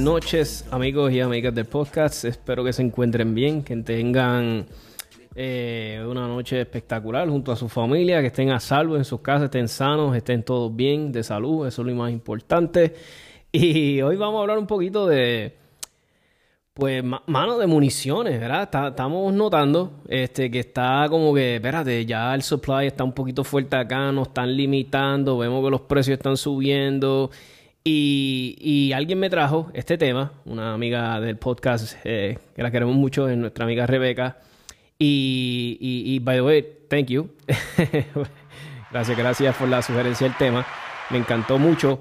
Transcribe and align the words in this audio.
noches 0.00 0.64
amigos 0.70 1.12
y 1.12 1.20
amigas 1.20 1.54
del 1.54 1.66
podcast, 1.66 2.24
espero 2.24 2.64
que 2.64 2.72
se 2.72 2.82
encuentren 2.82 3.34
bien, 3.34 3.62
que 3.62 3.76
tengan 3.76 4.66
eh, 5.34 6.02
una 6.08 6.26
noche 6.26 6.60
espectacular 6.60 7.28
junto 7.28 7.52
a 7.52 7.56
su 7.56 7.68
familia, 7.68 8.20
que 8.22 8.28
estén 8.28 8.50
a 8.50 8.60
salvo 8.60 8.96
en 8.96 9.04
sus 9.04 9.20
casas, 9.20 9.44
estén 9.44 9.68
sanos, 9.68 10.16
estén 10.16 10.42
todos 10.42 10.74
bien, 10.74 11.12
de 11.12 11.22
salud, 11.22 11.66
eso 11.66 11.82
es 11.82 11.88
lo 11.88 11.94
más 11.94 12.10
importante. 12.10 12.94
Y 13.52 14.00
hoy 14.00 14.16
vamos 14.16 14.38
a 14.38 14.40
hablar 14.42 14.58
un 14.58 14.66
poquito 14.66 15.06
de, 15.06 15.56
pues, 16.72 17.04
mano 17.04 17.58
de 17.58 17.66
municiones, 17.66 18.40
¿verdad? 18.40 18.70
estamos 18.88 19.32
notando 19.34 20.02
este, 20.08 20.50
que 20.50 20.60
está 20.60 21.06
como 21.10 21.34
que, 21.34 21.56
espérate, 21.56 22.06
ya 22.06 22.34
el 22.34 22.42
supply 22.42 22.86
está 22.86 23.04
un 23.04 23.12
poquito 23.12 23.44
fuerte 23.44 23.76
acá, 23.76 24.12
nos 24.12 24.28
están 24.28 24.56
limitando, 24.56 25.36
vemos 25.36 25.62
que 25.62 25.70
los 25.70 25.82
precios 25.82 26.16
están 26.16 26.38
subiendo. 26.38 27.30
Y, 27.92 28.92
alguien 28.92 29.18
me 29.18 29.28
trajo 29.30 29.68
este 29.74 29.98
tema, 29.98 30.32
una 30.44 30.74
amiga 30.74 31.20
del 31.20 31.36
podcast 31.38 31.96
eh, 32.04 32.38
que 32.54 32.62
la 32.62 32.70
queremos 32.70 32.94
mucho, 32.94 33.28
es 33.28 33.36
nuestra 33.36 33.64
amiga 33.64 33.84
Rebeca. 33.84 34.38
Y, 34.96 35.76
y, 35.80 36.18
by 36.20 36.36
the 36.36 36.42
way, 36.42 36.68
thank 36.88 37.06
you. 37.06 37.30
gracias, 38.92 39.18
gracias 39.18 39.56
por 39.56 39.68
la 39.68 39.82
sugerencia 39.82 40.28
del 40.28 40.36
tema. 40.36 40.64
Me 41.10 41.18
encantó 41.18 41.58
mucho. 41.58 42.00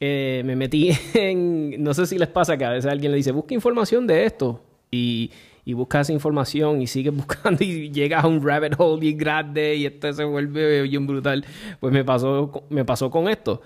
Eh, 0.00 0.42
me 0.46 0.56
metí 0.56 0.90
en, 1.14 1.82
no 1.82 1.92
sé 1.92 2.06
si 2.06 2.18
les 2.18 2.28
pasa 2.28 2.56
que 2.56 2.64
a 2.64 2.70
veces 2.70 2.90
alguien 2.90 3.12
le 3.12 3.18
dice, 3.18 3.32
busca 3.32 3.52
información 3.52 4.06
de 4.06 4.24
esto. 4.24 4.62
Y, 4.90 5.30
y 5.66 5.74
buscas 5.74 6.08
información 6.08 6.80
y 6.80 6.86
sigues 6.86 7.14
buscando 7.16 7.62
y 7.62 7.90
llegas 7.90 8.24
a 8.24 8.28
un 8.28 8.42
rabbit 8.42 8.74
hole 8.78 9.00
bien 9.00 9.18
grande 9.18 9.74
y 9.74 9.84
esto 9.84 10.10
se 10.14 10.24
vuelve 10.24 10.82
bien 10.82 11.06
brutal. 11.06 11.44
Pues 11.78 11.92
me 11.92 12.04
pasó, 12.04 12.64
me 12.70 12.86
pasó 12.86 13.10
con 13.10 13.28
esto. 13.28 13.60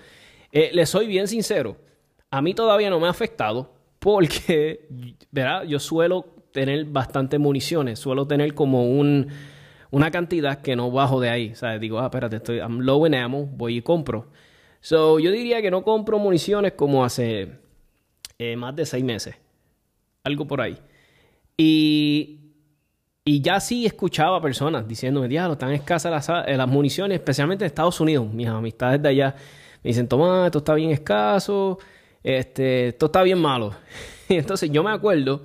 Eh, 0.51 0.71
le 0.73 0.85
soy 0.85 1.07
bien 1.07 1.27
sincero, 1.27 1.77
a 2.29 2.41
mí 2.41 2.53
todavía 2.53 2.89
no 2.89 2.99
me 2.99 3.07
ha 3.07 3.11
afectado 3.11 3.73
porque, 3.99 4.87
¿verdad? 5.31 5.63
Yo 5.63 5.79
suelo 5.79 6.25
tener 6.51 6.85
bastante 6.85 7.37
municiones, 7.39 7.99
suelo 7.99 8.27
tener 8.27 8.53
como 8.53 8.83
un, 8.83 9.27
una 9.91 10.11
cantidad 10.11 10.61
que 10.61 10.75
no 10.75 10.91
bajo 10.91 11.19
de 11.19 11.29
ahí. 11.29 11.51
O 11.51 11.55
sea, 11.55 11.77
digo, 11.77 11.99
ah, 11.99 12.05
espérate, 12.05 12.37
estoy 12.37 12.57
I'm 12.57 12.85
voy 13.57 13.77
y 13.77 13.81
compro. 13.81 14.27
So, 14.81 15.19
yo 15.19 15.31
diría 15.31 15.61
que 15.61 15.69
no 15.69 15.83
compro 15.83 16.17
municiones 16.17 16.73
como 16.73 17.05
hace 17.05 17.51
eh, 18.39 18.55
más 18.55 18.75
de 18.75 18.85
seis 18.85 19.03
meses. 19.03 19.35
Algo 20.23 20.47
por 20.47 20.61
ahí. 20.61 20.77
Y, 21.55 22.39
y 23.23 23.41
ya 23.41 23.59
sí 23.59 23.85
escuchaba 23.85 24.41
personas 24.41 24.87
diciéndome, 24.87 25.27
diablo, 25.27 25.53
están 25.53 25.71
escasas 25.71 26.11
las, 26.11 26.57
las 26.57 26.67
municiones, 26.67 27.15
especialmente 27.15 27.63
en 27.63 27.67
Estados 27.67 27.99
Unidos. 27.99 28.27
Mis 28.33 28.47
amistades 28.47 29.01
de 29.01 29.09
allá 29.09 29.35
me 29.83 29.89
dicen, 29.89 30.07
toma, 30.07 30.45
esto 30.45 30.59
está 30.59 30.73
bien 30.73 30.91
escaso, 30.91 31.79
este, 32.23 32.89
esto 32.89 33.07
está 33.07 33.23
bien 33.23 33.39
malo. 33.39 33.73
y 34.29 34.35
entonces 34.35 34.69
yo 34.71 34.83
me 34.83 34.91
acuerdo 34.91 35.43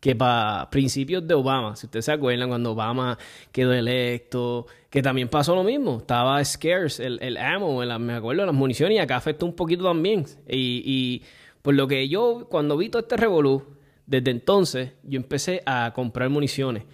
que 0.00 0.14
para 0.14 0.70
principios 0.70 1.26
de 1.26 1.34
Obama, 1.34 1.76
si 1.76 1.86
ustedes 1.86 2.04
se 2.04 2.12
acuerdan, 2.12 2.48
cuando 2.48 2.72
Obama 2.72 3.18
quedó 3.52 3.72
electo, 3.72 4.66
que 4.88 5.02
también 5.02 5.28
pasó 5.28 5.54
lo 5.54 5.64
mismo, 5.64 5.98
estaba 5.98 6.42
scarce 6.44 7.04
el, 7.04 7.18
el 7.20 7.36
ammo, 7.36 7.80
me 7.98 8.14
acuerdo, 8.14 8.46
las 8.46 8.54
municiones, 8.54 8.96
y 8.96 8.98
acá 8.98 9.16
afectó 9.16 9.46
un 9.46 9.54
poquito 9.54 9.84
también. 9.84 10.24
Y, 10.48 10.82
y 10.84 11.22
por 11.62 11.74
lo 11.74 11.88
que 11.88 12.08
yo, 12.08 12.46
cuando 12.48 12.76
vi 12.76 12.88
todo 12.88 13.02
este 13.02 13.16
revolú, 13.16 13.64
desde 14.06 14.30
entonces 14.30 14.92
yo 15.02 15.16
empecé 15.16 15.62
a 15.66 15.92
comprar 15.94 16.30
municiones 16.30 16.84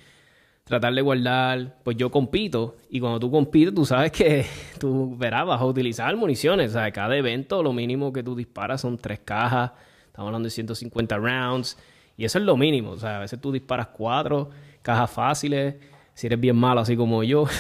tratar 0.65 0.95
de 0.95 1.03
guardar, 1.03 1.79
pues 1.83 1.97
yo 1.97 2.11
compito 2.11 2.77
y 2.89 3.01
cuando 3.01 3.19
tú 3.19 3.31
compites 3.31 3.75
tú 3.75 3.85
sabes 3.85 4.13
que 4.13 4.47
tú 4.79 5.17
verás, 5.17 5.47
vas 5.47 5.61
a 5.61 5.65
utilizar 5.65 6.15
municiones, 6.17 6.71
o 6.71 6.75
sea, 6.75 6.91
cada 6.93 7.17
evento 7.17 7.63
lo 7.63 7.73
mínimo 7.73 8.13
que 8.13 8.23
tú 8.23 8.37
disparas 8.37 8.81
son 8.81 8.97
tres 8.99 9.21
cajas, 9.25 9.73
estamos 10.07 10.29
hablando 10.29 10.47
de 10.47 10.51
150 10.51 11.17
rounds 11.19 11.79
y 12.17 12.25
eso 12.25 12.39
es 12.39 12.45
lo 12.45 12.57
mínimo, 12.57 12.91
o 12.91 12.99
sea, 12.99 13.17
a 13.17 13.21
veces 13.21 13.41
tú 13.41 13.51
disparas 13.51 13.89
cuatro 13.89 14.51
cajas 14.83 15.11
fáciles, 15.11 15.77
si 16.15 16.27
eres 16.27 16.39
bien 16.41 16.57
malo 16.57 16.81
así 16.81 16.97
como 16.97 17.23
yo. 17.23 17.47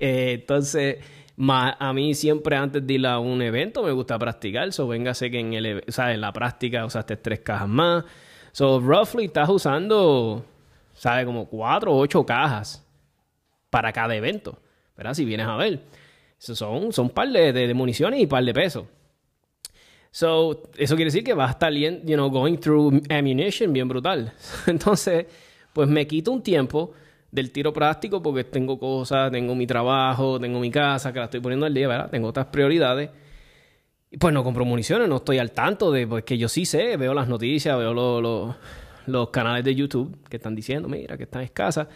Eh, 0.00 0.38
entonces, 0.40 0.98
a 1.38 1.92
mí 1.92 2.14
siempre 2.14 2.56
antes 2.56 2.86
de 2.86 2.94
ir 2.94 3.06
a 3.06 3.18
un 3.18 3.42
evento 3.42 3.82
me 3.82 3.92
gusta 3.92 4.18
practicar, 4.18 4.72
so 4.72 4.88
véngase 4.88 5.30
que 5.30 5.40
en, 5.40 5.54
el, 5.54 5.84
o 5.86 5.92
sea, 5.92 6.12
en 6.12 6.20
la 6.20 6.32
práctica 6.32 6.84
usaste 6.84 7.16
tres 7.16 7.40
cajas 7.40 7.68
más. 7.68 8.04
So, 8.52 8.80
roughly 8.80 9.26
estás 9.26 9.48
usando 9.48 10.44
¿sabe? 10.98 11.24
Como 11.24 11.46
cuatro 11.46 11.92
o 11.92 11.98
ocho 11.98 12.26
cajas 12.26 12.84
para 13.70 13.92
cada 13.92 14.14
evento, 14.14 14.58
¿verdad? 14.96 15.14
Si 15.14 15.24
vienes 15.24 15.46
a 15.46 15.56
ver. 15.56 15.80
Son, 16.38 16.92
son 16.92 17.06
un 17.06 17.10
par 17.10 17.28
de, 17.28 17.52
de, 17.52 17.74
municiones 17.74 18.20
y 18.20 18.24
un 18.24 18.28
par 18.28 18.44
de 18.44 18.54
pesos. 18.54 18.84
So, 20.10 20.62
eso 20.76 20.96
quiere 20.96 21.10
decir 21.10 21.24
que 21.24 21.34
va 21.34 21.46
a 21.46 21.50
estar, 21.50 21.72
you 21.72 22.14
know, 22.14 22.30
going 22.30 22.56
through 22.56 23.02
ammunition 23.10 23.72
bien 23.72 23.88
brutal. 23.88 24.32
Entonces, 24.66 25.26
pues 25.72 25.88
me 25.88 26.06
quito 26.06 26.32
un 26.32 26.42
tiempo 26.42 26.92
del 27.30 27.50
tiro 27.52 27.72
práctico 27.72 28.22
porque 28.22 28.44
tengo 28.44 28.78
cosas, 28.78 29.30
tengo 29.30 29.54
mi 29.54 29.66
trabajo, 29.66 30.40
tengo 30.40 30.60
mi 30.60 30.70
casa 30.70 31.12
que 31.12 31.18
la 31.18 31.26
estoy 31.26 31.40
poniendo 31.40 31.66
al 31.66 31.74
día, 31.74 31.88
¿verdad? 31.88 32.10
Tengo 32.10 32.28
otras 32.28 32.46
prioridades. 32.46 33.10
Y 34.10 34.16
pues 34.16 34.32
no 34.32 34.42
compro 34.42 34.64
municiones, 34.64 35.08
no 35.08 35.16
estoy 35.16 35.38
al 35.38 35.52
tanto 35.52 35.92
de, 35.92 36.06
pues 36.06 36.24
que 36.24 36.38
yo 36.38 36.48
sí 36.48 36.64
sé, 36.64 36.96
veo 36.96 37.12
las 37.12 37.28
noticias, 37.28 37.76
veo 37.76 37.92
los 37.92 38.56
los 39.08 39.30
canales 39.30 39.64
de 39.64 39.74
YouTube 39.74 40.16
que 40.28 40.36
están 40.36 40.54
diciendo, 40.54 40.88
mira, 40.88 41.16
que 41.16 41.24
están 41.24 41.42
escasas. 41.42 41.88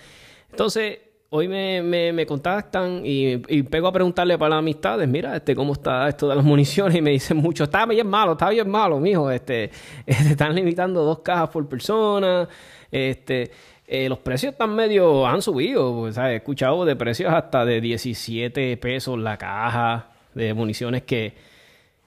Entonces, 0.50 0.98
hoy 1.34 1.48
me, 1.48 2.12
me, 2.12 2.26
contactan 2.26 3.00
y, 3.04 3.38
pego 3.62 3.88
a 3.88 3.92
preguntarle 3.92 4.36
para 4.36 4.50
las 4.50 4.58
amistades, 4.58 5.08
mira, 5.08 5.34
este, 5.34 5.56
cómo 5.56 5.72
está 5.72 6.06
esto 6.06 6.28
de 6.28 6.36
las 6.36 6.44
municiones, 6.52 6.96
y 6.96 7.00
me 7.00 7.10
dicen 7.10 7.38
mucho, 7.38 7.64
está 7.64 7.86
bien 7.86 8.06
malo, 8.06 8.32
está 8.32 8.50
bien 8.50 8.68
malo, 8.68 9.00
mijo, 9.00 9.30
este, 9.30 9.70
están 10.06 10.54
limitando 10.54 11.02
dos 11.02 11.20
cajas 11.20 11.48
por 11.48 11.66
persona, 11.68 12.46
este, 12.90 13.50
eh, 13.86 14.10
los 14.10 14.18
precios 14.18 14.52
están 14.52 14.74
medio, 14.74 15.26
han 15.26 15.40
subido, 15.40 16.00
pues, 16.00 16.18
he 16.18 16.36
escuchado 16.36 16.84
de 16.84 16.96
precios 16.96 17.32
hasta 17.32 17.64
de 17.64 17.80
17 17.80 18.76
pesos 18.76 19.18
la 19.18 19.38
caja 19.38 20.10
de 20.34 20.52
municiones 20.52 21.02
que, 21.02 21.34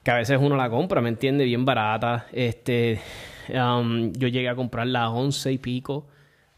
que 0.04 0.10
a 0.12 0.18
veces 0.18 0.38
uno 0.40 0.54
la 0.54 0.70
compra, 0.70 1.00
¿me 1.00 1.08
entiende? 1.08 1.44
Bien 1.44 1.64
barata, 1.64 2.28
este 2.32 3.00
Um, 3.54 4.12
yo 4.12 4.28
llegué 4.28 4.48
a 4.48 4.54
comprarla 4.54 5.04
a 5.04 5.10
11 5.10 5.52
y 5.52 5.58
pico, 5.58 6.06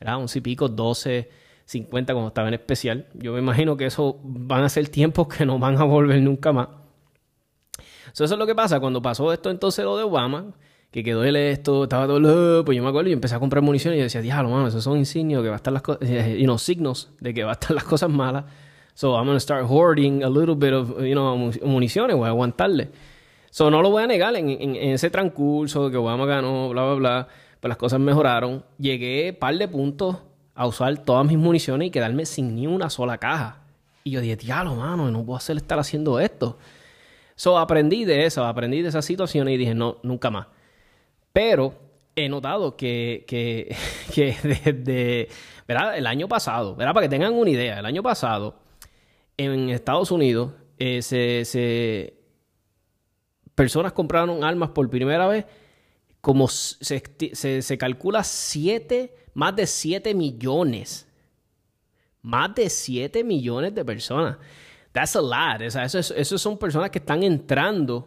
¿verdad? 0.00 0.18
11 0.18 0.38
y 0.38 0.42
pico, 0.42 0.68
12, 0.68 1.28
50 1.64 2.12
cuando 2.14 2.28
estaba 2.28 2.48
en 2.48 2.54
especial. 2.54 3.06
Yo 3.14 3.32
me 3.32 3.40
imagino 3.40 3.76
que 3.76 3.86
eso 3.86 4.18
van 4.22 4.64
a 4.64 4.68
ser 4.68 4.88
tiempos 4.88 5.28
que 5.28 5.44
no 5.44 5.58
van 5.58 5.76
a 5.76 5.84
volver 5.84 6.20
nunca 6.22 6.52
más. 6.52 6.68
eso 8.12 8.24
es 8.24 8.30
lo 8.30 8.46
que 8.46 8.54
pasa 8.54 8.80
cuando 8.80 9.02
pasó 9.02 9.32
esto 9.32 9.50
entonces 9.50 9.84
lo 9.84 9.96
de 9.96 10.04
Obama, 10.04 10.46
que 10.90 11.04
quedó 11.04 11.24
él 11.24 11.36
esto, 11.36 11.84
estaba 11.84 12.06
todo, 12.06 12.64
pues 12.64 12.76
yo 12.76 12.82
me 12.82 12.88
acuerdo 12.88 13.10
y 13.10 13.12
empecé 13.12 13.34
a 13.34 13.38
comprar 13.38 13.62
municiones 13.62 13.98
y 13.98 14.02
decía, 14.02 14.22
diablo, 14.22 14.50
mano, 14.50 14.68
esos 14.68 14.82
son 14.82 14.96
insignios 14.96 15.42
que 15.42 15.48
va 15.48 15.56
a 15.56 15.58
estar 15.58 15.72
las 15.72 15.82
cosas, 15.82 16.08
you 16.08 16.44
know, 16.44 16.58
signos 16.58 17.10
de 17.20 17.34
que 17.34 17.44
va 17.44 17.50
a 17.50 17.52
estar 17.52 17.72
las 17.72 17.84
cosas 17.84 18.08
malas. 18.08 18.44
So 18.94 19.14
I'm 19.14 19.26
to 19.28 19.38
start 19.38 19.64
hoarding 19.68 20.24
a 20.24 20.28
little 20.28 20.56
bit 20.56 20.72
of, 20.72 20.98
you 21.00 21.12
know, 21.12 21.36
municiones, 21.62 22.16
voy 22.16 22.26
a 22.26 22.30
aguantarle. 22.30 22.88
So, 23.50 23.70
no 23.70 23.82
lo 23.82 23.90
voy 23.90 24.02
a 24.02 24.06
negar, 24.06 24.34
en, 24.36 24.48
en, 24.48 24.76
ese 24.76 25.10
transcurso 25.10 25.90
que 25.90 25.96
Obama 25.96 26.26
ganó, 26.26 26.68
bla, 26.68 26.84
bla, 26.84 26.94
bla, 26.94 27.28
pues 27.60 27.68
las 27.68 27.78
cosas 27.78 28.00
mejoraron. 28.00 28.64
Llegué 28.78 29.32
par 29.32 29.56
de 29.56 29.68
puntos 29.68 30.16
a 30.54 30.66
usar 30.66 30.96
todas 30.98 31.26
mis 31.26 31.38
municiones 31.38 31.88
y 31.88 31.90
quedarme 31.90 32.26
sin 32.26 32.54
ni 32.54 32.66
una 32.66 32.90
sola 32.90 33.18
caja. 33.18 33.62
Y 34.04 34.10
yo 34.12 34.20
dije, 34.20 34.36
diablo, 34.36 34.74
mano, 34.74 35.10
no 35.10 35.24
puedo 35.24 35.36
hacer 35.36 35.56
estar 35.56 35.78
haciendo 35.78 36.20
esto. 36.20 36.58
So 37.36 37.58
aprendí 37.58 38.04
de 38.04 38.26
eso, 38.26 38.44
aprendí 38.44 38.82
de 38.82 38.88
esa 38.88 39.02
situación 39.02 39.48
y 39.48 39.56
dije, 39.56 39.74
no, 39.74 39.98
nunca 40.02 40.30
más. 40.30 40.48
Pero 41.32 41.74
he 42.16 42.28
notado 42.28 42.76
que, 42.76 43.24
que, 43.26 43.74
que 44.14 44.36
desde, 44.42 45.28
¿verdad? 45.66 45.96
El 45.96 46.06
año 46.06 46.28
pasado, 46.28 46.74
¿verdad? 46.74 46.94
Para 46.94 47.06
que 47.06 47.10
tengan 47.10 47.34
una 47.34 47.50
idea, 47.50 47.78
el 47.78 47.86
año 47.86 48.02
pasado 48.02 48.56
en 49.36 49.70
Estados 49.70 50.10
Unidos 50.10 50.52
eh, 50.78 51.02
se, 51.02 52.17
personas 53.58 53.92
compraron 53.92 54.44
armas 54.44 54.70
por 54.70 54.88
primera 54.88 55.26
vez 55.26 55.44
como 56.20 56.46
se, 56.46 57.02
se, 57.60 57.78
calcula 57.78 58.22
siete, 58.22 59.16
más 59.34 59.56
de 59.56 59.66
7 59.66 60.14
millones. 60.14 61.08
Más 62.22 62.54
de 62.54 62.70
7 62.70 63.24
millones 63.24 63.74
de 63.74 63.84
personas. 63.84 64.36
That's 64.92 65.16
a 65.16 65.20
lot. 65.20 65.60
Eso, 65.60 66.38
son 66.38 66.56
personas 66.56 66.90
que 66.90 67.00
están 67.00 67.24
entrando 67.24 68.06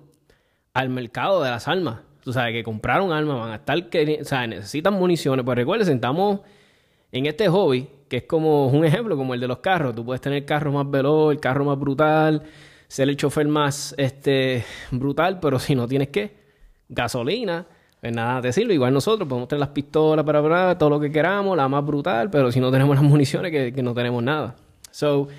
al 0.73 0.87
mercado 0.87 1.43
de 1.43 1.49
las 1.49 1.67
armas. 1.67 1.99
Tú 2.23 2.31
sabes, 2.31 2.53
que 2.53 2.63
compraron 2.63 3.11
armas, 3.11 3.37
van 3.37 3.51
a 3.51 3.55
estar, 3.55 3.89
que, 3.89 4.05
necesitan 4.05 4.93
municiones. 4.93 5.43
Pues 5.43 5.57
recuerden, 5.57 5.95
estamos 5.95 6.39
en 7.11 7.25
este 7.25 7.49
hobby, 7.49 7.89
que 8.07 8.17
es 8.17 8.23
como 8.23 8.67
un 8.67 8.85
ejemplo, 8.85 9.17
como 9.17 9.33
el 9.33 9.41
de 9.41 9.49
los 9.49 9.57
carros. 9.57 9.95
Tú 9.95 10.05
puedes 10.05 10.21
tener 10.21 10.43
el 10.43 10.45
carro 10.45 10.71
más 10.71 10.89
veloz, 10.89 11.33
el 11.33 11.41
carro 11.41 11.65
más 11.65 11.77
brutal, 11.77 12.43
ser 12.91 13.07
el 13.07 13.15
chofer 13.15 13.47
más 13.47 13.95
este, 13.97 14.65
brutal, 14.91 15.39
pero 15.39 15.59
si 15.59 15.75
no 15.75 15.87
tienes 15.87 16.09
que 16.09 16.35
gasolina, 16.89 17.65
pues 18.01 18.13
nada 18.13 18.41
te 18.41 18.51
sirve. 18.51 18.73
Igual 18.73 18.93
nosotros 18.93 19.29
podemos 19.29 19.47
tener 19.47 19.61
las 19.61 19.69
pistolas 19.69 20.25
para, 20.25 20.77
todo 20.77 20.89
lo 20.89 20.99
que 20.99 21.09
queramos, 21.09 21.55
la 21.55 21.69
más 21.69 21.85
brutal, 21.85 22.29
pero 22.29 22.51
si 22.51 22.59
no 22.59 22.69
tenemos 22.69 22.93
las 22.93 23.03
municiones, 23.05 23.49
que, 23.49 23.81
no 23.81 23.93
tenemos 23.93 24.21
nada. 24.21 24.57
So, 24.91 25.29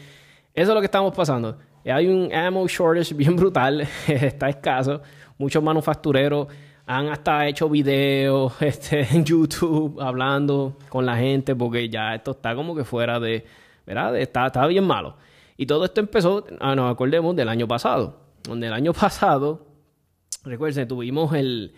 eso 0.54 0.70
es 0.70 0.74
lo 0.74 0.80
que 0.80 0.86
estamos 0.86 1.14
pasando. 1.14 1.58
Hay 1.84 2.06
un 2.06 2.32
ammo 2.32 2.66
shortage 2.66 3.12
bien 3.12 3.36
brutal, 3.36 3.86
está 4.08 4.48
escaso. 4.48 5.02
Muchos 5.36 5.62
manufactureros 5.62 6.46
han 6.86 7.08
hasta 7.08 7.46
hecho 7.46 7.68
videos 7.68 8.54
este, 8.62 9.06
en 9.14 9.26
YouTube 9.26 10.00
hablando 10.00 10.78
con 10.88 11.04
la 11.04 11.18
gente 11.18 11.54
porque 11.54 11.90
ya 11.90 12.14
esto 12.14 12.30
está 12.30 12.54
como 12.54 12.74
que 12.74 12.84
fuera 12.84 13.20
de, 13.20 13.44
¿verdad? 13.84 14.16
Está, 14.16 14.46
está 14.46 14.66
bien 14.66 14.84
malo. 14.84 15.16
Y 15.62 15.66
todo 15.66 15.84
esto 15.84 16.00
empezó, 16.00 16.44
ah, 16.58 16.74
nos 16.74 16.92
acordemos, 16.92 17.36
del 17.36 17.48
año 17.48 17.68
pasado. 17.68 18.16
Donde 18.42 18.66
el 18.66 18.72
año 18.72 18.92
pasado, 19.04 19.68
recuerden, 20.42 20.88
tuvimos 20.88 21.32
el, 21.34 21.72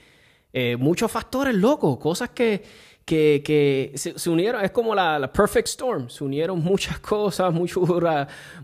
eh, 0.54 0.78
muchos 0.78 1.12
factores 1.12 1.54
locos, 1.54 1.98
cosas 1.98 2.30
que, 2.30 2.62
que, 3.04 3.92
se, 3.94 4.30
unieron, 4.30 4.64
es 4.64 4.70
como 4.70 4.94
la, 4.94 5.30
perfect 5.30 5.68
storm, 5.68 6.08
se 6.08 6.24
unieron 6.24 6.60
muchas 6.64 6.98
cosas, 7.00 7.52
muchos, 7.52 7.86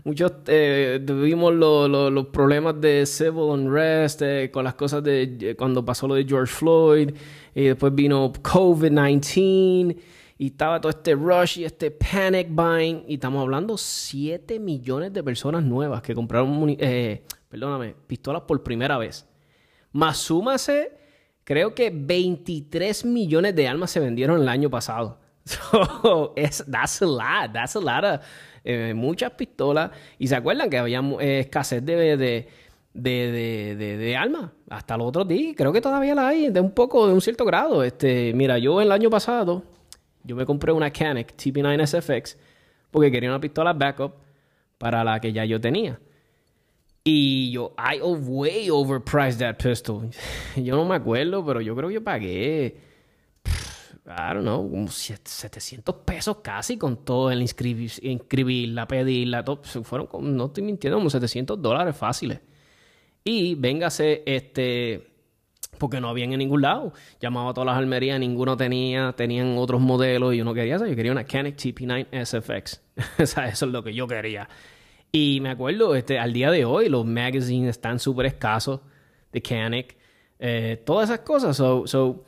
muchos 0.03 0.31
eh, 0.47 0.99
tuvimos 1.05 1.53
los 1.53 2.25
problemas 2.29 2.81
de 2.81 3.05
civil 3.05 3.43
unrest, 3.43 4.23
eh, 4.23 4.49
con 4.51 4.63
las 4.63 4.73
cosas 4.73 5.03
de 5.03 5.53
cuando 5.55 5.85
pasó 5.85 6.07
lo 6.07 6.15
de 6.15 6.25
George 6.25 6.51
Floyd, 6.51 7.11
y 7.53 7.65
después 7.65 7.93
vino 7.93 8.33
COVID-19, 8.33 9.97
y 10.41 10.47
estaba 10.47 10.81
todo 10.81 10.89
este 10.89 11.13
rush 11.13 11.59
y 11.59 11.65
este 11.65 11.91
panic 11.91 12.47
buying, 12.49 13.03
y 13.07 13.13
estamos 13.13 13.43
hablando 13.43 13.77
7 13.77 14.59
millones 14.59 15.13
de 15.13 15.21
personas 15.21 15.61
nuevas 15.61 16.01
que 16.01 16.15
compraron, 16.15 16.75
perdóname, 17.47 17.93
pistolas 18.07 18.41
por 18.47 18.63
primera 18.63 18.97
vez. 18.97 19.29
Más 19.91 20.17
súmase 20.17 20.97
creo 21.43 21.75
que 21.75 21.91
23 21.93 23.05
millones 23.05 23.55
de 23.55 23.67
armas 23.67 23.91
se 23.91 23.99
vendieron 23.99 24.41
el 24.41 24.49
año 24.49 24.67
pasado. 24.67 25.19
So, 25.45 26.33
es, 26.35 26.65
that's 26.67 27.03
a 27.03 27.05
lot, 27.05 27.53
that's 27.53 27.75
a 27.75 27.79
lot 27.79 28.21
eh, 28.63 28.93
muchas 28.95 29.33
pistolas. 29.33 29.91
Y 30.17 30.27
se 30.27 30.35
acuerdan 30.35 30.71
que 30.71 30.79
había 30.79 31.01
eh, 31.19 31.41
escasez 31.41 31.85
de, 31.85 32.17
de, 32.17 32.47
de, 32.95 33.75
de, 33.77 33.97
de 33.97 34.17
armas 34.17 34.49
hasta 34.71 34.97
los 34.97 35.07
otros 35.07 35.27
días. 35.27 35.53
Creo 35.55 35.71
que 35.71 35.81
todavía 35.81 36.15
la 36.15 36.29
hay, 36.29 36.49
de 36.49 36.59
un 36.59 36.71
poco, 36.71 37.05
de 37.05 37.13
un 37.13 37.21
cierto 37.21 37.45
grado. 37.45 37.83
Este, 37.83 38.33
mira, 38.33 38.57
yo 38.57 38.81
el 38.81 38.91
año 38.91 39.11
pasado, 39.11 39.63
yo 40.23 40.35
me 40.35 40.45
compré 40.45 40.71
una 40.71 40.91
Canik 40.91 41.35
TP9 41.35 41.85
SFX 41.85 42.37
porque 42.91 43.11
quería 43.11 43.29
una 43.29 43.39
pistola 43.39 43.73
backup 43.73 44.13
para 44.77 45.03
la 45.03 45.19
que 45.19 45.31
ya 45.31 45.45
yo 45.45 45.59
tenía. 45.59 45.99
Y 47.03 47.51
yo, 47.51 47.73
I 47.77 47.99
way 48.01 48.69
overpriced 48.69 49.39
that 49.39 49.57
pistol. 49.57 50.09
Yo 50.55 50.75
no 50.75 50.85
me 50.85 50.95
acuerdo, 50.95 51.43
pero 51.43 51.59
yo 51.59 51.75
creo 51.75 51.89
que 51.89 51.95
yo 51.95 52.03
pagué, 52.03 52.77
I 54.05 54.33
don't 54.33 54.41
know, 54.41 54.69
como 54.69 54.87
700 54.87 55.95
pesos 56.05 56.37
casi 56.43 56.77
con 56.77 57.03
todo 57.03 57.31
el 57.31 57.41
inscribir, 57.41 57.91
inscribirla, 58.03 58.87
pedirla, 58.87 59.43
todo. 59.43 59.63
Fueron, 59.83 60.09
no 60.35 60.45
estoy 60.45 60.63
mintiendo, 60.63 60.97
como 60.99 61.09
700 61.09 61.59
dólares 61.59 61.95
fáciles. 61.95 62.39
Y 63.23 63.55
véngase, 63.55 64.21
este, 64.25 65.10
porque 65.77 65.99
no 65.99 66.09
habían 66.09 66.31
en 66.33 66.39
ningún 66.39 66.61
lado. 66.61 66.93
Llamaba 67.19 67.51
a 67.51 67.53
todas 67.53 67.65
las 67.65 67.77
almerías, 67.77 68.19
ninguno 68.19 68.57
tenía, 68.57 69.13
tenían 69.13 69.57
otros 69.57 69.81
modelos 69.81 70.33
y 70.33 70.37
yo 70.37 70.43
no 70.43 70.53
quería 70.53 70.75
eso. 70.75 70.85
Yo 70.85 70.95
quería 70.95 71.11
una 71.11 71.23
Canik 71.23 71.55
TP9 71.55 72.25
SFX. 72.25 72.81
o 73.19 73.23
eso 73.23 73.43
es 73.43 73.61
lo 73.61 73.83
que 73.83 73.93
yo 73.93 74.07
quería. 74.07 74.47
Y 75.11 75.39
me 75.41 75.49
acuerdo, 75.49 75.95
este, 75.95 76.19
al 76.19 76.33
día 76.33 76.51
de 76.51 76.65
hoy, 76.65 76.87
los 76.87 77.05
magazines 77.05 77.69
están 77.69 77.99
súper 77.99 78.27
escasos 78.27 78.79
de 79.31 79.41
Canik, 79.41 79.97
eh, 80.39 80.81
todas 80.85 81.09
esas 81.09 81.19
cosas. 81.21 81.57
So, 81.57 82.23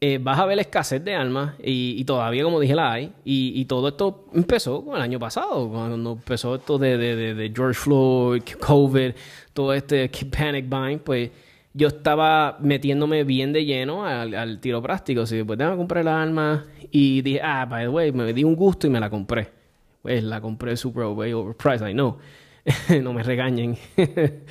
eh, 0.00 0.18
vas 0.18 0.38
a 0.38 0.46
ver 0.46 0.56
la 0.56 0.62
escasez 0.62 1.02
de 1.04 1.14
armas 1.14 1.54
y, 1.62 2.04
todavía, 2.04 2.44
como 2.44 2.60
dije, 2.60 2.74
la 2.74 2.92
hay. 2.92 3.12
Y, 3.24 3.64
todo 3.64 3.88
esto 3.88 4.26
empezó 4.34 4.84
con 4.84 4.96
el 4.96 5.02
año 5.02 5.18
pasado, 5.18 5.68
cuando 5.68 6.12
empezó 6.12 6.56
esto 6.56 6.78
de, 6.78 6.96
de, 6.96 7.34
de, 7.34 7.52
George 7.54 7.78
Floyd, 7.78 8.42
COVID, 8.60 9.12
todo 9.52 9.72
este 9.72 10.08
panic 10.30 10.68
buying, 10.68 10.98
pues 10.98 11.30
yo 11.74 11.88
estaba 11.88 12.58
metiéndome 12.60 13.24
bien 13.24 13.52
de 13.52 13.64
lleno 13.64 14.04
al, 14.04 14.60
tiro 14.60 14.82
práctico. 14.82 15.22
Así, 15.22 15.42
pues 15.42 15.58
que 15.58 15.76
comprar 15.76 16.04
las 16.04 16.14
armas 16.14 16.64
y 16.90 17.22
dije, 17.22 17.40
ah, 17.42 17.66
by 17.66 17.84
the 17.84 17.88
way, 17.88 18.12
me 18.12 18.32
di 18.32 18.44
un 18.44 18.56
gusto 18.56 18.86
y 18.86 18.90
me 18.90 19.00
la 19.00 19.10
compré 19.10 19.62
pues 20.02 20.24
la 20.24 20.40
compré 20.40 20.76
super 20.76 21.04
overpriced, 21.04 21.88
I 21.88 21.92
know. 21.92 22.18
no 23.02 23.12
me 23.12 23.22
regañen. 23.22 23.78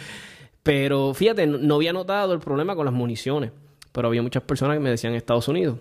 pero 0.64 1.14
fíjate, 1.14 1.46
no 1.46 1.76
había 1.76 1.94
notado 1.94 2.34
el 2.34 2.40
problema 2.40 2.76
con 2.76 2.86
las 2.86 2.94
municiones, 2.94 3.52
pero 3.92 4.08
había 4.08 4.22
muchas 4.22 4.44
personas 4.44 4.78
que 4.78 4.80
me 4.80 4.90
decían 4.90 5.14
Estados 5.14 5.48
Unidos. 5.48 5.78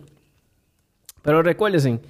Pero 1.23 1.43
recuérdense, 1.43 2.01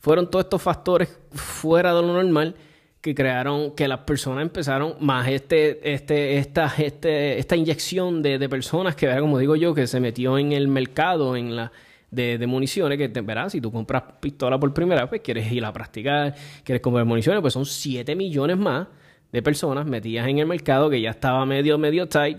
fueron 0.00 0.28
todos 0.28 0.44
estos 0.46 0.60
factores 0.60 1.18
fuera 1.30 1.94
de 1.94 2.02
lo 2.02 2.12
normal 2.12 2.56
que 3.04 3.14
crearon 3.14 3.72
que 3.72 3.86
las 3.86 3.98
personas 3.98 4.40
empezaron 4.40 4.94
más 4.98 5.28
este, 5.28 5.92
este, 5.92 6.38
esta, 6.38 6.72
este, 6.78 7.38
esta 7.38 7.54
inyección 7.54 8.22
de, 8.22 8.38
de 8.38 8.48
personas 8.48 8.96
que, 8.96 9.14
como 9.20 9.38
digo 9.38 9.56
yo, 9.56 9.74
que 9.74 9.86
se 9.86 10.00
metió 10.00 10.38
en 10.38 10.52
el 10.52 10.68
mercado, 10.68 11.36
en 11.36 11.54
la, 11.54 11.70
de, 12.10 12.46
municiones 12.46 12.96
que, 12.96 13.08
verás, 13.20 13.52
si 13.52 13.60
tú 13.60 13.70
compras 13.70 14.04
pistola 14.20 14.58
por 14.58 14.72
primera 14.72 15.02
vez, 15.02 15.10
pues 15.10 15.20
quieres 15.20 15.52
ir 15.52 15.66
a 15.66 15.70
practicar, 15.70 16.34
quieres 16.64 16.80
comprar 16.80 17.04
municiones, 17.04 17.42
pues 17.42 17.52
son 17.52 17.66
7 17.66 18.16
millones 18.16 18.56
más 18.56 18.88
de 19.30 19.42
personas 19.42 19.84
metidas 19.84 20.26
en 20.26 20.38
el 20.38 20.46
mercado 20.46 20.88
que 20.88 20.98
ya 20.98 21.10
estaba 21.10 21.44
medio, 21.44 21.76
medio 21.76 22.08
tight. 22.08 22.38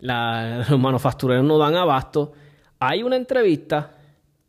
los 0.00 0.78
manufactureros 0.78 1.46
no 1.46 1.56
dan 1.56 1.76
abasto. 1.76 2.34
Hay 2.78 3.02
una 3.02 3.16
entrevista 3.16 3.96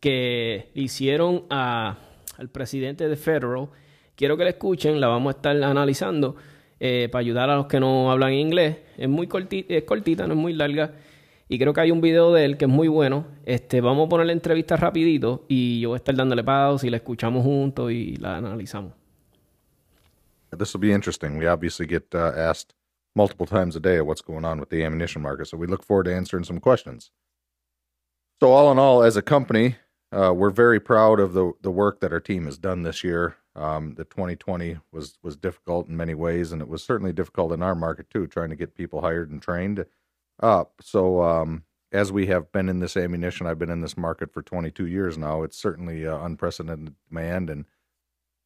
que 0.00 0.68
hicieron 0.74 1.44
a, 1.48 1.96
al 2.36 2.50
presidente 2.50 3.08
de 3.08 3.16
Federal. 3.16 3.70
Quiero 4.16 4.36
que 4.36 4.44
la 4.44 4.50
escuchen, 4.50 5.00
la 5.00 5.08
vamos 5.08 5.34
a 5.34 5.36
estar 5.36 5.62
analizando 5.62 6.36
eh, 6.80 7.08
para 7.12 7.20
ayudar 7.20 7.50
a 7.50 7.56
los 7.56 7.66
que 7.66 7.78
no 7.78 8.10
hablan 8.10 8.32
inglés. 8.32 8.78
Es 8.96 9.08
muy 9.08 9.26
cortita, 9.26 9.74
es 9.74 9.84
cortita, 9.84 10.26
no 10.26 10.32
es 10.32 10.40
muy 10.40 10.54
larga. 10.54 10.92
Y 11.48 11.58
creo 11.58 11.72
que 11.74 11.82
hay 11.82 11.90
un 11.90 12.00
video 12.00 12.32
de 12.32 12.44
él 12.46 12.56
que 12.56 12.64
es 12.64 12.70
muy 12.70 12.88
bueno. 12.88 13.26
Este, 13.44 13.80
vamos 13.80 14.06
a 14.06 14.08
poner 14.08 14.26
la 14.26 14.32
entrevista 14.32 14.76
rapidito 14.76 15.44
y 15.48 15.80
yo 15.80 15.90
voy 15.90 15.96
a 15.96 15.98
estar 15.98 16.16
dándole 16.16 16.42
pausa 16.42 16.86
y 16.86 16.90
la 16.90 16.96
escuchamos 16.96 17.44
juntos 17.44 17.92
y 17.92 18.16
la 18.16 18.38
analizamos. 18.38 18.92
This 20.56 20.74
will 20.74 20.80
be 20.80 20.92
interesting. 20.92 21.36
We 21.36 21.46
obviously 21.46 21.86
get 21.86 22.14
uh, 22.14 22.32
asked 22.34 22.74
multiple 23.14 23.46
times 23.46 23.76
a 23.76 23.80
day 23.80 24.00
what's 24.00 24.22
going 24.22 24.44
on 24.44 24.58
with 24.58 24.70
the 24.70 24.82
ammunition 24.82 25.20
market, 25.20 25.48
so 25.48 25.58
we 25.58 25.66
look 25.66 25.84
forward 25.84 26.04
to 26.04 26.14
answering 26.14 26.44
some 26.44 26.60
questions. 26.60 27.10
So, 28.40 28.52
all 28.52 28.72
in 28.72 28.78
all, 28.78 29.02
as 29.02 29.16
a 29.16 29.22
company, 29.22 29.76
uh, 30.12 30.32
we're 30.34 30.50
very 30.50 30.80
proud 30.80 31.20
of 31.20 31.34
the 31.34 31.52
the 31.60 31.70
work 31.70 32.00
that 32.00 32.12
our 32.12 32.20
team 32.20 32.46
has 32.46 32.58
done 32.58 32.82
this 32.82 33.04
year. 33.04 33.36
Um, 33.56 33.94
the 33.94 34.04
2020 34.04 34.78
was 34.92 35.18
was 35.22 35.36
difficult 35.36 35.88
in 35.88 35.96
many 35.96 36.14
ways, 36.14 36.52
and 36.52 36.60
it 36.60 36.68
was 36.68 36.82
certainly 36.82 37.12
difficult 37.12 37.52
in 37.52 37.62
our 37.62 37.74
market 37.74 38.10
too, 38.10 38.26
trying 38.26 38.50
to 38.50 38.56
get 38.56 38.74
people 38.74 39.00
hired 39.00 39.30
and 39.30 39.40
trained 39.40 39.86
up. 40.40 40.74
So 40.82 41.22
um, 41.22 41.64
as 41.90 42.12
we 42.12 42.26
have 42.26 42.52
been 42.52 42.68
in 42.68 42.80
this 42.80 42.96
ammunition, 42.96 43.46
I've 43.46 43.58
been 43.58 43.70
in 43.70 43.80
this 43.80 43.96
market 43.96 44.32
for 44.32 44.42
22 44.42 44.86
years 44.86 45.16
now. 45.16 45.42
It's 45.42 45.58
certainly 45.58 46.06
uh, 46.06 46.18
unprecedented 46.18 46.94
demand 47.08 47.48
and 47.48 47.64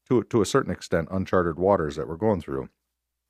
to 0.09 0.23
to 0.23 0.43
a 0.43 0.47
certain 0.47 0.73
extent 0.73 1.09
uncharted 1.11 1.59
waters 1.59 1.97
that 1.97 2.07
we're 2.09 2.17
going 2.17 2.41
through. 2.41 2.69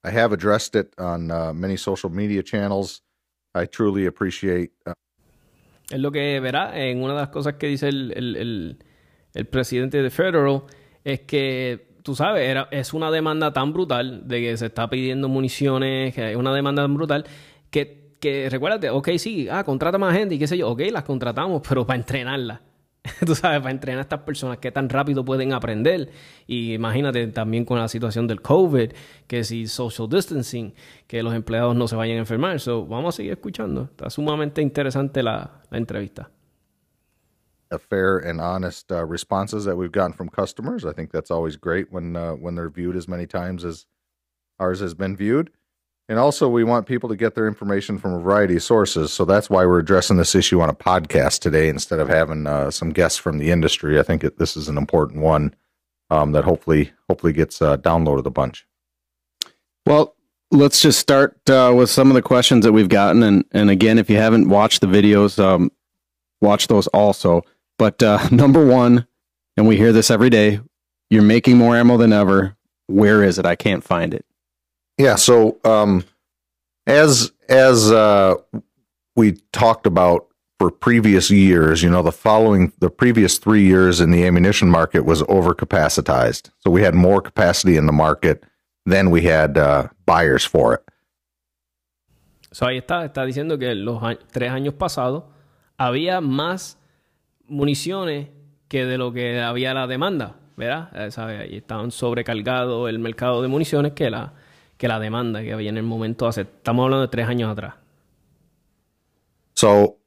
I 0.04 0.10
have 0.10 0.32
addressed 0.32 0.75
it 0.76 0.94
on 0.99 1.30
uh, 1.30 1.52
many 1.52 1.76
social 1.76 2.10
media 2.10 2.42
channels. 2.42 3.02
I 3.54 3.66
truly 3.66 4.06
appreciate. 4.06 4.72
Uh, 4.87 4.92
es 5.90 5.99
lo 5.99 6.10
que 6.12 6.40
verá 6.40 6.76
en 6.76 7.02
una 7.02 7.14
de 7.14 7.20
las 7.20 7.30
cosas 7.30 7.54
que 7.54 7.66
dice 7.66 7.88
el, 7.88 8.12
el, 8.12 8.37
el, 8.37 8.78
el 9.34 9.46
presidente 9.46 10.02
de 10.02 10.10
Federal 10.10 10.62
es 11.04 11.21
que, 11.21 11.88
tú 12.02 12.14
sabes, 12.14 12.49
era, 12.49 12.69
es 12.71 12.92
una 12.95 13.11
demanda 13.11 13.52
tan 13.52 13.73
brutal 13.73 14.26
de 14.28 14.40
que 14.40 14.57
se 14.57 14.66
está 14.66 14.88
pidiendo 14.88 15.28
municiones, 15.28 16.14
que 16.14 16.30
es 16.30 16.37
una 16.37 16.54
demanda 16.54 16.83
tan 16.83 16.95
brutal 16.95 17.25
que, 17.71 18.16
que 18.21 18.49
recuérdate, 18.50 18.90
ok, 18.90 19.11
sí, 19.19 19.49
ah, 19.50 19.64
contrata 19.64 19.99
más 19.99 20.16
gente 20.16 20.35
y 20.35 20.38
qué 20.38 20.47
sé 20.47 20.59
yo, 20.59 20.69
ok, 20.71 20.83
las 20.92 21.04
contratamos, 21.04 21.62
pero 21.66 21.87
para 21.87 21.99
entrenarlas. 21.99 22.61
tú 23.26 23.35
sabes, 23.35 23.61
para 23.61 23.71
entrenar 23.71 24.00
a 24.00 24.02
estas 24.02 24.21
personas 24.21 24.59
qué 24.59 24.71
tan 24.71 24.88
rápido 24.88 25.25
pueden 25.25 25.52
aprender. 25.52 26.11
Y 26.47 26.75
imagínate 26.75 27.26
también 27.28 27.64
con 27.64 27.78
la 27.78 27.88
situación 27.88 28.26
del 28.26 28.42
COVID, 28.42 28.92
que 29.26 29.45
si 29.45 29.66
social 29.66 30.09
distancing, 30.09 30.75
que 31.07 31.23
los 31.23 31.35
empleados 31.35 31.75
no 31.75 31.88
se 31.88 31.97
vayan 31.97 32.16
a 32.16 32.21
enfermar. 32.21 32.61
So, 32.61 32.87
vamos 32.87 33.14
a 33.14 33.16
seguir 33.16 33.33
escuchando. 33.33 33.85
Está 33.85 34.11
sumamente 34.11 34.61
interesante 34.61 35.23
la, 35.23 35.62
la 35.71 35.78
entrevista. 35.78 36.30
A 37.72 37.78
fair 37.78 38.18
and 38.18 38.40
honest 38.40 38.90
uh, 38.90 39.04
responses 39.04 39.64
that 39.64 39.76
we've 39.76 39.92
gotten 39.92 40.12
from 40.12 40.28
customers. 40.28 40.84
I 40.84 40.92
think 40.92 41.12
that's 41.12 41.30
always 41.30 41.56
great 41.56 41.92
when 41.92 42.16
uh, 42.16 42.32
when 42.32 42.56
they're 42.56 42.68
viewed 42.68 42.96
as 42.96 43.06
many 43.06 43.26
times 43.26 43.64
as 43.64 43.86
ours 44.58 44.80
has 44.80 44.94
been 44.94 45.16
viewed. 45.16 45.50
And 46.08 46.18
also, 46.18 46.48
we 46.48 46.64
want 46.64 46.88
people 46.88 47.08
to 47.08 47.14
get 47.14 47.36
their 47.36 47.46
information 47.46 47.96
from 47.96 48.12
a 48.14 48.18
variety 48.18 48.56
of 48.56 48.64
sources. 48.64 49.12
So 49.12 49.24
that's 49.24 49.48
why 49.48 49.64
we're 49.64 49.78
addressing 49.78 50.16
this 50.16 50.34
issue 50.34 50.60
on 50.60 50.68
a 50.68 50.74
podcast 50.74 51.38
today 51.38 51.68
instead 51.68 52.00
of 52.00 52.08
having 52.08 52.48
uh, 52.48 52.72
some 52.72 52.90
guests 52.90 53.16
from 53.16 53.38
the 53.38 53.52
industry. 53.52 54.00
I 54.00 54.02
think 54.02 54.24
it, 54.24 54.36
this 54.36 54.56
is 54.56 54.68
an 54.68 54.76
important 54.76 55.22
one 55.22 55.54
um, 56.10 56.32
that 56.32 56.42
hopefully 56.42 56.90
hopefully 57.08 57.32
gets 57.32 57.62
uh, 57.62 57.76
downloaded 57.76 58.26
a 58.26 58.30
bunch. 58.30 58.66
Well, 59.86 60.16
let's 60.50 60.82
just 60.82 60.98
start 60.98 61.48
uh, 61.48 61.72
with 61.76 61.90
some 61.90 62.08
of 62.08 62.14
the 62.14 62.22
questions 62.22 62.64
that 62.64 62.72
we've 62.72 62.88
gotten. 62.88 63.22
And, 63.22 63.44
and 63.52 63.70
again, 63.70 63.96
if 63.96 64.10
you 64.10 64.16
haven't 64.16 64.48
watched 64.48 64.80
the 64.80 64.88
videos, 64.88 65.38
um, 65.38 65.70
watch 66.40 66.66
those 66.66 66.88
also. 66.88 67.42
But 67.80 68.02
uh, 68.02 68.28
number 68.30 68.64
one, 68.64 69.06
and 69.56 69.66
we 69.66 69.78
hear 69.78 69.90
this 69.90 70.10
every 70.10 70.28
day 70.28 70.60
you're 71.08 71.22
making 71.22 71.56
more 71.56 71.75
ammo 71.75 71.96
than 71.96 72.12
ever. 72.12 72.54
Where 72.87 73.25
is 73.25 73.38
it? 73.38 73.46
I 73.46 73.56
can't 73.56 73.82
find 73.82 74.12
it. 74.12 74.25
Yeah. 74.99 75.16
So 75.16 75.58
um, 75.64 76.04
as 76.87 77.32
as 77.49 77.90
uh, 77.90 78.34
we 79.16 79.32
talked 79.52 79.87
about 79.87 80.28
for 80.58 80.70
previous 80.70 81.30
years, 81.30 81.82
you 81.82 81.88
know, 81.88 82.02
the 82.02 82.12
following 82.12 82.70
the 82.80 82.90
previous 82.90 83.38
three 83.38 83.64
years 83.64 83.99
in 83.99 84.10
the 84.10 84.26
ammunition 84.26 84.68
market 84.68 85.06
was 85.06 85.22
overcapacitized. 85.22 86.50
So 86.58 86.70
we 86.70 86.82
had 86.82 86.94
more 86.94 87.22
capacity 87.22 87.78
in 87.78 87.87
the 87.87 87.92
market 87.92 88.44
than 88.84 89.10
we 89.10 89.22
had 89.22 89.56
uh, 89.56 89.88
buyers 90.04 90.44
for 90.44 90.75
it. 90.75 90.84
So 92.52 92.66
ahí 92.66 92.78
está, 92.78 93.06
está 93.06 93.25
diciendo 93.25 93.58
que 93.58 93.75
los 93.75 94.02
tres 94.32 94.50
años 94.50 94.75
pasados 94.75 95.22
había 95.78 96.20
más 96.20 96.76
municiones 97.50 98.28
que 98.69 98.87
de 98.87 98.97
lo 98.97 99.12
que 99.12 99.40
había 99.40 99.75
la 99.75 99.87
demanda, 99.87 100.37
¿verdad? 100.57 100.90
Eh, 100.95 101.57
estaban 101.57 101.90
sobrecargados 101.90 102.88
el 102.88 102.99
mercado 102.99 103.42
de 103.42 103.49
municiones 103.49 103.92
que 103.92 104.09
la, 104.09 104.33
que 104.78 104.88
la 104.88 104.99
demanda 104.99 105.42
que 105.42 105.52
había 105.52 105.69
en 105.69 105.76
el 105.76 105.83
momento 105.83 106.26
hace. 106.26 106.42
Estamos 106.42 106.85
hablando 106.85 107.02
de 107.02 107.09
tres 107.09 107.28
años 107.28 107.50
atrás. 107.50 107.75
So 109.54 109.99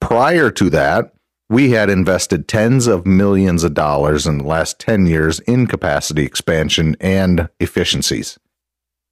prior 0.00 0.50
to 0.52 0.68
that, 0.70 1.14
we 1.48 1.70
had 1.70 1.88
invested 1.88 2.48
tens 2.48 2.86
of 2.86 3.06
millions 3.06 3.64
of 3.64 3.72
dollars 3.72 4.26
in 4.26 4.38
the 4.38 4.44
last 4.44 4.78
10 4.80 5.06
years 5.06 5.40
in 5.46 5.66
capacity 5.66 6.24
expansion 6.24 6.96
and 7.00 7.48
efficiencies. 7.60 8.38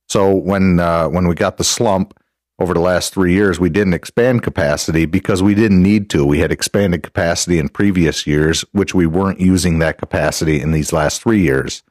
So 0.08 0.34
when 0.34 0.80
uh, 0.80 1.08
when 1.08 1.28
we 1.28 1.34
got 1.34 1.56
the 1.56 1.64
slump 1.64 2.12
over 2.58 2.73
the 2.73 2.80
last 2.80 3.12
three 3.12 3.32
years, 3.32 3.58
we 3.58 3.68
didn't 3.68 3.94
expand 3.94 4.42
capacity 4.42 5.06
because 5.06 5.42
we 5.42 5.54
didn't 5.54 5.82
need 5.82 6.08
to. 6.11 6.25
We 6.25 6.38
had 6.38 6.52
expanded 6.52 7.02
capacity 7.02 7.58
in 7.58 7.68
previous 7.68 8.26
years, 8.26 8.62
which 8.73 8.94
we 8.94 9.06
weren't 9.06 9.40
using 9.40 9.80
that 9.80 9.99
capacity 9.99 10.61
in 10.61 10.70
these 10.70 10.92
last 10.92 11.20
three 11.20 11.40
years. 11.40 11.82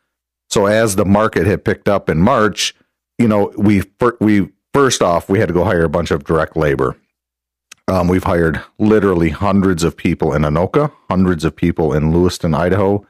So 0.50 0.66
as 0.68 0.96
the 0.96 1.06
market 1.06 1.48
had 1.48 1.66
picked 1.66 1.90
up 1.90 2.10
in 2.10 2.20
March, 2.20 2.74
you 3.18 3.28
know, 3.28 3.52
we 3.58 3.84
we 4.20 4.50
first 4.74 5.02
off 5.02 5.28
we 5.28 5.40
had 5.40 5.48
to 5.50 5.54
go 5.54 5.64
hire 5.64 5.84
a 5.84 5.90
bunch 5.90 6.12
of 6.12 6.24
direct 6.24 6.56
labor. 6.56 6.96
Um, 7.88 8.08
we've 8.08 8.24
hired 8.24 8.62
literally 8.80 9.30
hundreds 9.30 9.84
of 9.84 9.98
people 9.98 10.34
in 10.34 10.44
Anoka, 10.44 10.92
hundreds 11.10 11.44
of 11.44 11.56
people 11.56 11.94
in 11.94 12.14
Lewiston, 12.14 12.54
Idaho, 12.54 13.06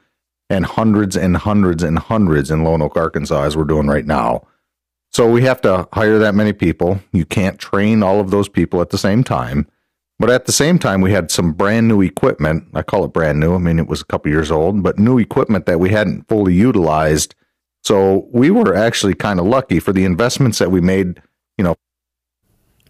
and 0.50 0.66
hundreds 0.66 1.16
and 1.16 1.36
hundreds 1.36 1.84
and 1.84 1.98
hundreds 1.98 2.50
in 2.50 2.64
Lone 2.64 2.82
Oak, 2.82 2.96
Arkansas, 2.96 3.42
as 3.42 3.56
we're 3.56 3.64
doing 3.64 3.86
right 3.86 4.04
now. 4.04 4.46
So 5.14 5.30
we 5.30 5.42
have 5.42 5.60
to 5.62 5.86
hire 5.92 6.18
that 6.18 6.34
many 6.34 6.52
people. 6.52 7.00
You 7.12 7.24
can't 7.24 7.58
train 7.58 8.02
all 8.02 8.18
of 8.18 8.30
those 8.30 8.48
people 8.48 8.80
at 8.80 8.90
the 8.90 8.98
same 8.98 9.22
time. 9.22 9.68
But 10.18 10.30
at 10.30 10.46
the 10.46 10.52
same 10.52 10.78
time, 10.78 11.00
we 11.00 11.12
had 11.12 11.30
some 11.30 11.52
brand 11.52 11.88
new 11.88 12.02
equipment. 12.02 12.64
I 12.74 12.82
call 12.82 13.04
it 13.04 13.12
brand 13.12 13.38
new. 13.38 13.54
I 13.54 13.58
mean, 13.58 13.78
it 13.78 13.86
was 13.86 14.00
a 14.00 14.04
couple 14.04 14.30
years 14.30 14.50
old, 14.50 14.82
but 14.82 14.98
new 14.98 15.18
equipment 15.18 15.66
that 15.66 15.80
we 15.80 15.90
hadn't 15.90 16.28
fully 16.28 16.54
utilized 16.54 17.34
So 17.84 18.26
we 18.32 18.50
were 18.50 18.74
actually 18.74 19.14
kind 19.14 19.38
of 19.38 19.46
lucky 19.46 19.78
for 19.78 19.92
the 19.92 20.04
investments 20.04 20.58
that 20.58 20.70
we 20.70 20.80
made, 20.80 21.20
you 21.58 21.64
know. 21.64 21.74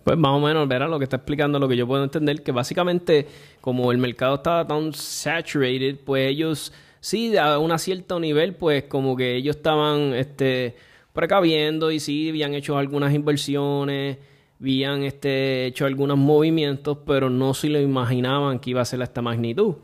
Pues 0.04 0.16
más 0.16 0.32
o 0.32 0.40
menos, 0.40 0.68
verá 0.68 0.86
lo 0.86 0.98
que 0.98 1.04
está 1.04 1.16
explicando, 1.16 1.58
lo 1.58 1.66
que 1.66 1.76
yo 1.76 1.86
puedo 1.86 2.04
entender, 2.04 2.42
que 2.42 2.52
básicamente 2.52 3.26
como 3.60 3.90
el 3.90 3.98
mercado 3.98 4.36
estaba 4.36 4.66
tan 4.66 4.92
saturated, 4.92 5.98
pues 6.04 6.28
ellos 6.28 6.72
sí, 7.00 7.36
a 7.36 7.58
un 7.58 7.76
cierto 7.78 8.20
nivel, 8.20 8.54
pues 8.54 8.84
como 8.84 9.16
que 9.16 9.34
ellos 9.34 9.56
estaban 9.56 10.14
este, 10.14 10.76
precaviendo 11.14 11.90
y 11.90 12.00
sí, 12.00 12.28
habían 12.28 12.54
hecho 12.54 12.76
algunas 12.76 13.14
inversiones, 13.14 14.18
habían 14.60 15.04
este, 15.04 15.66
hecho 15.66 15.86
algunos 15.86 16.18
movimientos, 16.18 16.98
pero 17.06 17.30
no 17.30 17.54
se 17.54 17.70
lo 17.70 17.80
imaginaban 17.80 18.58
que 18.58 18.70
iba 18.70 18.82
a 18.82 18.84
ser 18.84 19.00
esta 19.00 19.22
magnitud. 19.22 19.76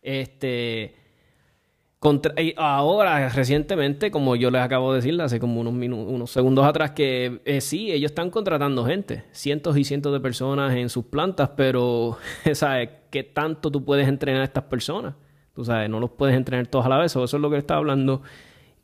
Este, 0.00 0.94
ahora, 2.56 3.28
recientemente, 3.30 4.10
como 4.12 4.36
yo 4.36 4.50
les 4.50 4.62
acabo 4.62 4.92
de 4.92 5.00
decir 5.00 5.20
hace 5.20 5.40
como 5.40 5.60
unos, 5.60 5.74
unos 5.74 6.30
segundos 6.30 6.64
atrás, 6.64 6.92
que 6.92 7.40
eh, 7.44 7.60
sí, 7.60 7.90
ellos 7.90 8.12
están 8.12 8.30
contratando 8.30 8.84
gente, 8.86 9.24
cientos 9.32 9.76
y 9.76 9.84
cientos 9.84 10.12
de 10.12 10.20
personas 10.20 10.74
en 10.76 10.88
sus 10.88 11.04
plantas, 11.06 11.50
pero, 11.56 12.16
¿sabes? 12.54 12.90
¿Qué 13.10 13.24
tanto 13.24 13.72
tú 13.72 13.84
puedes 13.84 14.06
entrenar 14.08 14.42
a 14.42 14.44
estas 14.44 14.64
personas? 14.64 15.14
Tú 15.52 15.64
sabes, 15.64 15.90
no 15.90 15.98
los 15.98 16.10
puedes 16.10 16.36
entrenar 16.36 16.68
todos 16.68 16.86
a 16.86 16.88
la 16.88 16.98
vez, 16.98 17.10
eso 17.10 17.24
es 17.24 17.32
lo 17.34 17.50
que 17.50 17.58
está 17.58 17.74
hablando 17.74 18.22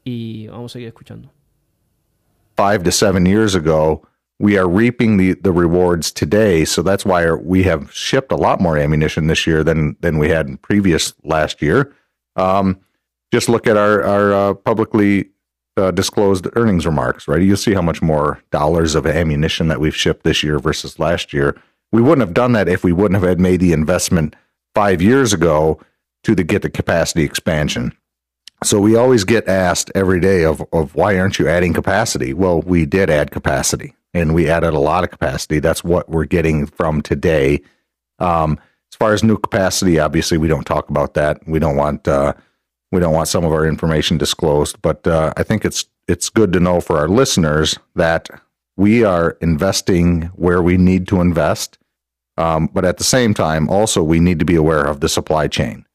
y 0.02 0.48
vamos 0.48 0.72
a 0.72 0.74
seguir 0.74 0.88
escuchando. 0.88 1.30
Five 2.56 2.82
to 2.84 2.92
seven 2.92 3.26
years 3.26 3.54
ago, 3.54 4.06
we 4.38 4.58
are 4.58 4.68
reaping 4.68 5.16
the, 5.16 5.34
the 5.34 5.52
rewards 5.52 6.10
today. 6.12 6.64
So 6.64 6.82
that's 6.82 7.04
why 7.04 7.30
we 7.32 7.62
have 7.64 7.92
shipped 7.92 8.32
a 8.32 8.36
lot 8.36 8.60
more 8.60 8.76
ammunition 8.76 9.26
this 9.26 9.46
year 9.46 9.64
than, 9.64 9.96
than 10.00 10.18
we 10.18 10.28
had 10.28 10.46
in 10.46 10.56
previous 10.58 11.14
last 11.22 11.62
year. 11.62 11.94
Um, 12.36 12.80
just 13.32 13.48
look 13.48 13.66
at 13.66 13.76
our 13.76 14.02
our 14.02 14.32
uh, 14.32 14.54
publicly 14.54 15.30
uh, 15.76 15.90
disclosed 15.90 16.46
earnings 16.54 16.86
remarks, 16.86 17.28
right? 17.28 17.42
You'll 17.42 17.56
see 17.56 17.74
how 17.74 17.82
much 17.82 18.00
more 18.00 18.42
dollars 18.50 18.94
of 18.94 19.06
ammunition 19.06 19.68
that 19.68 19.80
we've 19.80 19.96
shipped 19.96 20.24
this 20.24 20.42
year 20.42 20.58
versus 20.58 20.98
last 20.98 21.32
year. 21.32 21.60
We 21.92 22.02
wouldn't 22.02 22.26
have 22.26 22.34
done 22.34 22.52
that 22.52 22.68
if 22.68 22.84
we 22.84 22.92
wouldn't 22.92 23.20
have 23.20 23.28
had 23.28 23.40
made 23.40 23.60
the 23.60 23.72
investment 23.72 24.36
five 24.74 25.00
years 25.02 25.32
ago 25.32 25.80
to 26.24 26.34
the, 26.34 26.44
get 26.44 26.62
the 26.62 26.70
capacity 26.70 27.24
expansion. 27.24 27.96
So 28.64 28.80
we 28.80 28.96
always 28.96 29.24
get 29.24 29.48
asked 29.48 29.90
every 29.94 30.20
day 30.20 30.44
of, 30.44 30.64
of 30.72 30.94
why 30.94 31.18
aren't 31.18 31.38
you 31.38 31.48
adding 31.48 31.72
capacity? 31.72 32.32
Well, 32.32 32.62
we 32.62 32.86
did 32.86 33.10
add 33.10 33.30
capacity 33.30 33.94
and 34.14 34.34
we 34.34 34.48
added 34.48 34.72
a 34.72 34.78
lot 34.78 35.04
of 35.04 35.10
capacity. 35.10 35.58
That's 35.58 35.84
what 35.84 36.08
we're 36.08 36.24
getting 36.24 36.66
from 36.66 37.02
today. 37.02 37.60
Um, 38.18 38.58
as 38.90 38.96
far 38.96 39.12
as 39.12 39.22
new 39.22 39.36
capacity, 39.36 39.98
obviously 39.98 40.38
we 40.38 40.48
don't 40.48 40.66
talk 40.66 40.88
about 40.88 41.14
that. 41.14 41.46
We 41.46 41.58
don't 41.58 41.76
want 41.76 42.08
uh, 42.08 42.32
we 42.92 43.00
don't 43.00 43.12
want 43.12 43.28
some 43.28 43.44
of 43.44 43.52
our 43.52 43.66
information 43.66 44.16
disclosed, 44.16 44.80
but 44.80 45.06
uh, 45.06 45.32
I 45.36 45.42
think 45.42 45.64
it's 45.64 45.84
it's 46.08 46.30
good 46.30 46.52
to 46.52 46.60
know 46.60 46.80
for 46.80 46.96
our 46.98 47.08
listeners 47.08 47.78
that 47.94 48.28
we 48.76 49.04
are 49.04 49.36
investing 49.40 50.22
where 50.34 50.62
we 50.62 50.76
need 50.76 51.08
to 51.08 51.20
invest, 51.20 51.78
um, 52.36 52.68
but 52.72 52.84
at 52.84 52.98
the 52.98 53.04
same 53.04 53.34
time, 53.34 53.68
also 53.68 54.02
we 54.02 54.20
need 54.20 54.38
to 54.38 54.44
be 54.44 54.54
aware 54.54 54.84
of 54.84 55.00
the 55.00 55.08
supply 55.08 55.48
chain. 55.48 55.85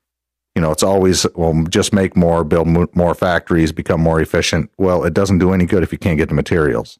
You 0.56 0.62
know, 0.62 0.72
it's 0.72 0.84
always 0.84 1.26
well, 1.36 1.64
just 1.70 1.94
make 1.94 2.16
more, 2.16 2.44
build 2.44 2.68
more 2.94 3.16
factories, 3.16 3.72
become 3.72 4.02
more 4.02 4.20
efficient. 4.20 4.70
Well, 4.78 5.06
it 5.06 5.14
doesn't 5.14 5.40
do 5.40 5.54
any 5.54 5.66
good 5.66 5.84
if 5.84 5.92
you 5.92 5.98
can't 5.98 6.18
get 6.18 6.28
the 6.30 6.36
materials. 6.36 7.00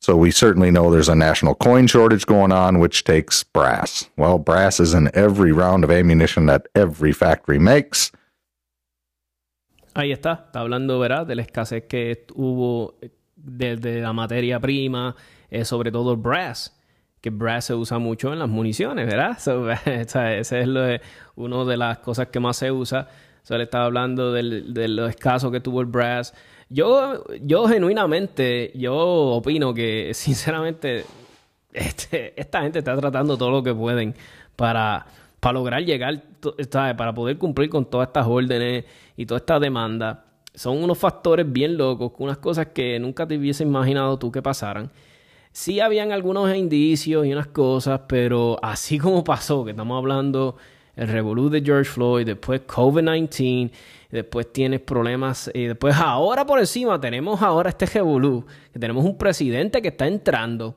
So 0.00 0.16
we 0.16 0.30
certainly 0.30 0.70
know 0.70 0.90
there's 0.90 1.08
a 1.08 1.16
national 1.16 1.56
coin 1.56 1.88
shortage 1.88 2.24
going 2.24 2.52
on, 2.52 2.78
which 2.78 3.02
takes 3.02 3.42
brass. 3.42 4.08
Well, 4.16 4.38
brass 4.38 4.78
is 4.78 4.94
in 4.94 5.10
every 5.12 5.50
round 5.50 5.82
of 5.82 5.90
ammunition 5.90 6.46
that 6.46 6.68
every 6.74 7.12
factory 7.12 7.58
makes. 7.58 8.12
Ahí 9.94 10.12
está, 10.12 10.44
está 10.46 10.60
hablando, 10.60 11.00
¿verdad?, 11.00 11.26
de 11.26 11.34
la 11.34 11.42
escasez 11.42 11.84
que 11.88 12.24
hubo 12.36 12.94
de, 13.34 14.00
la 14.00 14.12
materia 14.12 14.60
prima, 14.60 15.16
eh, 15.50 15.64
sobre 15.64 15.90
todo 15.90 16.16
brass, 16.16 16.72
que 17.20 17.30
brass 17.30 17.66
se 17.66 17.74
usa 17.74 17.98
mucho 17.98 18.32
en 18.32 18.38
las 18.38 18.48
municiones, 18.48 19.06
¿verdad? 19.06 19.36
ese 20.38 20.60
es 20.60 20.68
lo 20.68 20.82
una 21.36 21.64
de 21.64 21.76
las 21.76 21.98
cosas 21.98 22.28
que 22.28 22.40
más 22.40 22.56
se 22.56 22.70
usa. 22.70 23.08
Se 23.42 23.56
le 23.56 23.64
estaba 23.64 23.86
hablando 23.86 24.32
del, 24.32 24.74
de 24.74 24.88
lo 24.88 25.06
escaso 25.06 25.50
que 25.50 25.60
tuvo 25.60 25.80
el 25.80 25.86
brass. 25.86 26.34
Yo, 26.68 27.24
yo 27.40 27.66
genuinamente, 27.66 28.72
yo 28.74 28.96
opino 28.96 29.72
que, 29.72 30.10
sinceramente, 30.14 31.04
este, 31.72 32.38
esta 32.40 32.62
gente 32.62 32.80
está 32.80 32.96
tratando 32.96 33.36
todo 33.36 33.50
lo 33.50 33.62
que 33.62 33.74
pueden 33.74 34.14
para 34.56 35.06
para 35.40 35.52
lograr 35.54 35.82
llegar, 35.84 36.22
para 36.96 37.14
poder 37.14 37.38
cumplir 37.38 37.70
con 37.70 37.84
todas 37.84 38.08
estas 38.08 38.26
órdenes 38.26 38.84
y 39.16 39.26
toda 39.26 39.38
esta 39.38 39.60
demanda. 39.60 40.24
Son 40.54 40.82
unos 40.82 40.98
factores 40.98 41.50
bien 41.50 41.76
locos, 41.76 42.12
unas 42.18 42.38
cosas 42.38 42.68
que 42.68 42.98
nunca 42.98 43.26
te 43.26 43.38
hubiese 43.38 43.62
imaginado 43.62 44.18
tú 44.18 44.32
que 44.32 44.42
pasaran. 44.42 44.90
Sí 45.58 45.80
habían 45.80 46.12
algunos 46.12 46.54
indicios 46.54 47.26
y 47.26 47.32
unas 47.32 47.48
cosas, 47.48 48.02
pero 48.06 48.60
así 48.62 48.96
como 49.00 49.24
pasó, 49.24 49.64
que 49.64 49.72
estamos 49.72 49.98
hablando 49.98 50.56
el 50.94 51.08
revolú 51.08 51.50
de 51.50 51.60
George 51.62 51.90
Floyd, 51.90 52.26
después 52.26 52.64
COVID-19, 52.64 53.72
después 54.08 54.52
tienes 54.52 54.78
problemas, 54.78 55.50
y 55.52 55.64
después 55.64 55.96
ahora 55.96 56.46
por 56.46 56.60
encima 56.60 57.00
tenemos 57.00 57.42
ahora 57.42 57.70
este 57.70 57.86
revolú, 57.86 58.46
que 58.72 58.78
tenemos 58.78 59.04
un 59.04 59.18
presidente 59.18 59.82
que 59.82 59.88
está 59.88 60.06
entrando 60.06 60.76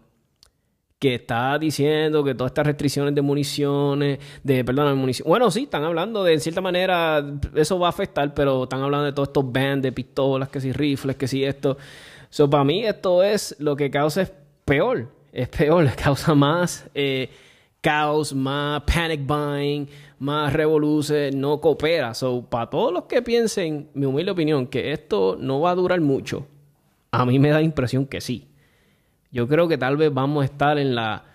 que 0.97 1.15
está 1.15 1.57
diciendo 1.59 2.23
que 2.23 2.33
todas 2.33 2.49
estas 2.51 2.65
restricciones 2.65 3.13
de 3.13 3.21
municiones, 3.21 4.19
de, 4.43 4.63
perdón, 4.63 4.87
de 4.87 4.93
municiones, 4.95 5.29
bueno, 5.29 5.51
sí, 5.51 5.63
están 5.63 5.83
hablando 5.83 6.23
de, 6.23 6.33
en 6.33 6.39
cierta 6.39 6.61
manera, 6.61 7.23
eso 7.55 7.77
va 7.77 7.87
a 7.87 7.89
afectar, 7.89 8.33
pero 8.33 8.63
están 8.63 8.81
hablando 8.81 9.05
de 9.05 9.13
todos 9.13 9.29
estos 9.29 9.51
bands 9.51 9.83
de 9.83 9.91
pistolas, 9.91 10.49
que 10.49 10.59
si 10.59 10.71
rifles, 10.71 11.15
que 11.17 11.27
si 11.27 11.43
esto. 11.43 11.77
So, 12.29 12.49
para 12.49 12.63
mí 12.63 12.85
esto 12.85 13.23
es 13.23 13.55
lo 13.59 13.75
que 13.75 13.89
causa 13.89 14.21
peor, 14.71 15.09
es 15.33 15.49
peor, 15.49 15.93
causa 16.01 16.33
más 16.33 16.89
eh, 16.93 17.29
caos, 17.81 18.33
más 18.33 18.81
panic 18.83 19.19
buying, 19.27 19.85
más 20.17 20.53
revoluciones, 20.53 21.35
no 21.35 21.59
coopera. 21.59 22.13
So, 22.13 22.45
para 22.49 22.69
todos 22.69 22.93
los 22.93 23.03
que 23.03 23.21
piensen, 23.21 23.89
mi 23.93 24.05
humilde 24.05 24.31
opinión, 24.31 24.67
que 24.67 24.93
esto 24.93 25.35
no 25.37 25.59
va 25.59 25.71
a 25.71 25.75
durar 25.75 25.99
mucho, 25.99 26.47
a 27.11 27.25
mí 27.25 27.37
me 27.37 27.49
da 27.49 27.55
la 27.55 27.63
impresión 27.63 28.05
que 28.05 28.21
sí. 28.21 28.47
Yo 29.29 29.45
creo 29.45 29.67
que 29.67 29.77
tal 29.77 29.97
vez 29.97 30.13
vamos 30.13 30.41
a 30.41 30.45
estar 30.45 30.77
en 30.77 30.95
la 30.95 31.25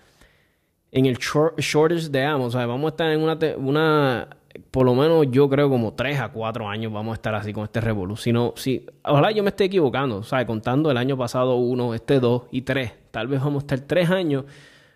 en 0.91 1.05
el 1.05 1.17
shortage 1.17 2.09
de 2.09 2.23
amos, 2.23 2.55
o 2.55 2.57
sea, 2.57 2.65
vamos 2.65 2.85
a 2.85 2.89
estar 2.89 3.11
en 3.11 3.21
una, 3.21 3.37
una 3.57 4.36
por 4.71 4.85
lo 4.85 4.95
menos 4.95 5.27
yo 5.29 5.49
creo 5.49 5.69
como 5.69 5.93
tres 5.93 6.19
a 6.19 6.29
cuatro 6.29 6.67
años 6.67 6.91
vamos 6.91 7.13
a 7.13 7.15
estar 7.15 7.35
así 7.35 7.53
con 7.53 7.63
este 7.63 7.81
revolución. 7.81 8.53
Si, 8.55 8.85
ojalá 9.03 9.31
yo 9.31 9.43
me 9.43 9.49
esté 9.49 9.65
equivocando, 9.65 10.23
sea, 10.23 10.45
contando 10.45 10.91
el 10.91 10.97
año 10.97 11.17
pasado 11.17 11.55
uno, 11.55 11.93
este 11.93 12.19
dos 12.19 12.43
y 12.51 12.61
tres, 12.61 12.93
tal 13.11 13.27
vez 13.27 13.41
vamos 13.41 13.63
a 13.63 13.65
estar 13.65 13.79
tres 13.81 14.09
años 14.09 14.45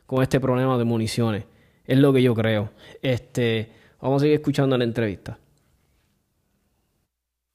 con 0.06 0.22
este 0.22 0.40
problema 0.40 0.78
de 0.78 0.84
municiones. 0.84 1.46
Es 1.86 1.98
lo 1.98 2.14
que 2.14 2.22
yo 2.22 2.36
creo. 2.36 2.70
Este, 3.02 3.72
vamos 4.02 4.22
a 4.22 4.24
seguir 4.24 4.36
escuchando 4.36 4.78
la 4.78 4.84
entrevista. 4.84 5.38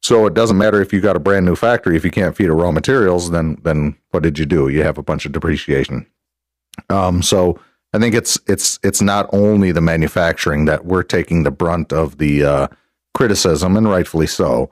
So 0.02 0.26
it 0.28 0.34
doesn't 0.34 0.56
matter 0.56 0.80
if 0.80 0.92
you 0.92 1.00
got 1.00 1.16
a 1.16 1.18
brand 1.18 1.44
new 1.44 1.56
factory 1.56 1.96
if 1.96 2.04
you 2.04 2.12
can't 2.12 2.36
feed 2.36 2.46
it 2.46 2.52
raw 2.52 2.70
materials. 2.70 3.30
Then 3.30 3.56
then 3.64 3.96
what 4.12 4.22
did 4.22 4.38
you 4.38 4.46
do? 4.46 4.68
You 4.68 4.84
have 4.84 4.98
a 4.98 5.02
bunch 5.02 5.26
of 5.26 5.32
depreciation. 5.32 6.06
Um, 6.88 7.22
so 7.22 7.58
I 7.96 7.98
think 7.98 8.14
it's 8.14 8.38
it's 8.46 8.78
it's 8.82 9.00
not 9.00 9.26
only 9.32 9.72
the 9.72 9.80
manufacturing 9.80 10.66
that 10.66 10.84
we're 10.84 11.02
taking 11.02 11.44
the 11.44 11.50
brunt 11.50 11.94
of 11.94 12.18
the 12.18 12.44
uh, 12.44 12.68
criticism, 13.14 13.74
and 13.74 13.88
rightfully 13.88 14.26
so, 14.26 14.68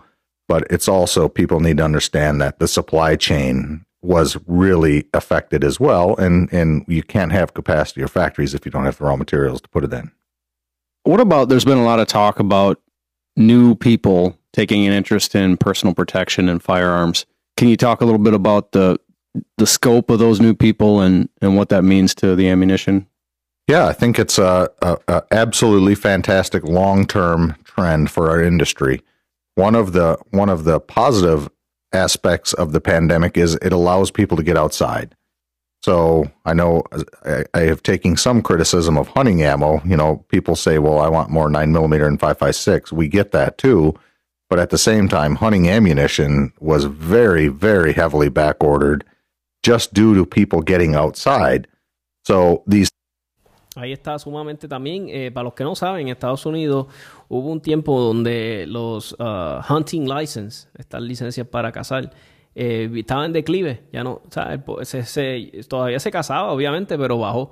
but 0.47 0.67
it's 0.69 0.89
also 0.89 1.27
people 1.31 1.59
need 1.61 1.79
to 1.79 1.85
understand 1.85 2.43
that 2.43 2.59
the 2.59 2.69
supply 2.69 3.17
chain 3.17 3.87
was 4.03 4.37
really 4.47 5.07
affected 5.15 5.65
as 5.65 5.81
well, 5.81 6.15
and 6.17 6.53
and 6.53 6.85
you 6.87 7.03
can't 7.03 7.33
have 7.33 7.55
capacity 7.55 8.03
or 8.03 8.09
factories 8.09 8.53
if 8.53 8.67
you 8.67 8.71
don't 8.71 8.85
have 8.85 8.99
the 8.99 9.05
raw 9.05 9.17
materials 9.17 9.63
to 9.63 9.71
put 9.71 9.85
it 9.85 9.93
in. 9.95 10.13
What 11.05 11.21
about? 11.21 11.49
There's 11.49 11.65
been 11.65 11.79
a 11.79 11.85
lot 11.85 12.01
of 12.01 12.07
talk 12.07 12.39
about 12.39 12.79
new 13.39 13.75
people 13.75 14.37
taking 14.53 14.87
an 14.87 14.93
interest 14.93 15.35
in 15.35 15.57
personal 15.57 15.95
protection 15.95 16.51
and 16.51 16.63
firearms. 16.63 17.25
Can 17.57 17.69
you 17.69 17.79
talk 17.79 18.03
a 18.03 18.05
little 18.05 18.21
bit 18.21 18.35
about 18.35 18.73
the 18.73 19.01
the 19.57 19.67
scope 19.67 20.11
of 20.11 20.19
those 20.19 20.43
new 20.43 20.53
people 20.53 21.01
and 21.01 21.31
and 21.41 21.57
what 21.57 21.71
that 21.71 21.85
means 21.85 22.15
to 22.17 22.37
the 22.37 22.51
ammunition? 22.51 23.07
Yeah, 23.67 23.87
I 23.87 23.93
think 23.93 24.19
it's 24.19 24.39
a, 24.39 24.69
a, 24.83 24.99
a 25.09 25.23
absolutely 25.31 25.95
fantastic 25.95 26.65
long 26.65 27.07
term 27.07 27.57
trend 27.65 28.11
for 28.11 28.29
our 28.29 28.43
industry. 28.43 29.03
One 29.55 29.75
of 29.75 29.93
the 29.93 30.19
one 30.31 30.49
of 30.49 30.65
the 30.65 30.81
positive 30.81 31.49
aspects 31.93 32.53
of 32.53 32.73
the 32.73 32.81
pandemic 32.81 33.37
is 33.39 33.55
it 33.57 33.73
allows 33.73 34.11
people 34.11 34.37
to 34.37 34.43
get 34.43 34.59
outside. 34.59 35.15
So 35.83 36.31
I 36.45 36.55
know 36.55 36.83
I, 37.25 37.45
I 37.55 37.61
have 37.61 37.83
taken 37.83 38.17
some 38.17 38.43
criticism 38.43 38.99
of 38.99 39.09
hunting 39.09 39.43
ammo. 39.43 39.81
You 39.85 39.97
know, 39.97 40.25
people 40.29 40.57
say, 40.57 40.79
"Well, 40.79 40.99
I 40.99 41.09
want 41.09 41.31
more 41.31 41.49
nine 41.49 41.73
millimeter 41.73 42.07
and 42.07 42.21
five 42.21 42.39
five 42.39 42.57
six. 42.57 42.93
We 42.93 43.09
get 43.09 43.33
that 43.33 43.57
too, 43.57 43.95
but 44.51 44.59
at 44.59 44.71
the 44.71 44.79
same 44.79 45.09
time, 45.09 45.37
hunting 45.37 45.69
ammunition 45.69 46.53
was 46.61 46.85
very, 46.85 47.49
very 47.49 47.93
heavily 47.95 48.29
back 48.29 48.63
ordered 48.63 49.05
just 49.63 49.95
due 49.95 50.15
to 50.15 50.27
people 50.27 50.61
getting 50.61 50.95
outside. 50.95 51.67
So 52.27 52.63
these 52.67 52.91
Ahí 53.77 53.93
está 53.93 54.19
sumamente 54.19 54.69
también. 54.69 55.09
Eh, 55.09 55.31
para 55.33 55.45
los 55.45 55.55
que 55.55 55.65
no 55.65 55.75
saben, 55.75 56.03
en 56.03 56.09
Estados 56.09 56.47
Unidos 56.47 56.87
hubo 57.29 57.51
un 57.51 57.61
tiempo 57.61 58.01
donde 58.01 58.67
los 58.69 59.13
uh, 59.19 59.61
hunting 59.69 60.09
license, 60.09 60.69
estas 60.79 61.03
licencias 61.03 61.47
para 61.47 61.73
cazar, 61.73 62.11
eh, 62.55 62.91
estaban 62.95 63.27
en 63.27 63.33
declive. 63.33 63.85
Ya 63.93 64.05
no, 64.05 64.23
todavía 65.69 66.01
se 66.01 66.11
cazaba, 66.11 66.53
obviamente, 66.53 66.97
pero 66.97 67.19
bajó. 67.19 67.51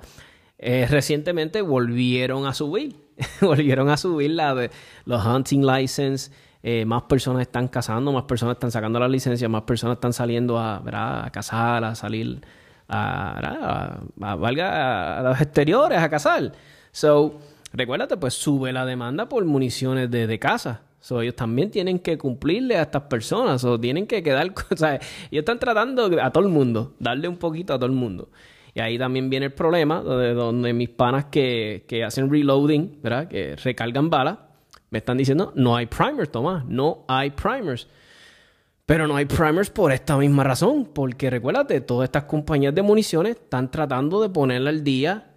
Eh, 0.57 0.87
recientemente 0.89 1.61
volvieron 1.61 2.45
a 2.45 2.53
subir. 2.53 2.95
volvieron 3.41 3.89
a 3.89 3.97
subir 3.97 4.31
la 4.31 4.55
de 4.55 4.71
los 5.05 5.25
hunting 5.25 5.65
license. 5.65 6.31
Eh, 6.65 6.85
más 6.85 7.03
personas 7.03 7.41
están 7.41 7.67
cazando, 7.67 8.13
más 8.13 8.23
personas 8.23 8.55
están 8.55 8.71
sacando 8.71 8.97
la 8.97 9.09
licencia, 9.09 9.49
más 9.49 9.63
personas 9.63 9.97
están 9.97 10.13
saliendo 10.13 10.57
a, 10.57 11.25
a 11.25 11.29
cazar, 11.31 11.83
a 11.83 11.95
salir 11.95 12.39
a, 12.93 13.99
valga, 14.15 15.19
a 15.19 15.23
los 15.23 15.41
exteriores 15.41 15.99
a 15.99 16.09
cazar. 16.09 16.51
So, 16.91 17.39
recuérdate, 17.73 18.17
pues 18.17 18.33
sube 18.33 18.71
la 18.71 18.85
demanda 18.85 19.27
por 19.27 19.43
municiones 19.45 20.09
de, 20.11 20.39
casa. 20.39 20.81
So, 20.99 21.21
ellos 21.21 21.35
también 21.35 21.71
tienen 21.71 21.99
que 21.99 22.17
cumplirle 22.17 22.77
a 22.77 22.83
estas 22.83 23.03
personas, 23.03 23.63
o 23.63 23.79
tienen 23.79 24.07
que 24.07 24.23
quedar, 24.23 24.47
o 24.69 24.85
ellos 24.85 24.99
están 25.31 25.59
tratando 25.59 26.09
a 26.21 26.31
todo 26.31 26.43
el 26.43 26.49
mundo, 26.49 26.93
darle 26.99 27.27
un 27.27 27.37
poquito 27.37 27.73
a 27.73 27.77
todo 27.77 27.87
el 27.87 27.93
mundo. 27.93 28.29
Y 28.75 28.79
ahí 28.79 28.97
también 28.97 29.29
viene 29.29 29.47
el 29.47 29.53
problema, 29.53 30.01
donde, 30.01 30.33
donde 30.33 30.73
mis 30.73 30.89
panas 30.89 31.25
que, 31.25 31.85
que 31.87 32.03
hacen 32.03 32.31
reloading, 32.31 32.99
¿verdad? 33.03 33.27
Que 33.27 33.55
recargan 33.55 34.09
balas, 34.09 34.37
me 34.89 34.99
están 34.99 35.17
diciendo, 35.17 35.51
no 35.55 35.75
hay 35.75 35.87
primers, 35.87 36.31
Tomás, 36.31 36.65
no 36.65 37.05
hay 37.07 37.31
primers. 37.31 37.87
Pero 38.85 39.07
no 39.07 39.15
hay 39.15 39.25
primers 39.25 39.69
por 39.69 39.91
esta 39.91 40.17
misma 40.17 40.43
razón, 40.43 40.89
porque 40.93 41.29
recuérdate, 41.29 41.81
todas 41.81 42.07
estas 42.07 42.25
compañías 42.25 42.75
de 42.75 42.81
municiones 42.81 43.37
están 43.37 43.71
tratando 43.71 44.21
de 44.21 44.29
ponerla 44.29 44.69
al 44.69 44.83
día. 44.83 45.31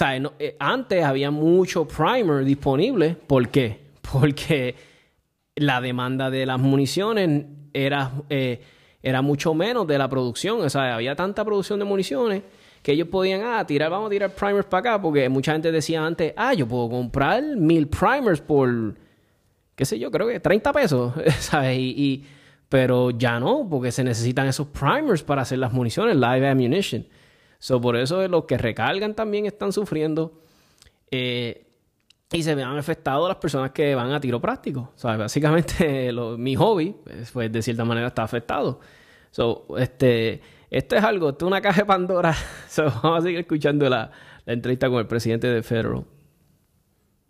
O 0.00 0.04
eh, 0.38 0.56
antes 0.58 1.04
había 1.04 1.30
mucho 1.30 1.86
primer 1.86 2.44
disponible. 2.44 3.16
¿Por 3.26 3.48
qué? 3.48 3.80
Porque 4.12 4.74
la 5.54 5.80
demanda 5.80 6.30
de 6.30 6.46
las 6.46 6.58
municiones 6.58 7.46
era, 7.72 8.12
eh, 8.30 8.62
era 9.02 9.22
mucho 9.22 9.54
menos 9.54 9.86
de 9.86 9.98
la 9.98 10.08
producción. 10.08 10.60
O 10.60 10.70
sea, 10.70 10.96
había 10.96 11.14
tanta 11.14 11.44
producción 11.44 11.78
de 11.78 11.84
municiones 11.84 12.42
que 12.82 12.92
ellos 12.92 13.08
podían, 13.08 13.42
ah, 13.44 13.66
tirar, 13.66 13.90
vamos 13.90 14.06
a 14.06 14.10
tirar 14.10 14.30
primers 14.30 14.66
para 14.66 14.80
acá, 14.80 15.02
porque 15.02 15.28
mucha 15.28 15.52
gente 15.52 15.70
decía 15.72 16.04
antes, 16.04 16.32
ah, 16.36 16.54
yo 16.54 16.66
puedo 16.66 16.88
comprar 16.88 17.42
mil 17.56 17.88
primers 17.88 18.40
por, 18.40 18.94
qué 19.74 19.84
sé 19.84 19.98
yo, 19.98 20.10
creo 20.10 20.28
que 20.28 20.40
30 20.40 20.72
pesos, 20.72 21.12
¿sabes? 21.40 21.78
Y, 21.78 22.24
pero 22.68 23.10
ya 23.10 23.40
no, 23.40 23.66
porque 23.68 23.92
se 23.92 24.04
necesitan 24.04 24.46
esos 24.46 24.68
primers 24.68 25.22
para 25.22 25.42
hacer 25.42 25.58
las 25.58 25.72
municiones, 25.72 26.16
live 26.16 26.48
ammunition. 26.48 27.06
So, 27.58 27.80
por 27.80 27.96
eso 27.96 28.26
los 28.28 28.44
que 28.44 28.58
recargan 28.58 29.14
también 29.14 29.46
están 29.46 29.72
sufriendo. 29.72 30.42
Eh, 31.10 31.64
y 32.30 32.42
se 32.42 32.54
vean 32.54 32.76
afectados 32.76 33.26
las 33.26 33.38
personas 33.38 33.70
que 33.70 33.94
van 33.94 34.12
a 34.12 34.20
tiro 34.20 34.40
práctico. 34.40 34.92
O 34.94 34.98
sea, 34.98 35.16
básicamente 35.16 36.12
mi 36.38 36.54
hobby, 36.56 36.94
pues, 37.02 37.30
pues, 37.30 37.50
de 37.50 37.62
cierta 37.62 37.84
manera 37.84 38.08
está 38.08 38.22
afectado. 38.22 38.80
So, 39.30 39.66
este, 39.78 40.40
esto 40.70 40.96
es 40.96 41.04
algo, 41.04 41.30
esto 41.30 41.46
es 41.46 41.48
una 41.48 41.60
caja 41.62 41.82
de 41.82 41.86
Pandora. 41.86 42.34
vamos 43.02 43.18
a 43.18 43.22
seguir 43.22 43.40
escuchando 43.40 43.88
la, 43.88 44.10
la 44.44 44.52
entrevista 44.52 44.88
con 44.90 44.98
el 44.98 45.06
presidente 45.06 45.46
de 45.46 45.62
Federal. 45.62 46.04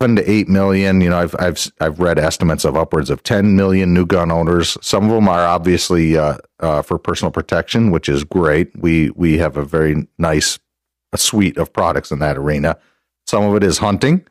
Seven 0.01 0.17
to 0.17 0.31
eight 0.31 0.49
million. 0.49 1.01
You 1.01 1.11
know, 1.11 1.19
I've 1.19 1.35
I've 1.39 1.73
I've 1.81 1.99
read 1.99 2.19
estimates 2.19 2.65
of 2.65 2.77
upwards 2.77 3.11
of 3.11 3.23
ten 3.25 3.57
million 3.57 3.93
new 3.93 4.07
gun 4.07 4.31
owners. 4.31 4.79
Some 4.81 5.05
of 5.05 5.11
them 5.11 5.29
are 5.29 5.45
obviously 5.45 6.17
uh, 6.17 6.39
uh, 6.61 6.83
for 6.83 6.99
personal 6.99 7.33
protection, 7.33 7.91
which 7.91 8.09
is 8.09 8.23
great. 8.23 8.71
We 8.81 9.11
we 9.11 9.39
have 9.39 9.57
a 9.57 9.65
very 9.65 10.07
nice 10.17 10.59
a 11.13 11.19
suite 11.19 11.59
of 11.59 11.73
products 11.73 12.13
in 12.13 12.21
that 12.21 12.37
arena. 12.37 12.79
Some 13.27 13.43
of 13.43 13.57
it 13.57 13.65
is 13.65 13.79
hunting. 13.79 14.25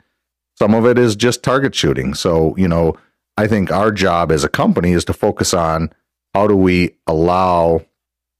Some 0.58 0.74
of 0.74 0.86
it 0.86 0.98
is 0.98 1.14
just 1.14 1.42
target 1.42 1.74
shooting. 1.74 2.14
So 2.14 2.56
you 2.56 2.66
know, 2.66 2.96
I 3.36 3.46
think 3.46 3.70
our 3.70 3.92
job 3.92 4.32
as 4.32 4.44
a 4.44 4.48
company 4.48 4.92
is 4.92 5.04
to 5.04 5.12
focus 5.12 5.52
on 5.52 5.92
how 6.34 6.46
do 6.46 6.56
we 6.56 6.96
allow 7.06 7.82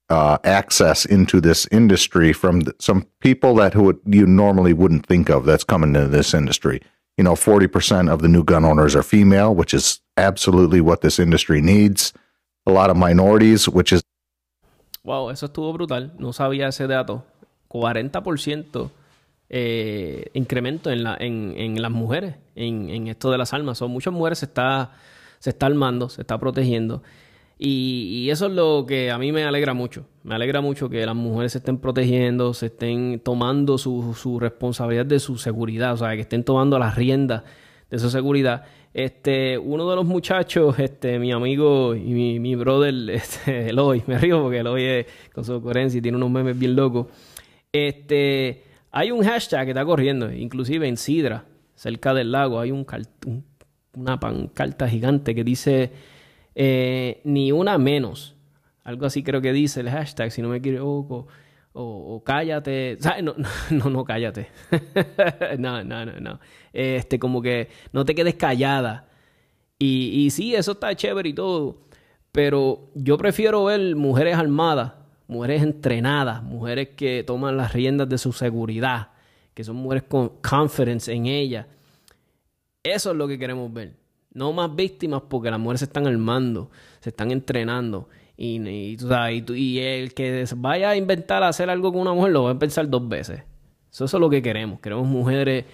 uh, 0.09 0.39
access 0.45 1.05
into 1.05 1.41
this 1.41 1.67
industry 1.71 2.33
from 2.33 2.61
the, 2.61 2.75
some 2.79 3.07
people 3.21 3.55
that 3.57 3.75
who 3.75 3.83
would, 3.83 4.01
you 4.07 4.27
normally 4.27 4.73
wouldn't 4.73 5.07
think 5.07 5.29
of 5.29 5.45
that's 5.45 5.65
coming 5.65 5.95
into 5.95 6.09
this 6.09 6.33
industry. 6.33 6.81
You 7.19 7.25
know, 7.25 7.35
40% 7.35 8.09
of 8.09 8.23
the 8.23 8.29
new 8.29 8.45
gun 8.45 8.65
owners 8.65 8.95
are 8.95 9.03
female, 9.03 9.53
which 9.53 9.75
is 9.75 10.01
absolutely 10.17 10.81
what 10.81 11.01
this 11.01 11.19
industry 11.19 11.61
needs. 11.61 12.13
A 12.65 12.71
lot 12.71 12.91
of 12.91 12.97
minorities, 12.97 13.69
which 13.69 13.93
is. 13.93 14.03
Wow, 15.03 15.31
eso 15.31 15.47
estuvo 15.47 15.73
brutal. 15.73 16.13
No 16.19 16.33
sabía 16.33 16.69
ese 16.69 16.87
dato. 16.87 17.25
40% 17.69 18.91
eh, 19.51 20.31
incremento 20.35 20.91
en, 20.91 21.03
la, 21.03 21.17
en, 21.19 21.55
en, 21.57 21.83
las 21.83 21.91
mujeres, 21.91 22.37
en, 22.55 22.89
en, 22.89 23.09
esto 23.09 23.33
de 23.33 23.39
las 23.39 23.53
armas. 23.53 23.79
Son 23.79 23.91
muchas 23.91 24.13
mujeres 24.15 24.39
se 24.39 24.47
está, 24.47 24.93
se 25.41 25.51
está 25.51 25.67
armando, 25.67 26.09
se 26.09 26.21
está 26.21 26.39
protegiendo. 26.39 27.03
Y, 27.59 28.29
eso 28.31 28.47
es 28.47 28.53
lo 28.53 28.85
que 28.87 29.11
a 29.11 29.19
mí 29.19 29.33
me 29.33 29.45
alegra 29.45 29.75
mucho. 29.75 30.07
Me 30.23 30.35
alegra 30.35 30.61
mucho 30.61 30.89
que 30.89 31.05
las 31.05 31.17
mujeres 31.17 31.53
se 31.53 31.59
estén 31.59 31.79
protegiendo, 31.79 32.55
se 32.55 32.67
estén 32.67 33.21
tomando 33.21 33.79
su, 33.79 34.15
su 34.15 34.39
responsabilidad 34.39 35.07
de 35.07 35.19
su 35.19 35.39
seguridad, 35.39 35.95
o 35.95 35.97
sea, 35.97 36.15
que 36.15 36.23
estén 36.23 36.45
tomando 36.45 36.79
las 36.79 36.95
riendas 36.95 37.43
de 37.91 37.99
su 37.99 38.11
seguridad. 38.11 38.65
Este, 38.95 39.59
uno 39.59 39.89
de 39.91 39.97
los 39.97 40.05
muchachos, 40.05 40.79
este, 40.79 41.19
mi 41.19 41.33
amigo 41.33 41.95
y 41.95 42.13
mi, 42.13 42.39
mi 42.39 42.55
brother, 42.55 42.95
este, 43.11 43.71
Eloy, 43.71 44.03
me 44.07 44.19
río 44.19 44.43
porque 44.43 44.59
Eloy 44.59 44.85
es, 44.85 45.07
con 45.33 45.45
su 45.45 45.61
coherencia 45.61 45.99
y 45.99 46.03
tiene 46.03 46.17
unos 46.17 46.31
memes 46.31 46.59
bien 46.59 46.77
locos. 46.77 47.07
Este, 47.73 48.65
hay 48.91 49.11
un 49.11 49.25
hashtag 49.25 49.65
que 49.65 49.71
está 49.73 49.85
corriendo, 49.85 50.33
inclusive 50.33 50.87
en 50.87 50.97
Sidra, 50.97 51.45
cerca 51.75 52.15
del 52.15 52.33
lago, 52.33 52.61
hay 52.61 52.71
un, 52.71 52.87
un 53.27 53.45
una 53.99 54.21
pancarta 54.21 54.89
gigante 54.89 55.35
que 55.35 55.45
dice 55.45 55.91
eh, 56.61 57.21
ni 57.23 57.53
una 57.53 57.79
menos. 57.79 58.35
Algo 58.83 59.07
así 59.07 59.23
creo 59.23 59.41
que 59.41 59.53
dice 59.53 59.79
el 59.79 59.91
hashtag, 59.91 60.33
si 60.33 60.43
no 60.43 60.49
me 60.49 60.57
equivoco. 60.57 61.29
O, 61.73 62.17
o 62.17 62.25
cállate. 62.25 62.99
No, 63.23 63.37
no, 63.71 63.91
no, 63.91 64.05
cállate. 64.05 64.49
no, 65.59 65.85
no, 65.85 66.05
no, 66.05 66.21
no. 66.21 66.41
Este, 66.73 67.21
como 67.21 67.41
que 67.41 67.69
no 67.93 68.05
te 68.05 68.17
quedes 68.17 68.35
callada. 68.35 69.09
Y, 69.79 70.25
y 70.25 70.31
sí, 70.31 70.57
eso 70.57 70.73
está 70.73 70.97
chévere 70.97 71.29
y 71.29 71.33
todo. 71.33 71.83
Pero 72.33 72.91
yo 72.97 73.17
prefiero 73.19 73.65
ver 73.65 73.95
mujeres 73.95 74.37
armadas, 74.37 74.95
mujeres 75.29 75.63
entrenadas, 75.63 76.43
mujeres 76.43 76.89
que 76.97 77.23
toman 77.23 77.57
las 77.57 77.73
riendas 77.73 78.09
de 78.09 78.19
su 78.19 78.33
seguridad, 78.33 79.11
que 79.55 79.63
son 79.63 79.77
mujeres 79.77 80.05
con 80.09 80.41
confidence 80.43 81.13
en 81.13 81.27
ellas. 81.27 81.67
Eso 82.83 83.13
es 83.13 83.17
lo 83.17 83.29
que 83.29 83.39
queremos 83.39 83.73
ver. 83.73 84.08
No 84.39 84.53
más 84.53 84.75
víctimas 84.77 85.23
porque 85.29 85.51
las 85.51 85.59
mujeres 85.59 85.81
se 85.81 85.87
están 85.87 86.07
armando, 86.07 86.71
se 87.01 87.11
están 87.11 87.33
entrenando. 87.33 88.09
Y, 88.37 88.61
y, 88.69 89.79
el 89.81 90.15
que 90.15 90.45
vaya 90.57 90.91
a 90.91 90.97
inventar 90.97 91.43
hacer 91.43 91.69
algo 91.69 91.91
con 91.91 92.03
una 92.03 92.13
mujer 92.13 92.31
lo 92.31 92.45
va 92.45 92.53
a 92.53 92.59
pensar 92.59 92.89
dos 92.89 93.09
veces. 93.09 93.43
Eso, 93.91 94.05
es 94.05 94.13
lo 94.13 94.31
que 94.31 94.41
queremos. 94.41 94.79
Queremos 94.79 95.09
mujeres 95.09 95.65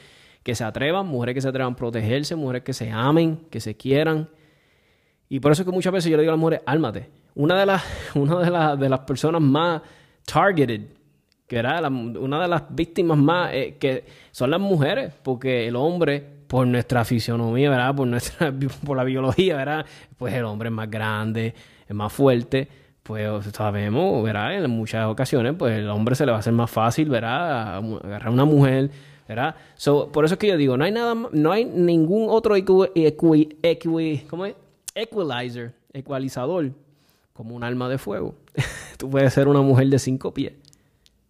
que 0.43 0.55
se 0.55 0.65
atrevan, 0.65 1.07
mujeres 1.07 1.35
que 1.35 1.43
se 1.43 1.49
atrevan 1.49 1.75
a 1.75 1.77
protegerse, 1.77 2.37
mujeres 2.37 2.63
que 2.63 2.73
se 2.73 2.91
amen, 2.91 3.41
que 3.51 3.61
se 3.61 3.77
quieran. 3.77 4.31
Y 5.29 5.41
por 5.41 5.53
eso 5.53 5.61
es 5.61 5.67
que 5.67 5.73
muchas 5.73 5.93
veces 5.93 6.11
yo 6.11 6.17
le 6.17 6.23
digo 6.23 6.33
a 6.33 6.37
las 6.37 6.41
mujeres, 6.41 6.63
álmate. 6.65 7.11
Una 7.35 7.61
de 7.61 7.67
las, 7.67 7.85
una 8.15 8.39
de 8.39 8.51
las, 8.51 8.81
de 8.81 8.89
las 8.89 9.01
personas 9.01 9.43
más 9.43 9.83
targeted, 10.25 10.87
que 11.47 11.57
era 11.57 11.87
una 11.87 12.41
de 12.41 12.49
las 12.49 12.63
víctimas 12.75 13.19
más, 13.19 13.53
eh, 13.53 13.77
que 13.79 14.07
son 14.31 14.51
las 14.51 14.61
mujeres, 14.61 15.13
porque 15.23 15.69
el 15.69 15.77
hombre 15.77 16.34
por 16.55 16.69
nuestra 16.69 17.05
fisionomía, 17.05 17.69
¿verdad? 17.69 17.97
Por, 17.97 18.07
nuestra, 18.07 18.55
por 18.87 18.97
la 18.97 19.03
biología, 19.03 19.57
¿verdad? 19.57 19.85
Pues 20.17 20.33
el 20.35 20.45
hombre 20.45 20.69
es 20.69 20.73
más 20.73 20.89
grande, 20.89 21.53
es 21.89 21.97
más 21.97 22.13
fuerte. 22.13 22.69
Pues 23.03 23.47
sabemos, 23.47 24.23
¿verdad? 24.23 24.63
En 24.63 24.71
muchas 24.71 25.07
ocasiones, 25.07 25.57
pues 25.59 25.77
el 25.77 25.91
hombre 25.91 26.15
se 26.15 26.25
le 26.25 26.31
va 26.31 26.37
a 26.37 26.39
hacer 26.39 26.53
más 26.53 26.71
fácil, 26.71 27.09
¿verdad? 27.09 27.79
Agarrar 27.79 28.29
a 28.29 28.31
una 28.31 28.45
mujer, 28.45 28.89
¿verdad? 29.27 29.57
Por 30.13 30.25
eso 30.25 30.35
es 30.35 30.39
que 30.39 30.47
yo 30.47 30.57
digo, 30.57 30.77
no 30.77 30.85
hay 30.85 30.93
nada, 30.93 31.17
no 31.33 31.51
hay 31.51 31.65
ningún 31.65 32.29
otro 32.31 32.55
¿cómo 32.65 33.35
es? 34.47 34.55
equalizer, 34.95 35.75
ecualizador, 35.93 36.71
como 37.33 37.57
un 37.57 37.65
arma 37.65 37.89
de 37.89 37.99
fuego. 37.99 38.37
Tú 38.97 39.11
puedes 39.11 39.35
ser 39.35 39.49
una 39.49 39.61
mujer 39.61 39.89
de 39.89 39.99
5 39.99 40.33
pies 40.33 40.53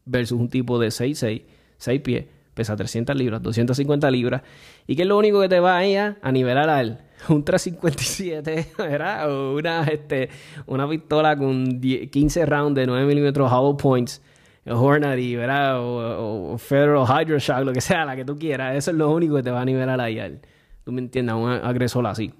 versus 0.05 0.39
un 0.39 0.51
tipo 0.51 0.79
de 0.79 0.91
6, 0.91 1.19
6, 1.19 1.43
6 1.79 2.01
pies 2.03 2.27
pesa 2.55 2.77
300 2.77 3.15
libras, 3.17 3.43
250 3.43 4.11
libras, 4.11 4.43
y 4.87 4.97
que 4.97 5.03
es 5.03 5.09
lo 5.09 5.19
único 5.19 5.41
que 5.41 5.49
te 5.49 5.61
va 5.61 5.79
a, 5.79 6.17
a 6.23 6.33
nivelar 6.33 6.71
a 6.71 6.81
él. 6.81 6.99
Un 7.29 7.45
357, 7.45 8.73
¿verdad? 8.79 9.31
O 9.31 9.57
una, 9.57 9.85
este, 9.85 10.29
una 10.67 10.89
pistola 10.89 11.37
con 11.37 11.81
15 11.81 12.47
rounds 12.47 12.75
de 12.75 12.87
9 12.87 13.07
milímetros 13.07 13.51
hollow 13.51 13.77
points, 13.77 14.23
Hornady, 14.67 15.37
¿verdad? 15.37 15.79
O, 15.81 16.57
Federal 16.59 17.05
Hydro 17.07 17.39
Shock, 17.39 17.65
lo 17.65 17.73
que 17.73 17.81
sea, 17.81 18.05
la 18.05 18.17
que 18.17 18.25
tú 18.25 18.39
quieras. 18.39 18.77
Eso 18.77 18.91
es 18.91 18.97
lo 18.97 19.11
único 19.11 19.37
que 19.37 19.43
te 19.43 19.51
va 19.51 19.61
a 19.61 19.65
nivelar 19.65 20.01
ahí 20.01 20.19
a 20.19 20.27
él. 20.27 20.41
Tú 20.85 20.93
me 20.93 21.01
entiendes, 21.01 21.35
un 21.35 21.51
agresor 21.51 22.07
así. 22.07 22.33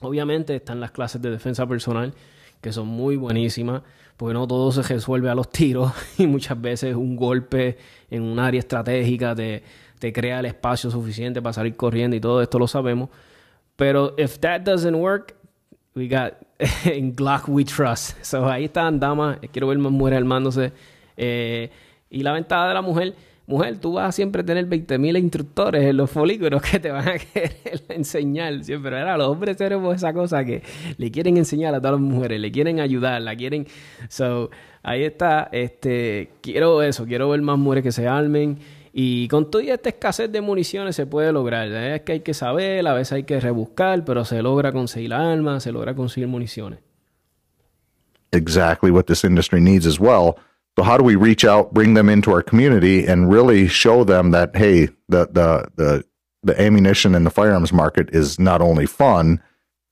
Obviamente 0.00 0.54
están 0.56 0.80
las 0.80 0.90
clases 0.90 1.22
de 1.22 1.30
defensa 1.30 1.66
personal, 1.66 2.14
que 2.60 2.72
son 2.72 2.88
muy 2.88 3.16
buenísimas 3.16 3.82
porque 4.16 4.34
no 4.34 4.46
todo 4.46 4.70
se 4.72 4.82
resuelve 4.82 5.28
a 5.28 5.34
los 5.34 5.50
tiros 5.50 5.92
y 6.18 6.26
muchas 6.26 6.60
veces 6.60 6.94
un 6.94 7.16
golpe 7.16 7.78
en 8.10 8.22
un 8.22 8.38
área 8.38 8.60
estratégica 8.60 9.34
te, 9.34 9.62
te 9.98 10.12
crea 10.12 10.40
el 10.40 10.46
espacio 10.46 10.90
suficiente 10.90 11.42
para 11.42 11.52
salir 11.52 11.76
corriendo 11.76 12.16
y 12.16 12.20
todo 12.20 12.42
esto 12.42 12.58
lo 12.58 12.66
sabemos. 12.66 13.10
Pero 13.76 14.14
if 14.16 14.38
that 14.38 14.60
doesn't 14.60 14.94
work, 14.94 15.34
we 15.94 16.08
got 16.08 16.34
in 16.84 17.14
Glock 17.14 17.48
we 17.48 17.64
trust. 17.64 18.22
So 18.22 18.48
ahí 18.48 18.64
están 18.66 19.00
damas, 19.00 19.38
quiero 19.52 19.68
ver 19.68 19.78
más 19.78 19.92
mujeres 19.92 20.18
armándose. 20.18 20.72
Eh, 21.16 21.70
y 22.10 22.22
la 22.22 22.32
ventaja 22.32 22.68
de 22.68 22.74
la 22.74 22.82
mujer 22.82 23.14
mujer, 23.46 23.78
tú 23.78 23.94
vas 23.94 24.08
a 24.08 24.12
siempre 24.12 24.42
tener 24.42 24.68
20.000 24.68 25.18
instructores 25.18 25.84
en 25.84 25.96
los 25.96 26.10
folículos 26.10 26.62
que 26.62 26.80
te 26.80 26.90
van 26.90 27.08
a 27.08 27.18
querer 27.32 27.82
enseñar. 27.88 28.64
Siempre. 28.64 29.02
Los 29.16 29.28
hombres 29.28 29.56
tenemos 29.56 29.94
esa 29.94 30.12
cosa 30.12 30.44
que 30.44 30.62
le 30.96 31.10
quieren 31.10 31.36
enseñar 31.36 31.74
a 31.74 31.78
todas 31.78 31.92
las 31.92 32.00
mujeres, 32.00 32.40
le 32.40 32.50
quieren 32.50 32.80
ayudar, 32.80 33.20
la 33.22 33.36
quieren. 33.36 33.66
So, 34.08 34.50
ahí 34.82 35.04
está. 35.04 35.48
Este, 35.52 36.30
quiero 36.40 36.82
eso, 36.82 37.04
quiero 37.06 37.28
ver 37.30 37.42
más 37.42 37.58
mujeres 37.58 37.84
que 37.84 37.92
se 37.92 38.06
armen. 38.06 38.58
Y 38.96 39.26
con 39.26 39.50
toda 39.50 39.64
esta 39.64 39.88
escasez 39.88 40.30
de 40.30 40.40
municiones 40.40 40.94
se 40.94 41.04
puede 41.04 41.32
lograr. 41.32 41.66
Es 41.68 42.02
que 42.02 42.12
hay 42.12 42.20
que 42.20 42.32
saber, 42.32 42.86
a 42.86 42.94
veces 42.94 43.12
hay 43.12 43.24
que 43.24 43.40
rebuscar, 43.40 44.04
pero 44.04 44.24
se 44.24 44.40
logra 44.40 44.70
conseguir 44.70 45.12
armas, 45.12 45.64
se 45.64 45.72
logra 45.72 45.94
conseguir 45.94 46.28
municiones. 46.28 46.78
Exactly 48.30 48.90
what 48.90 49.04
this 49.04 49.24
industry 49.24 49.60
needs 49.60 49.86
as 49.86 49.98
well. 49.98 50.36
So 50.76 50.82
how 50.82 50.96
do 50.96 51.04
we 51.04 51.14
reach 51.14 51.44
out, 51.44 51.72
bring 51.72 51.94
them 51.94 52.08
into 52.08 52.32
our 52.32 52.42
community, 52.42 53.06
and 53.06 53.30
really 53.30 53.68
show 53.68 54.04
them 54.04 54.32
that 54.32 54.56
hey, 54.56 54.86
the 55.08 55.26
the 55.26 55.68
the 55.76 56.04
the 56.42 56.60
ammunition 56.60 57.14
and 57.14 57.24
the 57.24 57.30
firearms 57.30 57.72
market 57.72 58.10
is 58.10 58.38
not 58.38 58.60
only 58.60 58.86
fun, 58.86 59.42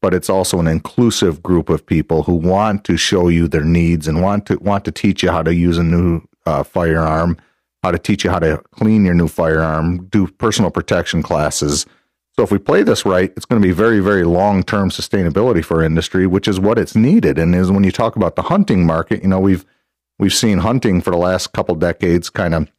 but 0.02 0.12
it's 0.12 0.28
also 0.28 0.58
an 0.58 0.66
inclusive 0.66 1.42
group 1.42 1.68
of 1.68 1.86
people 1.86 2.24
who 2.24 2.34
want 2.34 2.84
to 2.84 2.96
show 2.96 3.28
you 3.28 3.48
their 3.48 3.64
needs 3.64 4.08
and 4.08 4.20
want 4.20 4.46
to 4.46 4.56
want 4.56 4.84
to 4.84 4.92
teach 4.92 5.22
you 5.22 5.30
how 5.30 5.42
to 5.42 5.54
use 5.54 5.78
a 5.78 5.84
new 5.84 6.20
uh, 6.46 6.64
firearm, 6.64 7.38
how 7.82 7.92
to 7.92 7.98
teach 7.98 8.24
you 8.24 8.30
how 8.30 8.40
to 8.40 8.58
clean 8.72 9.04
your 9.04 9.14
new 9.14 9.28
firearm, 9.28 10.04
do 10.06 10.26
personal 10.26 10.70
protection 10.70 11.22
classes. 11.22 11.86
So 12.34 12.42
if 12.42 12.50
we 12.50 12.58
play 12.58 12.82
this 12.82 13.04
right, 13.04 13.32
it's 13.36 13.44
going 13.44 13.60
to 13.60 13.66
be 13.66 13.72
very, 13.72 14.00
very 14.00 14.24
long 14.24 14.62
term 14.62 14.90
sustainability 14.90 15.64
for 15.64 15.82
industry, 15.82 16.26
which 16.26 16.48
is 16.48 16.58
what 16.58 16.78
it's 16.78 16.96
needed. 16.96 17.38
And 17.38 17.54
is 17.54 17.70
when 17.70 17.84
you 17.84 17.92
talk 17.92 18.16
about 18.16 18.36
the 18.36 18.42
hunting 18.42 18.84
market, 18.84 19.22
you 19.22 19.28
know, 19.28 19.38
we've 19.40 19.64
we've 20.22 20.32
seen 20.32 20.58
hunting 20.58 21.00
for 21.00 21.10
the 21.10 21.16
last 21.16 21.52
couple 21.52 21.74
decades 21.74 22.30
kind 22.30 22.54
of 22.54 22.70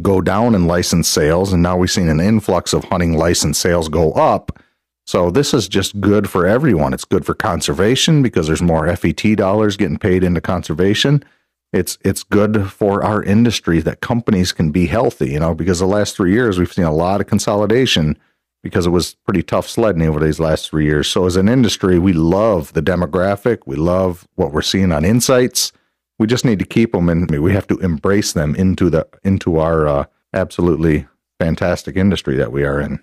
go 0.00 0.20
down 0.20 0.54
in 0.54 0.68
license 0.68 1.08
sales, 1.08 1.52
and 1.52 1.60
now 1.60 1.76
we've 1.76 1.90
seen 1.90 2.08
an 2.08 2.20
influx 2.20 2.72
of 2.72 2.84
hunting 2.84 3.18
license 3.18 3.58
sales 3.58 3.88
go 3.88 4.12
up. 4.12 4.62
So 5.04 5.28
this 5.28 5.52
is 5.52 5.66
just 5.66 6.00
good 6.00 6.30
for 6.30 6.46
everyone. 6.46 6.94
It's 6.94 7.04
good 7.04 7.26
for 7.26 7.34
conservation 7.34 8.22
because 8.22 8.46
there's 8.46 8.62
more 8.62 8.94
FET 8.94 9.36
dollars 9.36 9.76
getting 9.76 9.98
paid 9.98 10.22
into 10.22 10.40
conservation. 10.40 11.24
It's 11.72 11.98
it's 12.04 12.22
good 12.22 12.70
for 12.70 13.02
our 13.02 13.24
industry 13.24 13.80
that 13.80 14.00
companies 14.00 14.52
can 14.52 14.70
be 14.70 14.86
healthy, 14.86 15.30
you 15.30 15.40
know, 15.40 15.56
because 15.56 15.80
the 15.80 15.86
last 15.86 16.14
three 16.14 16.32
years 16.32 16.60
we've 16.60 16.72
seen 16.72 16.84
a 16.84 16.94
lot 16.94 17.20
of 17.20 17.26
consolidation 17.26 18.16
because 18.62 18.86
it 18.86 18.90
was 18.90 19.16
pretty 19.24 19.42
tough 19.42 19.68
sledding 19.68 20.02
over 20.02 20.20
these 20.20 20.38
last 20.38 20.70
three 20.70 20.84
years. 20.84 21.08
So 21.08 21.26
as 21.26 21.34
an 21.34 21.48
industry, 21.48 21.98
we 21.98 22.12
love 22.12 22.72
the 22.74 22.82
demographic. 22.82 23.62
We 23.66 23.74
love 23.74 24.28
what 24.36 24.52
we're 24.52 24.62
seeing 24.62 24.92
on 24.92 25.04
insights 25.04 25.72
we 26.18 26.26
just 26.26 26.44
need 26.44 26.58
to 26.58 26.64
keep 26.64 26.92
them 26.92 27.08
and 27.08 27.30
we 27.30 27.52
have 27.52 27.66
to 27.68 27.78
embrace 27.78 28.32
them 28.32 28.54
into 28.54 28.90
the 28.90 29.06
into 29.24 29.58
our 29.58 29.86
uh, 29.86 30.04
absolutely 30.32 31.06
fantastic 31.38 31.96
industry 31.96 32.36
that 32.36 32.52
we 32.52 32.64
are 32.64 32.80
in. 32.80 33.00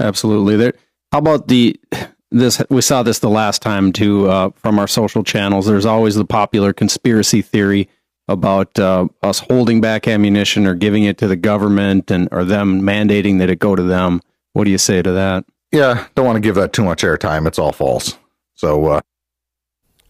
Absolutely. 0.00 0.56
There. 0.56 0.74
How 1.12 1.18
about 1.18 1.48
the 1.48 1.78
this? 2.30 2.62
We 2.70 2.80
saw 2.80 3.02
this 3.02 3.18
the 3.18 3.30
last 3.30 3.62
time 3.62 3.92
too 3.92 4.28
uh, 4.28 4.50
from 4.54 4.78
our 4.78 4.88
social 4.88 5.22
channels. 5.22 5.66
There's 5.66 5.86
always 5.86 6.14
the 6.14 6.24
popular 6.24 6.72
conspiracy 6.72 7.42
theory 7.42 7.88
about 8.28 8.78
uh, 8.78 9.08
us 9.22 9.40
holding 9.40 9.80
back 9.80 10.08
ammunition 10.08 10.66
or 10.66 10.74
giving 10.74 11.04
it 11.04 11.18
to 11.18 11.28
the 11.28 11.36
government 11.36 12.10
and 12.10 12.28
or 12.32 12.44
them 12.44 12.80
mandating 12.82 13.38
that 13.38 13.50
it 13.50 13.58
go 13.58 13.76
to 13.76 13.82
them. 13.82 14.22
What 14.54 14.64
do 14.64 14.70
you 14.70 14.78
say 14.78 15.02
to 15.02 15.12
that? 15.12 15.44
Yeah, 15.70 16.06
don't 16.14 16.26
want 16.26 16.36
to 16.36 16.40
give 16.40 16.54
that 16.56 16.72
too 16.72 16.84
much 16.84 17.02
airtime. 17.02 17.46
It's 17.46 17.58
all 17.58 17.72
false. 17.72 18.16
So 18.54 18.86
uh, 18.86 19.00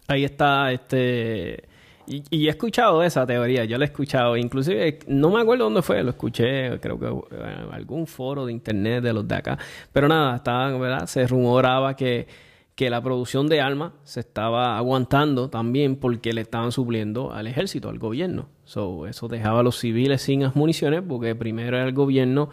ahí 0.09 0.25
está 0.25 0.73
este 0.73 1.65
Y, 2.07 2.25
y, 2.31 2.47
he 2.47 2.51
escuchado 2.51 3.03
esa 3.03 3.27
teoría, 3.27 3.65
yo 3.65 3.79
la 3.79 3.85
he 3.85 3.89
escuchado, 3.89 4.37
inclusive 4.37 4.99
no 5.07 5.31
me 5.31 5.41
acuerdo 5.41 5.65
dónde 5.65 5.83
fue, 5.83 6.03
lo 6.03 6.11
escuché, 6.11 6.81
creo 6.81 6.99
que 6.99 7.07
en 7.07 7.73
algún 7.73 8.07
foro 8.07 8.47
de 8.47 8.53
internet 8.53 9.03
de 9.03 9.13
los 9.13 9.27
de 9.27 9.35
acá, 9.37 9.59
pero 9.93 10.09
nada, 10.09 10.37
estaba, 10.37 10.77
¿verdad? 10.79 11.07
Se 11.07 11.27
rumoraba 11.27 11.95
que, 11.95 12.27
que 12.75 12.91
la 12.91 13.01
producción 13.03 13.47
de 13.49 13.61
armas 13.61 13.93
se 14.05 14.21
estaba 14.21 14.77
aguantando 14.77 15.51
también 15.51 15.97
porque 15.97 16.33
le 16.33 16.41
estaban 16.41 16.73
supliendo 16.73 17.33
al 17.33 17.47
ejército, 17.47 17.89
al 17.89 17.99
gobierno. 17.99 18.49
So, 18.65 19.07
eso 19.07 19.29
dejaba 19.29 19.61
a 19.61 19.63
los 19.63 19.79
civiles 19.79 20.23
sin 20.23 20.43
las 20.43 20.57
municiones 20.57 21.03
porque 21.07 21.35
primero 21.35 21.77
era 21.77 21.87
el 21.87 21.93
gobierno 21.93 22.51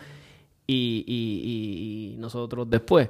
y, 0.68 1.04
y, 1.08 2.14
y 2.14 2.18
nosotros 2.18 2.70
después. 2.70 3.10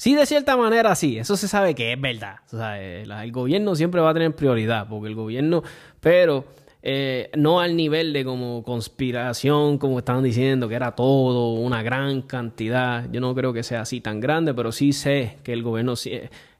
Sí, 0.00 0.14
de 0.14 0.24
cierta 0.24 0.56
manera 0.56 0.94
sí, 0.94 1.18
eso 1.18 1.36
se 1.36 1.46
sabe 1.46 1.74
que 1.74 1.92
es 1.92 2.00
verdad. 2.00 2.36
O 2.50 2.56
sea, 2.56 2.80
el 2.80 3.32
gobierno 3.32 3.74
siempre 3.76 4.00
va 4.00 4.08
a 4.08 4.14
tener 4.14 4.34
prioridad, 4.34 4.88
porque 4.88 5.08
el 5.08 5.14
gobierno, 5.14 5.62
pero 6.00 6.46
eh, 6.80 7.30
no 7.36 7.60
al 7.60 7.76
nivel 7.76 8.14
de 8.14 8.24
como 8.24 8.62
conspiración, 8.62 9.76
como 9.76 9.98
estaban 9.98 10.24
diciendo, 10.24 10.70
que 10.70 10.74
era 10.74 10.92
todo, 10.92 11.52
una 11.52 11.82
gran 11.82 12.22
cantidad. 12.22 13.10
Yo 13.12 13.20
no 13.20 13.34
creo 13.34 13.52
que 13.52 13.62
sea 13.62 13.82
así 13.82 14.00
tan 14.00 14.20
grande, 14.20 14.54
pero 14.54 14.72
sí 14.72 14.94
sé 14.94 15.36
que 15.42 15.52
el 15.52 15.62
gobierno, 15.62 15.92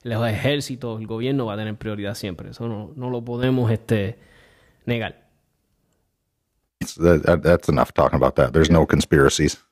los 0.02 0.28
ejércitos, 0.28 1.00
el 1.00 1.06
gobierno 1.06 1.46
va 1.46 1.54
a 1.54 1.56
tener 1.56 1.76
prioridad 1.76 2.16
siempre. 2.16 2.50
Eso 2.50 2.68
no, 2.68 2.92
no 2.94 3.08
lo 3.08 3.24
podemos 3.24 3.72
este, 3.72 4.18
negar. 4.84 5.18
that's 6.78 7.70
enough 7.70 7.94
talking 7.94 8.16
about 8.16 8.34
that. 8.34 8.52
There's 8.52 8.70
no 8.70 8.86
conspiracies. 8.86 9.64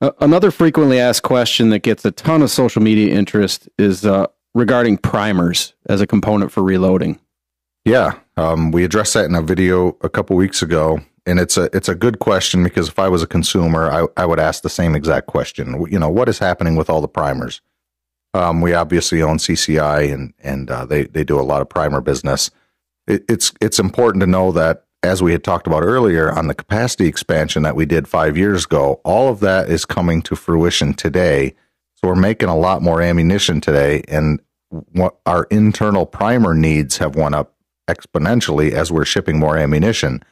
Another 0.00 0.50
frequently 0.50 0.98
asked 0.98 1.22
question 1.22 1.70
that 1.70 1.80
gets 1.80 2.04
a 2.04 2.10
ton 2.10 2.42
of 2.42 2.50
social 2.50 2.82
media 2.82 3.14
interest 3.14 3.68
is 3.78 4.04
uh, 4.04 4.26
regarding 4.54 4.98
primers 4.98 5.74
as 5.86 6.00
a 6.00 6.06
component 6.06 6.52
for 6.52 6.62
reloading. 6.62 7.18
Yeah, 7.84 8.14
um, 8.36 8.72
we 8.72 8.84
addressed 8.84 9.14
that 9.14 9.24
in 9.24 9.34
a 9.34 9.42
video 9.42 9.96
a 10.02 10.08
couple 10.08 10.36
weeks 10.36 10.62
ago, 10.62 11.00
and 11.24 11.38
it's 11.38 11.56
a 11.56 11.74
it's 11.74 11.88
a 11.88 11.94
good 11.94 12.18
question 12.18 12.62
because 12.62 12.88
if 12.88 12.98
I 12.98 13.08
was 13.08 13.22
a 13.22 13.26
consumer, 13.26 13.90
I, 13.90 14.06
I 14.22 14.26
would 14.26 14.38
ask 14.38 14.62
the 14.62 14.68
same 14.68 14.94
exact 14.94 15.26
question. 15.26 15.86
You 15.90 15.98
know, 15.98 16.10
what 16.10 16.28
is 16.28 16.38
happening 16.38 16.76
with 16.76 16.90
all 16.90 17.00
the 17.00 17.08
primers? 17.08 17.60
Um, 18.32 18.60
we 18.60 18.74
obviously 18.74 19.22
own 19.22 19.38
CCI, 19.38 20.12
and 20.12 20.34
and 20.40 20.70
uh, 20.70 20.84
they 20.84 21.04
they 21.04 21.24
do 21.24 21.40
a 21.40 21.42
lot 21.42 21.62
of 21.62 21.68
primer 21.68 22.00
business. 22.00 22.50
It, 23.06 23.24
it's 23.28 23.52
it's 23.60 23.78
important 23.78 24.20
to 24.20 24.26
know 24.26 24.52
that 24.52 24.84
as 25.02 25.22
we 25.22 25.32
had 25.32 25.42
talked 25.42 25.66
about 25.66 25.82
earlier 25.82 26.30
on 26.30 26.46
the 26.46 26.54
capacity 26.54 27.06
expansion 27.06 27.62
that 27.62 27.76
we 27.76 27.86
did 27.86 28.06
five 28.06 28.36
years 28.36 28.64
ago, 28.64 29.00
all 29.04 29.28
of 29.28 29.40
that 29.40 29.70
is 29.70 29.84
coming 29.84 30.20
to 30.22 30.36
fruition 30.36 30.92
today. 30.92 31.54
So 31.96 32.08
we're 32.08 32.16
making 32.16 32.48
a 32.48 32.56
lot 32.56 32.82
more 32.82 33.00
ammunition 33.00 33.60
today, 33.60 34.02
and 34.08 34.40
what 34.92 35.16
our 35.26 35.44
internal 35.44 36.06
primer 36.06 36.54
needs 36.54 36.98
have 36.98 37.16
went 37.16 37.34
up 37.34 37.54
exponentially 37.88 38.72
as 38.72 38.92
we're 38.92 39.04
shipping 39.04 39.38
more 39.38 39.56
ammunition. 39.56 40.22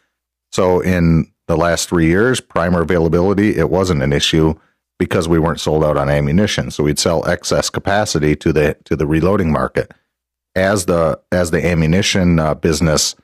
So 0.53 0.81
in 0.81 1.31
the 1.47 1.57
last 1.57 1.89
three 1.89 2.07
years, 2.07 2.41
primer 2.41 2.83
availability, 2.83 3.57
it 3.57 3.71
wasn't 3.71 4.03
an 4.03 4.13
issue 4.13 4.55
because 4.99 5.29
we 5.29 5.39
weren't 5.39 5.61
sold 5.61 5.85
out 5.85 5.97
on 5.97 6.09
ammunition. 6.09 6.71
So 6.71 6.85
we'd 6.85 6.99
sell 6.99 7.27
excess 7.27 7.71
capacity 7.71 8.37
to 8.37 8.53
the 8.53 8.77
to 8.85 8.97
the 8.97 9.07
reloading 9.07 9.51
market. 9.51 9.93
As 10.55 10.87
the 10.87 11.21
as 11.33 11.51
the 11.51 11.65
ammunition 11.65 12.39
uh, 12.39 12.55
business 12.55 13.15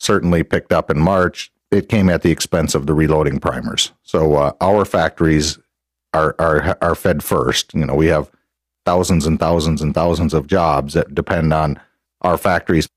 certainly 0.00 0.42
picked 0.42 0.72
up 0.72 0.90
in 0.90 0.98
March, 0.98 1.52
it 1.70 1.88
came 1.88 2.10
at 2.10 2.22
the 2.22 2.32
expense 2.32 2.74
of 2.74 2.86
the 2.86 2.94
reloading 2.94 3.38
primers. 3.38 3.92
So 4.02 4.34
uh, 4.34 4.52
our 4.60 4.84
factories 4.84 5.58
are 6.12 6.34
are 6.40 6.76
are 6.80 6.96
fed 6.96 7.22
first. 7.22 7.72
You 7.74 7.86
know, 7.86 7.94
we 7.94 8.08
have 8.08 8.30
thousands 8.84 9.26
and 9.26 9.38
thousands 9.38 9.80
and 9.80 9.94
thousands 9.94 10.34
of 10.34 10.48
jobs 10.48 10.94
that 10.94 11.14
depend 11.14 11.52
on 11.52 11.78
our 12.22 12.36
factories 12.36 12.88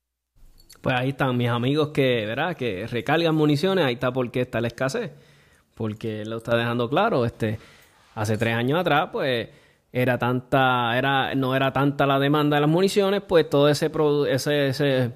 pues 0.84 0.98
ahí 0.98 1.10
están 1.12 1.38
mis 1.38 1.48
amigos 1.48 1.92
que, 1.94 2.26
¿verdad? 2.26 2.58
Que 2.58 2.86
recargan 2.88 3.34
municiones, 3.34 3.86
ahí 3.86 3.94
está 3.94 4.12
por 4.12 4.30
qué 4.32 4.42
está 4.42 4.60
la 4.60 4.68
escasez. 4.68 5.12
Porque 5.76 6.26
lo 6.26 6.38
está 6.38 6.58
dejando 6.58 6.90
claro, 6.90 7.26
este, 7.26 7.58
hace 8.16 8.38
tres 8.38 8.54
años 8.54 8.82
atrás, 8.82 9.08
pues 9.14 9.48
era 9.94 10.18
tanta, 10.18 10.98
era, 10.98 11.36
no 11.36 11.56
era 11.56 11.72
tanta 11.72 12.06
la 12.06 12.20
demanda 12.20 12.58
de 12.58 12.62
las 12.62 12.70
municiones, 12.70 13.22
pues 13.22 13.50
todo 13.50 13.70
ese, 13.70 13.90
ese, 14.30 14.68
ese 14.68 15.14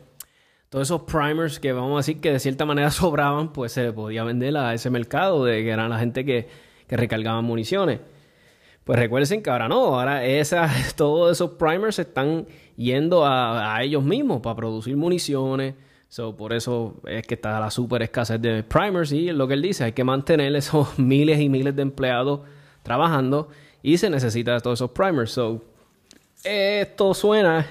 todos 0.69 0.87
esos 0.87 1.03
primers 1.03 1.59
que 1.59 1.71
vamos 1.71 1.93
a 1.93 1.97
decir 1.97 2.19
que 2.19 2.31
de 2.31 2.39
cierta 2.39 2.65
manera 2.65 2.91
sobraban, 2.91 3.53
pues 3.53 3.71
se 3.71 3.91
podía 3.93 4.23
vender 4.23 4.57
a 4.57 4.73
ese 4.73 4.89
mercado 4.89 5.45
de 5.45 5.63
que 5.63 5.69
eran 5.69 5.89
la 5.89 5.99
gente 5.99 6.25
que, 6.25 6.47
que 6.87 6.97
recargaban 6.97 7.45
municiones. 7.45 7.99
Pues 8.87 8.99
recuerden 8.99 9.43
que 9.43 9.49
ahora 9.49 9.67
no, 9.67 9.99
ahora 9.99 10.25
esas, 10.25 10.93
todos 10.95 11.33
esos 11.33 11.51
primers 11.51 11.99
están 11.99 12.47
yendo 12.77 13.25
a, 13.25 13.83
ellos 13.83 14.01
mismos 14.01 14.39
para 14.41 14.55
producir 14.55 14.95
municiones. 14.95 15.75
So, 16.07 16.37
por 16.37 16.53
eso 16.53 16.95
es 17.05 17.27
que 17.27 17.33
está 17.33 17.59
la 17.59 17.69
super 17.69 18.01
escasez 18.01 18.41
de 18.41 18.63
primers 18.63 19.11
y 19.11 19.33
lo 19.33 19.45
que 19.45 19.55
él 19.55 19.61
dice, 19.61 19.83
hay 19.83 19.91
que 19.91 20.05
mantener 20.05 20.55
esos 20.55 20.97
miles 20.99 21.41
y 21.41 21.49
miles 21.49 21.75
de 21.75 21.81
empleados 21.81 22.41
trabajando 22.81 23.49
y 23.83 23.97
se 23.97 24.09
necesita 24.09 24.57
todos 24.61 24.79
esos 24.79 24.91
primers. 24.91 25.31
So, 25.31 25.65
esto 26.45 27.13
suena 27.13 27.67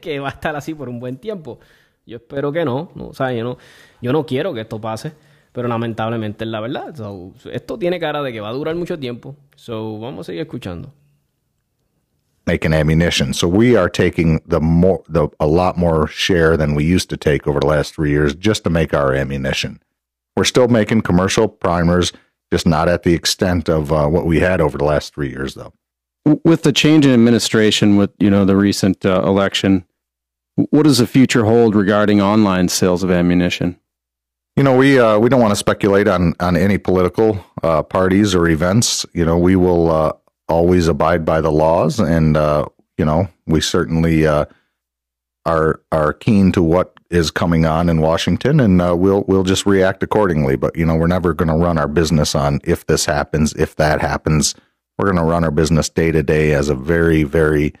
que 0.00 0.18
va 0.18 0.30
a 0.30 0.32
estar 0.32 0.56
así 0.56 0.74
por 0.74 0.88
un 0.88 0.98
buen 0.98 1.16
tiempo. 1.18 1.60
Yo 2.06 2.16
espero 2.16 2.52
que 2.52 2.64
no, 2.64 2.90
no 2.94 3.08
o 3.08 3.12
sea, 3.12 3.32
yo 3.32 3.44
no, 3.44 3.58
yo 4.00 4.12
no 4.12 4.24
quiero 4.24 4.54
que 4.54 4.62
esto 4.62 4.80
pase, 4.80 5.12
pero 5.52 5.68
lamentablemente 5.68 6.44
es 6.44 6.50
la 6.50 6.60
verdad. 6.60 6.94
esto 7.52 7.78
tiene 7.78 7.98
cara 7.98 8.22
de 8.22 8.32
que 8.32 8.40
va 8.40 8.48
a 8.48 8.52
durar 8.52 8.76
mucho 8.76 8.98
tiempo. 8.98 9.36
So, 9.56 9.98
vamos 9.98 10.20
a 10.20 10.24
seguir 10.24 10.42
escuchando. 10.42 10.92
making 12.46 12.72
ammunition. 12.72 13.34
So 13.34 13.48
we 13.48 13.76
are 13.76 13.88
taking 13.88 14.40
the 14.46 14.60
more 14.60 15.02
the 15.08 15.28
a 15.40 15.46
lot 15.46 15.76
more 15.76 16.06
share 16.06 16.56
than 16.56 16.74
we 16.74 16.84
used 16.84 17.10
to 17.10 17.16
take 17.16 17.46
over 17.46 17.60
the 17.60 17.66
last 17.66 17.94
three 17.94 18.10
years 18.10 18.34
just 18.34 18.64
to 18.64 18.70
make 18.70 18.94
our 18.94 19.14
ammunition. 19.14 19.82
We're 20.36 20.44
still 20.44 20.68
making 20.68 21.02
commercial 21.02 21.48
primers, 21.48 22.12
just 22.52 22.66
not 22.66 22.88
at 22.88 23.02
the 23.02 23.14
extent 23.14 23.68
of 23.68 23.92
uh, 23.92 24.06
what 24.06 24.26
we 24.26 24.40
had 24.40 24.60
over 24.60 24.78
the 24.78 24.84
last 24.84 25.14
three 25.14 25.30
years, 25.30 25.54
though. 25.54 25.72
With 26.44 26.62
the 26.62 26.72
change 26.72 27.06
in 27.06 27.12
administration, 27.12 27.96
with 27.96 28.10
you 28.18 28.30
know 28.30 28.44
the 28.44 28.56
recent 28.56 29.04
uh, 29.04 29.22
election, 29.24 29.84
what 30.56 30.84
does 30.84 30.98
the 30.98 31.06
future 31.06 31.44
hold 31.44 31.74
regarding 31.74 32.20
online 32.20 32.68
sales 32.68 33.02
of 33.02 33.10
ammunition? 33.10 33.78
You 34.56 34.62
know, 34.62 34.74
we 34.74 34.98
uh, 34.98 35.18
we 35.18 35.28
don't 35.28 35.40
want 35.40 35.52
to 35.52 35.56
speculate 35.56 36.08
on 36.08 36.34
on 36.40 36.56
any 36.56 36.78
political 36.78 37.44
uh, 37.62 37.82
parties 37.82 38.34
or 38.34 38.48
events. 38.48 39.04
You 39.12 39.24
know, 39.24 39.36
we 39.38 39.54
will 39.54 39.90
uh, 39.90 40.12
always 40.48 40.88
abide 40.88 41.24
by 41.26 41.42
the 41.42 41.52
laws, 41.52 42.00
and 42.00 42.36
uh, 42.36 42.66
you 42.96 43.04
know 43.04 43.28
we 43.46 43.60
certainly 43.60 44.26
uh, 44.26 44.46
are 45.44 45.80
are 45.92 46.14
keen 46.14 46.52
to 46.52 46.62
what 46.62 46.94
is 47.10 47.30
coming 47.30 47.66
on 47.66 47.90
in 47.90 48.00
Washington, 48.00 48.58
and 48.58 48.80
uh, 48.80 48.96
we'll 48.96 49.24
we'll 49.28 49.44
just 49.44 49.66
react 49.66 50.02
accordingly. 50.02 50.56
But 50.56 50.74
you 50.74 50.86
know 50.86 50.96
we're 50.96 51.06
never 51.06 51.34
going 51.34 51.48
to 51.48 51.54
run 51.54 51.76
our 51.76 51.88
business 51.88 52.34
on 52.34 52.60
if 52.64 52.86
this 52.86 53.04
happens, 53.04 53.52
if 53.54 53.76
that 53.76 54.00
happens. 54.00 54.54
We're 54.96 55.12
going 55.12 55.22
to 55.22 55.30
run 55.30 55.44
our 55.44 55.50
business 55.50 55.90
day 55.90 56.12
to 56.12 56.22
day 56.22 56.54
as 56.54 56.70
a 56.70 56.74
very 56.74 57.24
very 57.24 57.74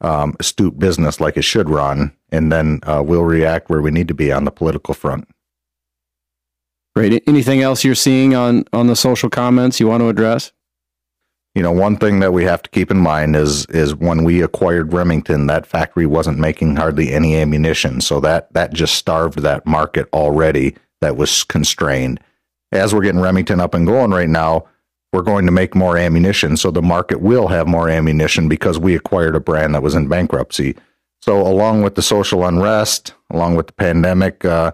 um, 0.00 0.36
astute 0.40 0.78
business, 0.78 1.20
like 1.20 1.36
it 1.36 1.42
should 1.42 1.70
run, 1.70 2.16
and 2.30 2.52
then 2.52 2.80
uh, 2.84 3.02
we'll 3.04 3.24
react 3.24 3.70
where 3.70 3.82
we 3.82 3.90
need 3.90 4.08
to 4.08 4.14
be 4.14 4.30
on 4.32 4.44
the 4.44 4.50
political 4.50 4.94
front. 4.94 5.28
Great. 6.94 7.22
Anything 7.26 7.60
else 7.60 7.84
you're 7.84 7.94
seeing 7.94 8.34
on 8.34 8.64
on 8.72 8.86
the 8.86 8.96
social 8.96 9.28
comments 9.28 9.80
you 9.80 9.86
want 9.86 10.00
to 10.00 10.08
address? 10.08 10.52
you 11.56 11.62
know, 11.62 11.72
one 11.72 11.96
thing 11.96 12.20
that 12.20 12.34
we 12.34 12.44
have 12.44 12.62
to 12.62 12.68
keep 12.68 12.90
in 12.90 12.98
mind 12.98 13.34
is 13.34 13.64
is 13.66 13.94
when 13.94 14.24
we 14.24 14.42
acquired 14.42 14.92
Remington, 14.92 15.46
that 15.46 15.66
factory 15.66 16.04
wasn't 16.04 16.38
making 16.38 16.76
hardly 16.76 17.14
any 17.14 17.34
ammunition, 17.34 18.02
so 18.02 18.20
that 18.20 18.52
that 18.52 18.74
just 18.74 18.94
starved 18.94 19.38
that 19.38 19.66
market 19.66 20.06
already. 20.12 20.76
That 21.00 21.16
was 21.16 21.44
constrained. 21.44 22.20
As 22.72 22.94
we're 22.94 23.00
getting 23.00 23.22
Remington 23.22 23.58
up 23.58 23.72
and 23.72 23.86
going 23.86 24.10
right 24.10 24.28
now, 24.28 24.66
we're 25.12 25.22
going 25.22 25.46
to 25.46 25.52
make 25.52 25.74
more 25.74 25.96
ammunition, 25.96 26.56
so 26.56 26.70
the 26.70 26.82
market 26.82 27.20
will 27.20 27.48
have 27.48 27.66
more 27.66 27.88
ammunition 27.88 28.48
because 28.48 28.78
we 28.78 28.94
acquired 28.94 29.36
a 29.36 29.40
brand 29.40 29.74
that 29.74 29.82
was 29.82 29.94
in 29.94 30.08
bankruptcy. 30.08 30.76
So, 31.22 31.40
along 31.40 31.82
with 31.82 31.94
the 31.94 32.02
social 32.02 32.44
unrest, 32.44 33.14
along 33.30 33.56
with 33.56 33.68
the 33.68 33.72
pandemic, 33.72 34.44
uh, 34.44 34.72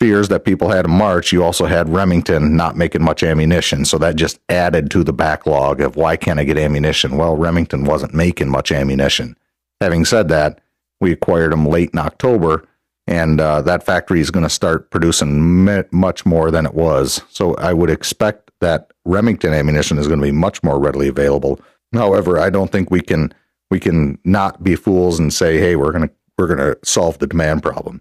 fears 0.00 0.28
that 0.28 0.44
people 0.44 0.70
had 0.70 0.84
in 0.84 0.90
March, 0.92 1.32
you 1.32 1.42
also 1.42 1.66
had 1.66 1.88
Remington 1.88 2.56
not 2.56 2.76
making 2.76 3.02
much 3.02 3.22
ammunition. 3.22 3.84
So 3.84 3.98
that 3.98 4.16
just 4.16 4.38
added 4.48 4.90
to 4.92 5.02
the 5.02 5.12
backlog 5.12 5.80
of 5.80 5.96
why 5.96 6.16
can't 6.16 6.38
I 6.38 6.44
get 6.44 6.58
ammunition? 6.58 7.16
Well, 7.16 7.36
Remington 7.36 7.84
wasn't 7.84 8.14
making 8.14 8.48
much 8.48 8.70
ammunition. 8.70 9.36
Having 9.80 10.04
said 10.04 10.28
that, 10.28 10.60
we 11.00 11.12
acquired 11.12 11.52
them 11.52 11.66
late 11.66 11.90
in 11.92 11.98
October, 11.98 12.64
and 13.06 13.40
uh, 13.40 13.62
that 13.62 13.84
factory 13.84 14.20
is 14.20 14.30
going 14.30 14.44
to 14.44 14.50
start 14.50 14.90
producing 14.90 15.64
much 15.90 16.26
more 16.26 16.50
than 16.50 16.66
it 16.66 16.74
was. 16.74 17.22
So 17.30 17.54
I 17.54 17.72
would 17.72 17.90
expect 17.90 18.47
that 18.60 18.92
Remington 19.04 19.52
ammunition 19.52 19.98
is 19.98 20.06
going 20.06 20.20
to 20.20 20.26
be 20.26 20.32
much 20.32 20.62
more 20.62 20.78
readily 20.78 21.08
available. 21.08 21.60
However, 21.92 22.38
I 22.38 22.50
don't 22.50 22.70
think 22.70 22.90
we 22.90 23.00
can 23.00 23.32
we 23.70 23.80
can 23.80 24.18
not 24.24 24.62
be 24.64 24.76
fools 24.76 25.18
and 25.18 25.32
say, 25.32 25.58
hey, 25.58 25.76
we're 25.76 25.92
going 25.92 26.08
to 26.08 26.14
we're 26.36 26.46
going 26.46 26.58
to 26.58 26.78
solve 26.84 27.18
the 27.18 27.26
demand 27.26 27.62
problem. 27.62 28.00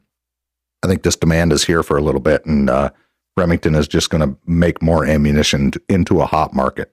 I 0.83 0.87
think 0.87 1.03
this 1.03 1.15
demand 1.15 1.51
is 1.51 1.63
here 1.63 1.83
for 1.83 1.97
a 1.97 2.01
little 2.01 2.21
bit, 2.21 2.45
and 2.45 2.69
uh, 2.69 2.91
Remington 3.35 3.75
is 3.75 3.87
just 3.87 4.09
going 4.09 4.21
to 4.21 4.37
make 4.45 4.81
more 4.81 5.05
ammunition 5.05 5.71
t- 5.71 5.79
into 5.89 6.21
a 6.21 6.25
hot 6.25 6.53
market. 6.53 6.91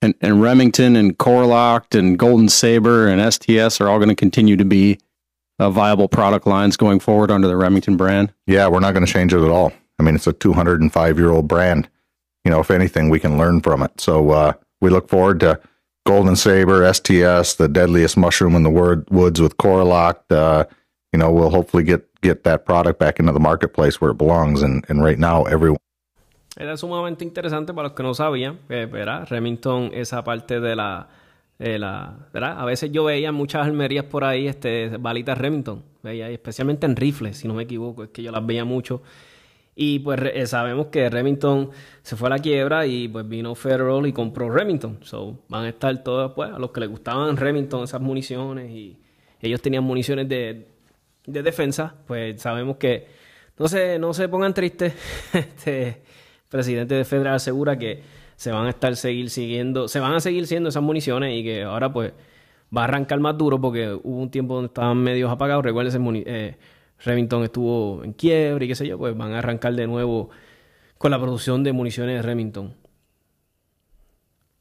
And, 0.00 0.14
and 0.20 0.40
Remington 0.40 0.94
and 0.94 1.18
Corlocked 1.18 1.96
and 1.96 2.16
Golden 2.16 2.48
Saber 2.48 3.08
and 3.08 3.20
STS 3.32 3.80
are 3.80 3.88
all 3.88 3.98
going 3.98 4.08
to 4.08 4.14
continue 4.14 4.56
to 4.56 4.64
be 4.64 4.98
uh, 5.58 5.70
viable 5.70 6.08
product 6.08 6.46
lines 6.46 6.76
going 6.76 7.00
forward 7.00 7.32
under 7.32 7.48
the 7.48 7.56
Remington 7.56 7.96
brand. 7.96 8.32
Yeah, 8.46 8.68
we're 8.68 8.80
not 8.80 8.94
going 8.94 9.04
to 9.04 9.12
change 9.12 9.34
it 9.34 9.42
at 9.42 9.50
all. 9.50 9.72
I 9.98 10.04
mean, 10.04 10.14
it's 10.14 10.28
a 10.28 10.32
205 10.32 11.18
year 11.18 11.30
old 11.30 11.48
brand. 11.48 11.88
You 12.48 12.54
know, 12.54 12.60
if 12.60 12.70
anything, 12.70 13.10
we 13.10 13.20
can 13.20 13.36
learn 13.36 13.60
from 13.60 13.82
it. 13.82 14.00
So 14.00 14.30
uh, 14.30 14.54
we 14.80 14.88
look 14.88 15.10
forward 15.10 15.40
to 15.40 15.60
Golden 16.06 16.34
Saber, 16.34 16.90
STS, 16.90 17.56
the 17.56 17.68
deadliest 17.70 18.16
mushroom 18.16 18.56
in 18.56 18.62
the 18.62 18.70
woods 18.70 19.38
with 19.38 19.58
Corlocked. 19.58 20.32
Uh, 20.32 20.64
you 21.12 21.18
know, 21.18 21.30
we'll 21.30 21.50
hopefully 21.50 21.82
get 21.82 22.08
get 22.22 22.44
that 22.44 22.64
product 22.64 22.98
back 22.98 23.20
into 23.20 23.32
the 23.32 23.38
marketplace 23.38 24.00
where 24.00 24.12
it 24.12 24.16
belongs. 24.16 24.62
And 24.62 24.82
and 24.88 25.04
right 25.04 25.18
now, 25.18 25.44
everyone. 25.44 25.76
Era 26.56 26.78
sumamente 26.78 27.22
interesante 27.22 27.74
para 27.74 27.88
los 27.88 27.92
que 27.92 28.02
no 28.02 28.14
sabían, 28.14 28.60
eh, 28.70 28.86
¿verdad? 28.90 29.28
Remington, 29.28 29.90
esa 29.92 30.24
parte 30.24 30.58
de 30.58 30.74
la, 30.74 31.06
de 31.58 31.78
la, 31.78 32.16
¿verdad? 32.32 32.58
A 32.58 32.64
veces 32.64 32.90
yo 32.90 33.04
veía 33.04 33.30
muchas 33.30 33.66
almerías 33.66 34.06
por 34.06 34.24
ahí, 34.24 34.48
este, 34.48 34.96
balitas 34.96 35.36
Remington, 35.36 35.84
veía, 36.02 36.30
especialmente 36.30 36.86
en 36.86 36.96
rifles, 36.96 37.36
si 37.36 37.46
no 37.46 37.52
me 37.52 37.64
equivoco, 37.64 38.04
es 38.04 38.08
que 38.08 38.22
yo 38.22 38.32
las 38.32 38.44
veía 38.44 38.64
mucho. 38.64 39.02
Y 39.80 40.00
pues 40.00 40.20
eh, 40.34 40.44
sabemos 40.48 40.88
que 40.88 41.08
Remington 41.08 41.70
se 42.02 42.16
fue 42.16 42.26
a 42.26 42.30
la 42.30 42.40
quiebra 42.40 42.84
y 42.84 43.06
pues 43.06 43.28
vino 43.28 43.54
Federal 43.54 44.04
y 44.08 44.12
compró 44.12 44.50
Remington. 44.50 44.98
So 45.02 45.38
van 45.48 45.66
a 45.66 45.68
estar 45.68 46.02
todos, 46.02 46.32
pues, 46.34 46.50
a 46.50 46.58
los 46.58 46.72
que 46.72 46.80
les 46.80 46.88
gustaban 46.88 47.36
Remington, 47.36 47.84
esas 47.84 48.00
municiones 48.00 48.72
y 48.72 48.98
ellos 49.40 49.62
tenían 49.62 49.84
municiones 49.84 50.28
de, 50.28 50.66
de 51.26 51.42
defensa, 51.44 51.94
pues 52.08 52.42
sabemos 52.42 52.76
que 52.78 53.06
no 53.56 53.68
se, 53.68 54.00
no 54.00 54.12
se 54.14 54.28
pongan 54.28 54.52
tristes. 54.52 54.94
Este 55.32 56.02
presidente 56.48 56.96
de 56.96 57.04
Federal 57.04 57.36
asegura 57.36 57.78
que 57.78 58.02
se 58.34 58.50
van 58.50 58.66
a 58.66 58.70
estar 58.70 58.96
seguir 58.96 59.30
siguiendo, 59.30 59.86
se 59.86 60.00
van 60.00 60.12
a 60.12 60.18
seguir 60.18 60.48
siendo 60.48 60.70
esas 60.70 60.82
municiones 60.82 61.38
y 61.38 61.44
que 61.44 61.62
ahora 61.62 61.92
pues 61.92 62.12
va 62.76 62.80
a 62.80 62.84
arrancar 62.84 63.20
más 63.20 63.38
duro 63.38 63.60
porque 63.60 63.92
hubo 63.92 64.22
un 64.22 64.30
tiempo 64.32 64.54
donde 64.54 64.66
estaban 64.66 64.98
medios 64.98 65.30
apagados. 65.30 65.64
Recuerden, 65.64 66.24
eh, 66.26 66.56
Remington 67.04 67.44
estuvo 67.44 68.02
en 68.04 68.12
quiebra 68.12 68.64
y 68.64 68.68
qué 68.68 68.74
sé 68.74 68.86
yo, 68.86 68.98
pues 68.98 69.16
van 69.16 69.32
a 69.32 69.38
arrancar 69.38 69.74
de 69.74 69.86
nuevo 69.86 70.30
con 70.98 71.10
la 71.10 71.18
producción 71.18 71.62
de 71.62 71.72
municiones 71.72 72.16
de 72.16 72.22
Remington. 72.22 72.74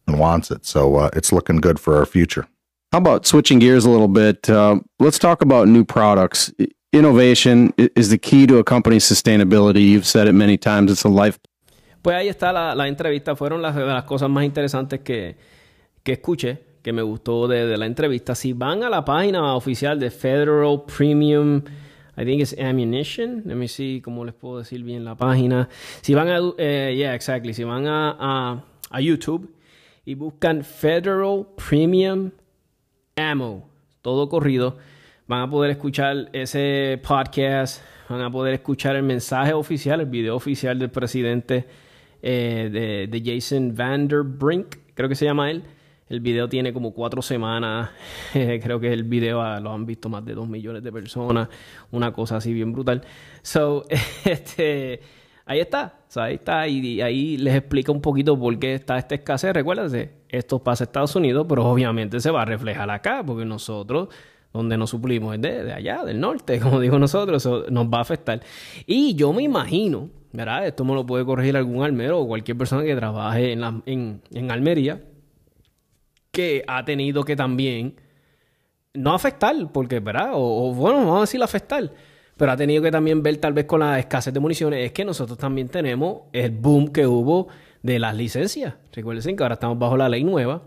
Wants 0.07 0.51
it, 0.51 0.63
so 0.63 0.95
uh, 0.95 1.09
it's 1.13 1.31
looking 1.31 1.59
good 1.59 1.79
for 1.79 1.97
our 1.97 2.05
future. 2.05 2.47
How 2.93 2.99
about 2.99 3.25
switching 3.25 3.59
gears 3.59 3.85
a 3.85 3.89
little 3.89 4.07
bit? 4.07 4.49
Uh, 4.49 4.79
let's 4.99 5.19
talk 5.19 5.41
about 5.41 5.67
new 5.67 5.83
products. 5.83 6.53
Innovation 6.93 7.73
is 7.77 8.09
the 8.09 8.17
key 8.17 8.47
to 8.47 8.59
a 8.59 8.63
company's 8.63 9.03
sustainability. 9.03 9.89
You've 9.89 10.07
said 10.07 10.27
it 10.27 10.33
many 10.33 10.57
times. 10.57 10.89
It's 10.89 11.03
a 11.03 11.09
life. 11.09 11.37
Pues 12.01 12.15
ahí 12.15 12.29
está 12.29 12.53
la, 12.53 12.73
la 12.73 12.87
entrevista. 12.87 13.35
Fueron 13.35 13.61
las, 13.61 13.75
las 13.75 14.05
cosas 14.05 14.29
más 14.29 14.45
interesantes 14.45 15.01
que, 15.01 15.35
que 16.03 16.13
escuché, 16.13 16.77
que 16.81 16.93
me 16.93 17.01
gustó 17.01 17.49
de, 17.49 17.65
de 17.65 17.77
la 17.77 17.85
entrevista. 17.85 18.33
Si 18.35 18.53
van 18.53 18.83
a 18.83 18.89
la 18.89 19.03
página 19.03 19.53
oficial 19.55 19.99
de 19.99 20.09
Federal 20.09 20.83
Premium 20.85 21.61
I 22.17 22.25
think 22.25 22.41
it's 22.41 22.53
ammunition. 22.57 23.43
Let 23.45 23.55
me 23.55 23.67
see 23.67 24.01
cómo 24.03 24.25
les 24.25 24.33
puedo 24.33 24.57
decir 24.57 24.83
bien 24.83 25.05
la 25.05 25.15
página. 25.15 25.69
Si 26.01 26.15
van 26.15 26.27
a, 26.29 26.39
eh, 26.57 26.95
yeah, 26.97 27.13
exactly. 27.13 27.53
Si 27.53 27.63
van 27.63 27.85
a, 27.85 28.63
a, 28.89 28.99
YouTube 28.99 29.53
y 30.03 30.15
buscan 30.15 30.63
Federal 30.63 31.45
Premium 31.55 32.31
Ammo, 33.15 33.69
todo 34.01 34.27
corrido, 34.29 34.77
van 35.27 35.41
a 35.41 35.49
poder 35.49 35.69
escuchar 35.69 36.29
ese 36.33 36.99
podcast, 37.07 37.83
van 38.09 38.21
a 38.21 38.31
poder 38.31 38.55
escuchar 38.55 38.95
el 38.95 39.03
mensaje 39.03 39.53
oficial, 39.53 40.01
el 40.01 40.07
video 40.07 40.35
oficial 40.35 40.79
del 40.79 40.89
presidente 40.89 41.67
eh, 42.23 42.69
de, 42.71 43.07
de 43.07 43.35
Jason 43.35 43.75
Vanderbrink, 43.75 44.75
creo 44.95 45.07
que 45.07 45.15
se 45.15 45.25
llama 45.25 45.51
él 45.51 45.63
el 46.09 46.21
video 46.21 46.47
tiene 46.47 46.71
como 46.71 46.93
cuatro 46.93 47.21
semanas. 47.21 47.89
Creo 48.33 48.79
que 48.79 48.91
el 48.93 49.03
video 49.03 49.41
ah, 49.41 49.59
lo 49.59 49.73
han 49.73 49.85
visto 49.85 50.09
más 50.09 50.23
de 50.23 50.33
dos 50.33 50.47
millones 50.47 50.83
de 50.83 50.91
personas. 50.91 51.49
Una 51.91 52.13
cosa 52.13 52.37
así 52.37 52.53
bien 52.53 52.71
brutal. 52.71 53.01
So, 53.41 53.85
este, 54.25 55.01
ahí 55.45 55.59
está. 55.59 55.99
ahí 56.15 56.35
está. 56.35 56.67
Y, 56.67 57.01
ahí 57.01 57.37
les 57.37 57.55
explica 57.55 57.91
un 57.91 58.01
poquito 58.01 58.39
por 58.39 58.57
qué 58.57 58.75
está 58.75 58.97
esta 58.97 59.15
escasez. 59.15 59.53
Recuérdense, 59.53 60.11
esto 60.29 60.59
pasa 60.59 60.85
en 60.85 60.87
Estados 60.87 61.15
Unidos, 61.15 61.45
pero 61.49 61.65
obviamente 61.65 62.19
se 62.21 62.31
va 62.31 62.43
a 62.43 62.45
reflejar 62.45 62.89
acá, 62.89 63.23
porque 63.25 63.43
nosotros, 63.43 64.07
donde 64.53 64.77
nos 64.77 64.91
suplimos 64.91 65.35
es 65.35 65.41
de, 65.41 65.73
allá, 65.73 66.05
del 66.05 66.21
norte, 66.21 66.59
como 66.61 66.79
digo 66.79 66.97
nosotros, 66.99 67.45
eso 67.45 67.65
nos 67.69 67.87
va 67.87 67.97
a 67.97 68.01
afectar. 68.01 68.41
Y 68.85 69.13
yo 69.15 69.33
me 69.33 69.43
imagino, 69.43 70.09
¿verdad? 70.31 70.67
Esto 70.67 70.85
me 70.85 70.93
lo 70.93 71.05
puede 71.05 71.25
corregir 71.25 71.57
algún 71.57 71.83
almero 71.83 72.21
o 72.21 72.27
cualquier 72.27 72.57
persona 72.57 72.85
que 72.85 72.95
trabaje 72.95 73.51
en, 73.51 73.59
la, 73.59 73.81
en, 73.85 74.21
en 74.31 74.51
Almería 74.51 75.01
que 76.37 76.63
ha 76.67 76.85
tenido 76.85 77.23
que 77.23 77.35
también 77.35 77.95
no 78.93 79.15
afectar, 79.15 79.55
porque, 79.73 79.99
¿verdad? 79.99 80.33
O, 80.35 80.71
bueno, 80.71 80.99
vamos 80.99 81.17
a 81.17 81.21
decir 81.21 81.41
afectar, 81.41 81.91
pero 82.37 82.51
ha 82.51 82.55
tenido 82.55 82.83
que 82.83 82.91
también 82.91 83.23
ver 83.23 83.37
tal 83.37 83.53
vez 83.53 83.65
con 83.65 83.79
la 83.79 83.97
escasez 83.97 84.31
de 84.35 84.39
municiones, 84.39 84.85
es 84.85 84.91
que 84.91 85.03
nosotros 85.03 85.35
también 85.39 85.67
tenemos 85.67 86.25
el 86.33 86.51
boom 86.51 86.89
que 86.89 87.07
hubo 87.07 87.47
de 87.81 87.97
las 87.97 88.15
licencias. 88.15 88.75
Recuerden 88.93 89.35
que 89.35 89.41
ahora 89.41 89.55
estamos 89.55 89.79
bajo 89.79 89.97
la 89.97 90.09
ley 90.09 90.23
nueva 90.23 90.61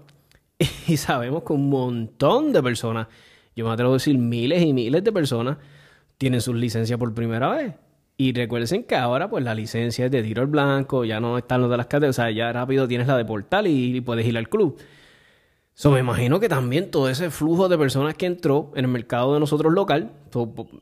y 0.89 0.97
sabemos 0.97 1.45
que 1.45 1.53
un 1.53 1.71
montón 1.71 2.53
de 2.53 2.65
personas, 2.65 3.07
yo 3.55 3.65
me 3.65 3.71
atrevo 3.71 3.93
a 3.93 3.95
decir 3.95 4.19
miles 4.19 4.63
y 4.63 4.73
miles 4.73 5.05
de 5.05 5.13
personas, 5.13 5.57
tienen 6.19 6.41
sus 6.41 6.57
licencias 6.57 6.99
por 6.99 7.15
primera 7.15 7.49
vez. 7.51 7.75
Y 8.17 8.33
recuerden 8.33 8.83
que 8.83 8.97
ahora, 8.97 9.31
pues 9.31 9.45
la 9.45 9.55
licencia 9.55 10.07
es 10.07 10.11
de 10.11 10.21
tiro 10.25 10.43
al 10.43 10.49
blanco, 10.49 11.05
ya 11.05 11.21
no 11.21 11.39
están 11.39 11.61
los 11.61 11.71
de 11.71 11.77
las 11.77 11.87
categorías, 11.87 12.19
o 12.19 12.23
sea, 12.23 12.33
ya 12.33 12.53
rápido 12.53 12.89
tienes 12.89 13.07
la 13.07 13.17
de 13.17 13.25
portal 13.25 13.69
y 13.69 14.01
puedes 14.01 14.27
ir 14.27 14.37
al 14.37 14.49
club. 14.49 14.77
So, 15.81 15.91
me 15.91 16.01
imagino 16.01 16.41
que 16.41 16.51
también 16.51 16.91
todo 16.91 17.09
ese 17.09 17.31
flujo 17.31 17.71
de 17.71 17.79
personas 17.79 18.15
que 18.15 18.27
entró 18.27 18.71
en 18.75 18.85
el 18.85 18.91
mercado 18.91 19.33
de 19.33 19.41
nosotros 19.41 19.73
local, 19.73 20.11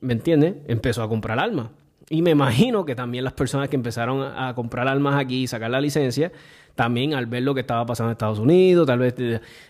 ¿me 0.00 0.12
entiendes? 0.12 0.56
Empezó 0.66 1.04
a 1.04 1.08
comprar 1.08 1.38
armas. 1.38 1.68
Y 2.10 2.20
me 2.20 2.32
imagino 2.32 2.84
que 2.84 2.96
también 2.96 3.22
las 3.22 3.32
personas 3.32 3.68
que 3.68 3.76
empezaron 3.76 4.20
a 4.36 4.52
comprar 4.56 4.88
armas 4.88 5.14
aquí 5.14 5.44
y 5.44 5.46
sacar 5.46 5.70
la 5.70 5.80
licencia, 5.80 6.32
también 6.74 7.14
al 7.14 7.26
ver 7.26 7.44
lo 7.44 7.54
que 7.54 7.60
estaba 7.60 7.86
pasando 7.86 8.10
en 8.10 8.14
Estados 8.14 8.40
Unidos, 8.40 8.88
tal 8.88 8.98
vez, 8.98 9.14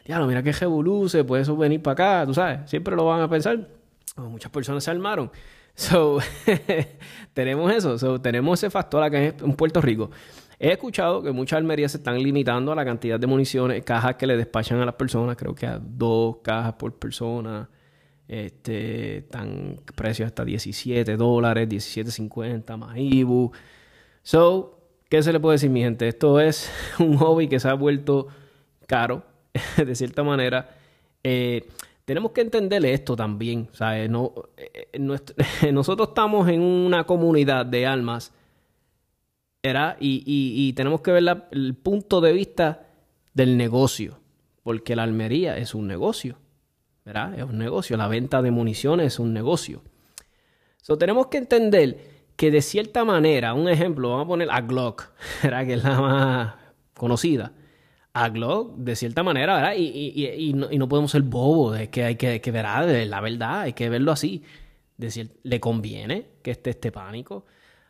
ya, 0.06 0.18
mira 0.20 0.42
qué 0.42 0.50
revoluce, 0.50 1.22
puede 1.24 1.42
eso 1.42 1.54
venir 1.58 1.82
para 1.82 1.92
acá, 1.92 2.26
tú 2.26 2.32
sabes, 2.32 2.60
siempre 2.64 2.96
lo 2.96 3.04
van 3.04 3.20
a 3.20 3.28
pensar. 3.28 3.68
muchas 4.16 4.50
personas 4.50 4.82
se 4.82 4.90
armaron. 4.90 5.30
So, 5.74 6.20
tenemos 7.34 7.70
eso, 7.70 7.98
so, 7.98 8.18
tenemos 8.18 8.60
ese 8.60 8.70
factor 8.70 9.02
acá 9.02 9.22
en 9.22 9.52
Puerto 9.52 9.82
Rico. 9.82 10.10
He 10.60 10.72
escuchado 10.72 11.22
que 11.22 11.30
muchas 11.30 11.58
almerías 11.58 11.92
se 11.92 11.98
están 11.98 12.20
limitando 12.20 12.72
a 12.72 12.74
la 12.74 12.84
cantidad 12.84 13.18
de 13.20 13.26
municiones, 13.26 13.84
cajas 13.84 14.16
que 14.16 14.26
le 14.26 14.36
despachan 14.36 14.80
a 14.80 14.86
las 14.86 14.94
personas, 14.94 15.36
creo 15.36 15.54
que 15.54 15.66
a 15.66 15.78
dos 15.78 16.38
cajas 16.42 16.74
por 16.74 16.98
persona. 16.98 17.68
Este, 18.26 19.18
están 19.18 19.80
precios 19.94 20.26
hasta 20.26 20.44
17 20.44 21.16
dólares, 21.16 21.68
17.50 21.68 22.76
más 22.76 22.96
IBU. 22.98 23.52
So, 24.22 24.80
¿qué 25.08 25.22
se 25.22 25.32
le 25.32 25.40
puede 25.40 25.54
decir, 25.54 25.70
mi 25.70 25.80
gente? 25.80 26.08
Esto 26.08 26.40
es 26.40 26.70
un 26.98 27.16
hobby 27.16 27.48
que 27.48 27.60
se 27.60 27.68
ha 27.68 27.74
vuelto 27.74 28.26
caro, 28.86 29.22
de 29.76 29.94
cierta 29.94 30.24
manera. 30.24 30.68
Eh, 31.22 31.68
tenemos 32.04 32.32
que 32.32 32.40
entenderle 32.40 32.92
esto 32.92 33.14
también. 33.14 33.68
¿sabes? 33.72 34.10
No, 34.10 34.32
eh, 34.56 34.88
eh, 34.92 34.98
nosotros 35.72 36.08
estamos 36.08 36.48
en 36.48 36.60
una 36.60 37.04
comunidad 37.04 37.64
de 37.64 37.86
almas 37.86 38.32
y, 39.62 40.72
tenemos 40.74 41.00
que 41.00 41.10
ver 41.10 41.48
el 41.50 41.74
punto 41.74 42.20
de 42.20 42.32
vista 42.32 42.86
del 43.34 43.56
negocio, 43.56 44.20
porque 44.62 44.96
la 44.96 45.02
almería 45.02 45.56
es 45.56 45.74
un 45.74 45.86
negocio, 45.86 46.38
¿verdad? 47.04 47.38
Es 47.38 47.44
un 47.44 47.58
negocio, 47.58 47.96
la 47.96 48.08
venta 48.08 48.42
de 48.42 48.50
municiones 48.50 49.14
es 49.14 49.18
un 49.18 49.32
negocio. 49.32 49.82
So, 50.82 50.96
tenemos 50.96 51.26
que 51.26 51.38
entender 51.38 51.98
que 52.36 52.50
de 52.50 52.62
cierta 52.62 53.04
manera, 53.04 53.54
un 53.54 53.68
ejemplo, 53.68 54.10
vamos 54.10 54.24
a 54.24 54.28
poner 54.28 54.48
a 54.50 54.60
Glock, 54.60 55.10
¿verdad? 55.42 55.66
Que 55.66 55.74
es 55.74 55.84
la 55.84 56.00
más 56.00 56.54
conocida. 56.94 57.52
A 58.14 58.30
Glock, 58.30 58.76
de 58.76 58.96
cierta 58.96 59.22
manera, 59.22 59.56
¿verdad? 59.56 59.74
Y, 59.76 60.52
no, 60.54 60.88
podemos 60.88 61.10
ser 61.10 61.22
bobos, 61.22 61.78
es 61.78 61.88
que 61.88 62.04
hay 62.04 62.16
que, 62.16 62.40
que 62.40 62.50
ver 62.50 62.64
la 62.64 63.20
verdad, 63.20 63.60
hay 63.62 63.72
que 63.72 63.88
verlo 63.88 64.12
así. 64.12 64.42
le 65.42 65.60
conviene 65.60 66.26
que 66.42 66.52
esté 66.52 66.70
este 66.70 66.90
pánico 66.90 67.44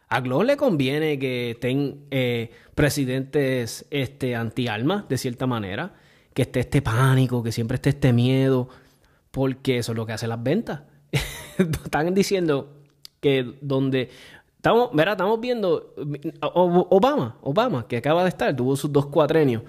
a 0.08 0.20
Glock 0.20 0.44
le 0.44 0.56
conviene 0.56 1.18
que 1.18 1.50
estén 1.50 2.06
eh, 2.10 2.50
presidentes 2.74 3.86
este, 3.90 4.34
anti-alma, 4.34 5.04
de 5.08 5.18
cierta 5.18 5.46
manera, 5.46 5.94
que 6.32 6.42
esté 6.42 6.60
este 6.60 6.80
pánico, 6.80 7.42
que 7.42 7.52
siempre 7.52 7.74
esté 7.74 7.90
este 7.90 8.12
miedo, 8.12 8.68
porque 9.30 9.78
eso 9.78 9.92
es 9.92 9.96
lo 9.96 10.06
que 10.06 10.14
hace 10.14 10.26
las 10.26 10.42
ventas. 10.42 10.82
Están 11.58 12.14
diciendo 12.14 12.72
que 13.20 13.58
donde 13.60 14.08
estamos, 14.56 14.90
verá, 14.94 15.12
estamos 15.12 15.40
viendo 15.40 15.94
Obama, 16.40 17.36
Obama, 17.42 17.86
que 17.86 17.98
acaba 17.98 18.22
de 18.22 18.30
estar, 18.30 18.54
tuvo 18.56 18.76
sus 18.76 18.92
dos 18.92 19.06
cuatrenios. 19.06 19.62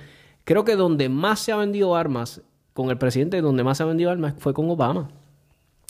Creo 0.46 0.64
que 0.64 0.76
donde 0.76 1.10
más 1.10 1.40
se 1.40 1.52
ha 1.52 1.58
vendido 1.58 1.96
armas 1.96 2.42
con 2.74 2.90
el 2.90 2.98
presidente, 2.98 3.42
donde 3.42 3.64
más 3.64 3.78
se 3.78 3.84
ha 3.84 3.88
vendido 3.88 4.10
armas 4.10 4.36
fue 4.38 4.54
con 4.54 4.70
Obama. 4.70 5.10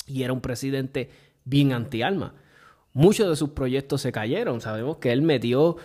Y 0.07 0.23
era 0.23 0.33
un 0.33 0.41
presidente 0.41 1.09
bien 1.45 1.71
anti-alma 1.73 2.33
muchos 2.93 3.29
de 3.29 3.35
sus 3.35 3.49
proyectos 3.49 4.01
se 4.01 4.11
cayeron. 4.11 4.61
Sabemos 4.61 4.97
que 4.97 5.11
él 5.11 5.21
metió, 5.21 5.77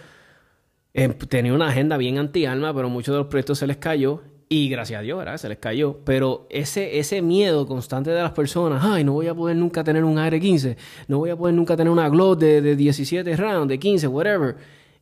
tenía 1.29 1.53
una 1.53 1.69
agenda 1.69 1.97
bien 1.97 2.19
anti-alma, 2.19 2.75
pero 2.75 2.89
muchos 2.89 3.15
de 3.15 3.19
los 3.19 3.27
proyectos 3.29 3.59
se 3.59 3.67
les 3.67 3.77
cayó. 3.77 4.23
Y 4.49 4.69
gracias 4.69 5.01
a 5.01 5.03
Dios. 5.03 5.41
Se 5.41 5.49
les 5.49 5.59
cayó. 5.59 6.01
Pero 6.05 6.47
ese, 6.51 6.99
ese 6.99 7.23
miedo 7.23 7.67
constante 7.67 8.11
de 8.11 8.23
las 8.23 8.33
personas, 8.33 8.85
ay, 8.85 9.03
no 9.03 9.13
voy 9.13 9.27
a 9.27 9.35
poder 9.35 9.57
nunca 9.57 9.83
tener 9.83 10.05
un 10.05 10.19
AR-15, 10.19 10.77
no 11.09 11.19
voy 11.19 11.31
a 11.31 11.37
poder 11.37 11.55
nunca 11.55 11.77
tener 11.77 11.91
una 11.91 12.09
Glock 12.09 12.39
de, 12.39 12.61
de 12.61 12.77
17 12.77 13.37
rounds, 13.37 13.69
de 13.69 13.79
15, 13.79 14.07
whatever. 14.07 14.57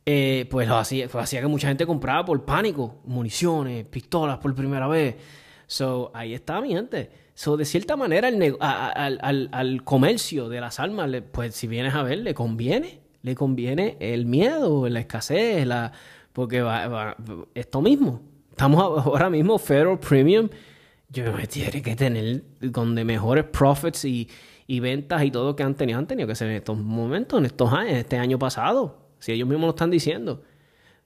Eh, 0.05 0.47
pues 0.49 0.67
lo 0.67 0.75
hacía, 0.75 1.07
hacía 1.13 1.39
que 1.39 1.47
mucha 1.47 1.69
gente 1.69 1.85
compraba 1.85 2.25
por 2.25 2.43
pánico 2.43 2.95
municiones, 3.05 3.85
pistolas 3.85 4.37
por 4.37 4.53
primera 4.53 4.87
vez. 4.87 5.15
So, 5.67 6.11
ahí 6.13 6.33
está 6.33 6.61
mi 6.61 6.69
gente. 6.69 7.11
So, 7.33 7.57
de 7.57 7.65
cierta 7.65 7.95
manera, 7.95 8.27
el 8.27 8.57
al, 8.59 9.19
al, 9.21 9.49
al, 9.51 9.83
comercio 9.83 10.49
de 10.49 10.61
las 10.61 10.79
almas, 10.79 11.09
pues 11.31 11.55
si 11.55 11.67
vienes 11.67 11.95
a 11.95 12.03
ver, 12.03 12.19
le 12.19 12.33
conviene. 12.33 13.01
Le 13.21 13.35
conviene 13.35 13.95
el 14.01 14.25
miedo, 14.25 14.87
la 14.89 14.99
escasez, 14.99 15.65
la 15.65 15.93
porque 16.33 16.61
va, 16.61 17.15
esto 17.53 17.81
mismo. 17.81 18.21
Estamos 18.49 19.05
ahora 19.05 19.29
mismo 19.29 19.57
Federal 19.57 19.99
Premium. 19.99 20.49
Yo 21.09 21.31
me 21.31 21.47
tiene 21.47 21.81
que 21.81 21.95
tener 21.95 22.43
donde 22.59 23.05
mejores 23.05 23.45
profits 23.45 24.03
y, 24.05 24.27
y 24.67 24.79
ventas 24.79 25.23
y 25.23 25.31
todo 25.31 25.55
que 25.55 25.63
han 25.63 25.75
tenido, 25.75 25.99
han 25.99 26.07
tenido 26.07 26.27
que 26.27 26.35
ser 26.35 26.49
en 26.49 26.55
estos 26.55 26.77
momentos, 26.77 27.39
en 27.39 27.45
estos 27.45 27.71
años, 27.71 27.91
en 27.91 27.97
este 27.97 28.17
año 28.17 28.39
pasado. 28.39 28.97
Si 29.19 29.31
ellos 29.31 29.47
mismos 29.47 29.67
lo 29.67 29.69
están 29.69 29.91
diciendo. 29.91 30.43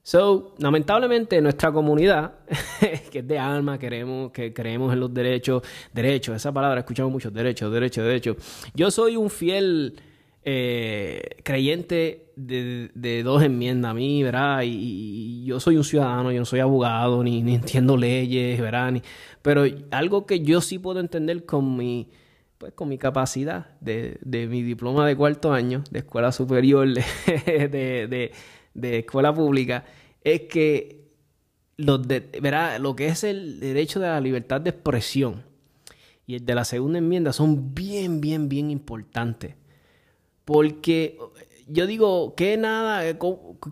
So, 0.08 0.54
lamentablemente 0.56 1.38
nuestra 1.42 1.70
comunidad, 1.70 2.36
que 3.10 3.18
es 3.18 3.28
de 3.28 3.38
alma, 3.38 3.78
queremos, 3.78 4.32
que 4.32 4.54
creemos 4.54 4.94
en 4.94 5.00
los 5.00 5.12
derechos, 5.12 5.62
derechos, 5.92 6.34
esa 6.34 6.50
palabra 6.50 6.80
escuchamos 6.80 7.12
mucho, 7.12 7.30
derechos, 7.30 7.70
derechos, 7.70 8.06
derechos. 8.06 8.36
Yo 8.72 8.90
soy 8.90 9.16
un 9.16 9.28
fiel 9.28 10.00
eh, 10.44 11.20
creyente 11.44 12.32
de, 12.36 13.22
dos 13.22 13.42
enmiendas 13.42 13.90
a 13.90 13.92
mí, 13.92 14.22
¿verdad? 14.22 14.62
Y, 14.64 15.44
yo 15.44 15.60
soy 15.60 15.76
un 15.76 15.84
ciudadano, 15.84 16.32
yo 16.32 16.38
no 16.38 16.46
soy 16.46 16.60
abogado, 16.60 17.22
ni, 17.22 17.40
entiendo 17.40 17.98
leyes, 17.98 18.58
¿verdad? 18.62 18.94
pero 19.42 19.64
algo 19.90 20.24
que 20.24 20.40
yo 20.40 20.62
sí 20.62 20.78
puedo 20.78 21.00
entender 21.00 21.44
con 21.44 21.76
mi, 21.76 22.08
pues, 22.56 22.72
con 22.72 22.88
mi 22.88 22.96
capacidad 22.96 23.76
de, 23.82 24.16
de 24.22 24.46
mi 24.46 24.62
diploma 24.62 25.06
de 25.06 25.14
cuarto 25.16 25.52
año, 25.52 25.84
de 25.90 25.98
escuela 25.98 26.32
superior, 26.32 26.88
de, 27.36 28.32
de 28.72 28.98
escuela 29.00 29.34
pública, 29.34 29.84
es 30.24 30.42
que 30.42 31.08
los 31.76 32.06
de, 32.06 32.28
lo 32.80 32.96
que 32.96 33.08
es 33.08 33.24
el 33.24 33.60
derecho 33.60 34.00
de 34.00 34.08
la 34.08 34.20
libertad 34.20 34.60
de 34.60 34.70
expresión 34.70 35.44
y 36.26 36.36
el 36.36 36.44
de 36.44 36.54
la 36.54 36.64
segunda 36.64 36.98
enmienda 36.98 37.32
son 37.32 37.74
bien, 37.74 38.20
bien, 38.20 38.48
bien 38.48 38.70
importantes. 38.70 39.54
Porque 40.44 41.18
yo 41.66 41.86
digo, 41.86 42.34
¿qué 42.34 42.56
nada, 42.56 43.16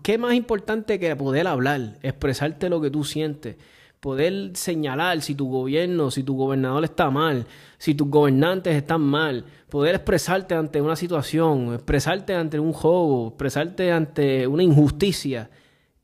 qué 0.03 0.17
más 0.17 0.33
importante 0.33 0.99
que 0.99 1.15
poder 1.15 1.47
hablar, 1.47 1.99
expresarte 2.01 2.69
lo 2.69 2.81
que 2.81 2.89
tú 2.89 3.03
sientes? 3.03 3.57
poder 3.99 4.51
señalar 4.55 5.21
si 5.21 5.35
tu 5.35 5.49
gobierno, 5.49 6.11
si 6.11 6.23
tu 6.23 6.35
gobernador 6.35 6.83
está 6.83 7.09
mal, 7.09 7.45
si 7.77 7.95
tus 7.95 8.09
gobernantes 8.09 8.75
están 8.75 9.01
mal, 9.01 9.45
poder 9.69 9.95
expresarte 9.95 10.55
ante 10.55 10.81
una 10.81 10.95
situación, 10.95 11.73
expresarte 11.73 12.33
ante 12.33 12.59
un 12.59 12.73
juego, 12.73 13.29
expresarte 13.29 13.91
ante 13.91 14.47
una 14.47 14.63
injusticia, 14.63 15.49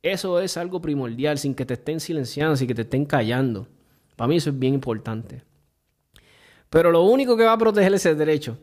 eso 0.03 0.39
es 0.39 0.57
algo 0.57 0.81
primordial, 0.81 1.39
sin 1.39 1.55
que 1.55 1.65
te 1.65 1.73
estén 1.73 1.99
silenciando, 1.99 2.55
sin 2.55 2.67
que 2.67 2.75
te 2.75 2.83
estén 2.83 3.05
callando. 3.05 3.67
Para 4.15 4.27
mí 4.27 4.35
eso 4.35 4.51
es 4.51 4.59
bien 4.59 4.75
importante. 4.75 5.43
Pero 6.69 6.91
lo 6.91 7.01
único 7.01 7.35
que 7.35 7.45
va 7.45 7.53
a 7.53 7.57
proteger 7.57 7.93
ese 7.93 8.13
derecho 8.13 8.59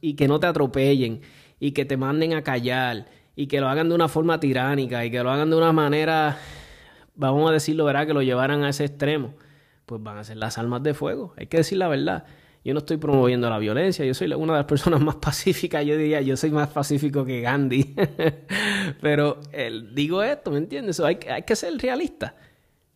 y 0.00 0.14
que 0.14 0.28
no 0.28 0.38
te 0.38 0.46
atropellen 0.46 1.22
y 1.58 1.72
que 1.72 1.84
te 1.84 1.96
manden 1.96 2.34
a 2.34 2.42
callar 2.42 3.06
y 3.34 3.46
que 3.46 3.60
lo 3.60 3.68
hagan 3.68 3.88
de 3.88 3.94
una 3.94 4.08
forma 4.08 4.38
tiránica 4.40 5.04
y 5.06 5.10
que 5.10 5.22
lo 5.22 5.30
hagan 5.30 5.48
de 5.48 5.56
una 5.56 5.72
manera 5.72 6.38
vamos 7.14 7.48
a 7.48 7.52
decirlo, 7.52 7.84
¿verdad? 7.84 8.06
Que 8.06 8.14
lo 8.14 8.22
llevaran 8.22 8.64
a 8.64 8.70
ese 8.70 8.84
extremo, 8.84 9.34
pues 9.86 10.02
van 10.02 10.18
a 10.18 10.24
ser 10.24 10.36
las 10.36 10.58
almas 10.58 10.82
de 10.82 10.94
fuego. 10.94 11.34
Hay 11.36 11.46
que 11.46 11.58
decir 11.58 11.78
la 11.78 11.88
verdad. 11.88 12.24
Yo 12.64 12.74
no 12.74 12.78
estoy 12.78 12.96
promoviendo 12.96 13.50
la 13.50 13.58
violencia, 13.58 14.04
yo 14.04 14.14
soy 14.14 14.32
una 14.32 14.52
de 14.52 14.58
las 14.60 14.66
personas 14.66 15.00
más 15.00 15.16
pacíficas, 15.20 15.84
yo 15.84 15.96
diría, 15.96 16.20
yo 16.20 16.36
soy 16.36 16.50
más 16.50 16.68
pacífico 16.68 17.24
que 17.24 17.40
Gandhi. 17.40 17.94
Pero 19.00 19.40
digo 19.92 20.22
esto, 20.22 20.50
¿me 20.50 20.58
entiendes? 20.58 21.00
hay, 21.00 21.18
hay 21.28 21.42
que 21.42 21.56
ser 21.56 21.76
realista. 21.78 22.36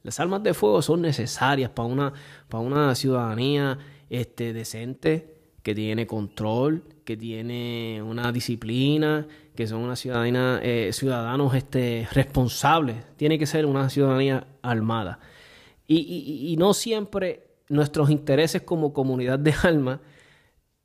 Las 0.03 0.21
almas 0.21 0.43
de 0.45 0.55
fuego 0.55 0.83
son 0.83 1.03
necesarias 1.03 1.71
para 1.71 1.89
una, 1.89 2.13
para 2.49 2.63
una 2.63 2.95
ciudadanía 2.95 3.77
este, 4.09 4.53
decente, 4.53 5.35
que 5.65 5.75
tiene 5.75 6.07
control, 6.07 6.85
que 7.05 7.17
tiene 7.17 8.01
una 8.01 8.31
disciplina, 8.31 9.27
que 9.57 9.67
son 9.67 9.81
una 9.81 9.97
ciudadanía, 9.97 10.61
eh, 10.63 10.91
ciudadanos 10.93 11.57
este, 11.57 12.07
responsables. 12.13 12.99
Tiene 13.17 13.37
que 13.37 13.47
ser 13.47 13.67
una 13.67 13.91
ciudadanía 13.91 14.47
armada. 14.63 15.19
Y, 15.89 16.55
no 16.57 16.73
siempre 16.73 17.46
nuestros 17.69 18.11
intereses 18.11 18.63
como 18.63 18.93
comunidad 18.93 19.39
de 19.39 19.55
alma 19.63 20.01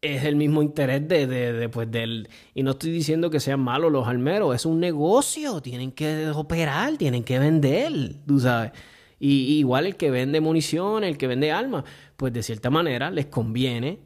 es 0.02 0.24
el 0.24 0.36
mismo 0.36 0.64
interés 0.64 1.08
de, 1.08 1.28
de, 1.28 1.70
pues, 1.70 1.90
del... 1.92 2.28
Y 2.56 2.64
no 2.64 2.72
estoy 2.72 2.92
diciendo 2.92 3.30
que 3.30 3.40
sean 3.40 3.60
malos 3.60 3.92
los 3.92 4.08
almeros, 4.08 4.56
es 4.56 4.66
un 4.66 4.80
negocio, 4.80 5.62
tienen 5.62 5.92
que 5.92 6.30
operar, 6.30 6.98
tienen 6.98 7.24
que 7.24 7.38
vender, 7.38 8.16
tú 8.26 8.40
sabes. 8.40 8.72
Y, 9.20 9.60
igual 9.60 9.86
el 9.86 9.96
que 9.98 10.10
vende 10.10 10.42
municiones, 10.42 11.12
el 11.12 11.18
que 11.18 11.28
vende 11.28 11.52
armas, 11.52 11.84
pues 12.18 12.34
de 12.34 12.42
cierta 12.42 12.72
manera 12.72 13.12
les 13.12 13.28
conviene 13.28 14.00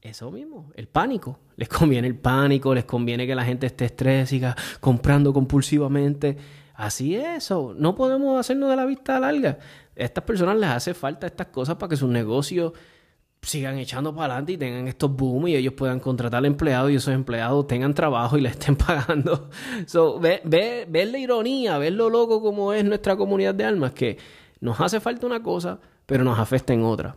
eso 0.00 0.30
mismo, 0.30 0.72
el 0.74 0.88
pánico. 0.88 1.38
Les 1.56 1.68
conviene 1.68 2.08
el 2.08 2.16
pánico, 2.16 2.74
les 2.74 2.86
conviene 2.86 3.26
que 3.26 3.34
la 3.34 3.44
gente 3.44 3.66
esté 3.66 3.86
estrésica, 3.86 4.56
comprando 4.80 5.34
compulsivamente. 5.34 6.38
Así 6.74 7.16
es 7.16 7.44
eso. 7.44 7.74
No 7.76 7.94
podemos 7.94 8.40
hacernos 8.40 8.70
de 8.70 8.76
la 8.76 8.86
vista 8.86 9.20
larga. 9.20 9.58
A 9.98 10.02
estas 10.04 10.24
personas 10.24 10.56
les 10.56 10.68
hace 10.68 10.94
falta 10.94 11.26
estas 11.26 11.48
cosas 11.48 11.76
para 11.76 11.90
que 11.90 11.96
sus 11.96 12.08
negocios 12.08 12.72
sigan 13.42 13.78
echando 13.78 14.14
para 14.14 14.34
adelante 14.34 14.52
y 14.52 14.58
tengan 14.58 14.88
estos 14.88 15.14
boom 15.14 15.48
y 15.48 15.56
ellos 15.56 15.74
puedan 15.74 16.00
contratar 16.00 16.44
empleados 16.44 16.90
y 16.90 16.96
esos 16.96 17.14
empleados 17.14 17.66
tengan 17.66 17.94
trabajo 17.94 18.36
y 18.36 18.40
les 18.40 18.52
estén 18.52 18.76
pagando. 18.76 19.50
So, 19.86 20.18
ve, 20.18 20.40
ve, 20.44 20.86
ver 20.88 21.08
la 21.08 21.18
ironía, 21.18 21.78
ver 21.78 21.92
lo 21.92 22.10
loco 22.10 22.42
como 22.42 22.72
es 22.72 22.84
nuestra 22.84 23.16
comunidad 23.16 23.54
de 23.54 23.64
almas, 23.64 23.92
que 23.92 24.18
nos 24.60 24.80
hace 24.80 25.00
falta 25.00 25.26
una 25.26 25.42
cosa, 25.42 25.78
pero 26.06 26.24
nos 26.24 26.38
afecta 26.38 26.72
en 26.72 26.82
otra. 26.82 27.16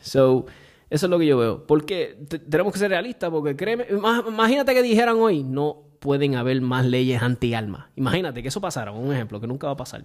So, 0.00 0.46
eso 0.90 1.06
es 1.06 1.10
lo 1.10 1.18
que 1.18 1.26
yo 1.26 1.38
veo. 1.38 1.66
Porque 1.66 2.18
tenemos 2.50 2.72
que 2.72 2.78
ser 2.78 2.90
realistas, 2.90 3.30
porque 3.30 3.54
créeme, 3.54 3.86
imagínate 4.26 4.74
que 4.74 4.82
dijeran 4.82 5.16
hoy, 5.18 5.44
no 5.44 5.87
pueden 5.98 6.34
haber 6.34 6.60
más 6.60 6.86
leyes 6.86 7.22
anti-alma. 7.22 7.90
Imagínate 7.96 8.42
que 8.42 8.48
eso 8.48 8.60
pasara, 8.60 8.92
un 8.92 9.12
ejemplo, 9.12 9.40
que 9.40 9.46
nunca 9.46 9.66
va 9.66 9.74
a 9.74 9.76
pasar. 9.76 10.04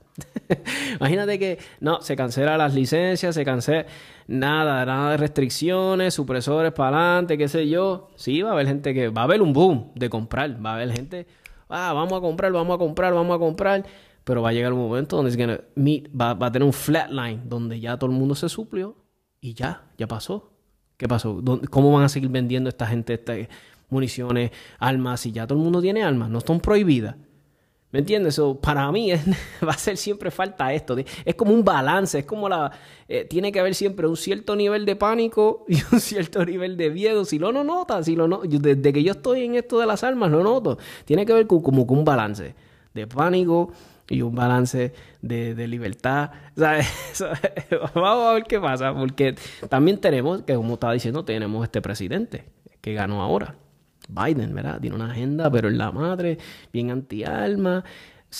imagínate 1.00 1.40
que, 1.40 1.60
no, 1.80 2.02
se 2.02 2.16
cancelan 2.16 2.58
las 2.58 2.74
licencias, 2.74 3.36
se 3.36 3.46
cancela 3.46 3.86
nada, 4.28 4.86
nada 4.86 5.12
de 5.12 5.18
restricciones, 5.18 6.14
supresores 6.14 6.72
para 6.72 6.98
adelante, 6.98 7.38
qué 7.38 7.48
sé 7.48 7.68
yo. 7.68 8.10
Sí, 8.16 8.42
va 8.42 8.50
a 8.50 8.54
haber 8.54 8.68
gente 8.68 8.94
que, 8.94 9.10
va 9.10 9.22
a 9.22 9.26
haber 9.26 9.42
un 9.42 9.54
boom 9.54 9.92
de 9.96 10.10
comprar, 10.10 10.64
va 10.64 10.72
a 10.72 10.76
haber 10.76 10.92
gente, 10.92 11.28
ah, 11.70 11.94
vamos 11.94 12.14
a 12.14 12.22
comprar, 12.22 12.52
vamos 12.52 12.76
a 12.76 12.78
comprar, 12.78 13.14
vamos 13.14 13.36
a 13.36 13.40
comprar. 13.40 13.86
Pero 14.24 14.42
va 14.42 14.50
a 14.50 14.54
llegar 14.54 14.72
un 14.72 14.80
momento 14.80 15.18
donde 15.18 15.64
va, 16.10 16.34
va 16.34 16.48
a 16.48 16.52
tener 16.52 16.66
un 16.66 16.74
flatline, 16.74 17.42
donde 17.50 17.80
ya 17.80 17.98
todo 17.98 18.10
el 18.10 18.16
mundo 18.16 18.36
se 18.36 18.48
suplió 18.48 18.96
y 19.42 19.54
ya, 19.54 19.84
ya 19.98 20.08
pasó 20.08 20.54
¿Qué 20.98 21.08
pasó? 21.08 21.42
¿Cómo 21.70 21.92
van 21.92 22.04
a 22.04 22.10
seguir 22.10 22.30
vendiendo 22.30 22.70
esta 22.70 22.86
gente 22.88 23.14
estas 23.14 23.38
municiones, 23.90 24.52
armas, 24.80 25.22
si 25.22 25.32
ya 25.32 25.48
todo 25.48 25.58
el 25.58 25.64
mundo 25.64 25.82
tiene 25.82 26.04
armas? 26.04 26.30
No 26.30 26.40
están 26.40 26.60
prohibidas. 26.60 27.16
¿Me 27.94 28.00
entiendes? 28.00 28.42
para 28.60 28.92
mí 28.92 29.12
va 29.68 29.72
a 29.72 29.78
ser 29.78 29.98
siempre 29.98 30.32
falta 30.32 30.74
esto. 30.74 30.96
Es 31.24 31.36
como 31.36 31.54
un 31.54 31.64
balance, 31.64 32.20
es 32.20 32.26
como 32.26 32.50
la... 32.50 32.72
Eh, 33.08 33.26
tiene 33.26 33.52
que 33.52 33.60
haber 33.60 33.76
siempre 33.76 34.08
un 34.08 34.18
cierto 34.18 34.56
nivel 34.56 34.84
de 34.86 34.96
pánico 34.96 35.64
y 35.70 35.76
un 35.92 36.00
cierto 36.00 36.44
nivel 36.44 36.76
de 36.76 36.90
miedo. 36.90 37.24
Si 37.24 37.38
lo 37.38 37.52
no 37.52 37.64
notas, 37.64 38.08
si 38.08 38.16
lo 38.16 38.28
no, 38.28 38.42
desde 38.44 38.92
que 38.92 39.04
yo 39.04 39.12
estoy 39.12 39.44
en 39.44 39.54
esto 39.54 39.80
de 39.80 39.86
las 39.86 40.04
armas, 40.04 40.32
lo 40.32 40.42
noto. 40.42 40.80
Tiene 41.06 41.24
que 41.24 41.34
haber 41.34 41.46
como, 41.46 41.86
como 41.86 42.00
un 42.00 42.04
balance 42.04 42.56
de 42.96 43.06
pánico 43.06 43.72
y 44.10 44.24
un 44.24 44.34
balance 44.34 44.94
de, 45.22 45.68
libertad. 45.68 46.32
Vamos 46.56 48.28
a 48.28 48.34
ver 48.34 48.44
qué 48.44 48.60
pasa, 48.60 48.94
porque 48.94 49.36
también 49.70 50.00
tenemos, 50.00 50.42
que 50.42 50.56
como 50.56 50.74
estaba 50.74 50.94
diciendo, 50.94 51.24
tenemos 51.24 51.64
este 51.64 51.80
presidente 51.80 52.46
que 52.82 52.94
ganó 52.94 53.22
ahora. 53.22 53.56
Biden, 54.10 54.54
¿verdad? 54.54 54.80
Tiene 54.80 54.96
una 54.96 55.12
agenda, 55.12 55.50
pero 55.50 55.68
en 55.70 55.78
la 55.78 55.92
madre, 55.92 56.38
bien 56.72 56.92
anti-alma. 56.92 57.84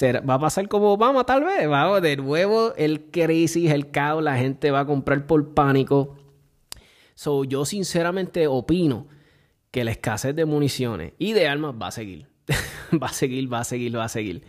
Va 0.02 0.34
a 0.34 0.40
pasar 0.40 0.68
como 0.68 0.94
Obama, 0.94 1.24
tal 1.24 1.44
vez. 1.44 1.70
Va 1.70 2.02
de 2.02 2.18
nuevo 2.18 2.74
el 2.76 3.12
crisis, 3.12 3.72
el 3.72 3.92
caos, 3.92 4.24
la 4.24 4.38
gente 4.38 4.72
va 4.72 4.82
a 4.82 4.86
comprar 4.86 5.28
por 5.28 5.54
pánico. 5.54 6.16
So, 7.16 7.44
yo 7.44 7.64
sinceramente 7.66 8.48
opino 8.48 9.08
que 9.72 9.84
la 9.84 9.92
escasez 9.92 10.36
de 10.36 10.46
municiones 10.46 11.14
y 11.20 11.34
de 11.34 11.48
armas 11.48 11.76
va 11.80 11.88
a 11.88 11.92
seguir. 11.92 12.28
va 13.02 13.08
a 13.08 13.14
seguir, 13.14 13.52
va 13.52 13.60
a 13.60 13.64
seguir, 13.64 13.96
va 13.96 14.06
a 14.06 14.10
seguir. 14.10 14.44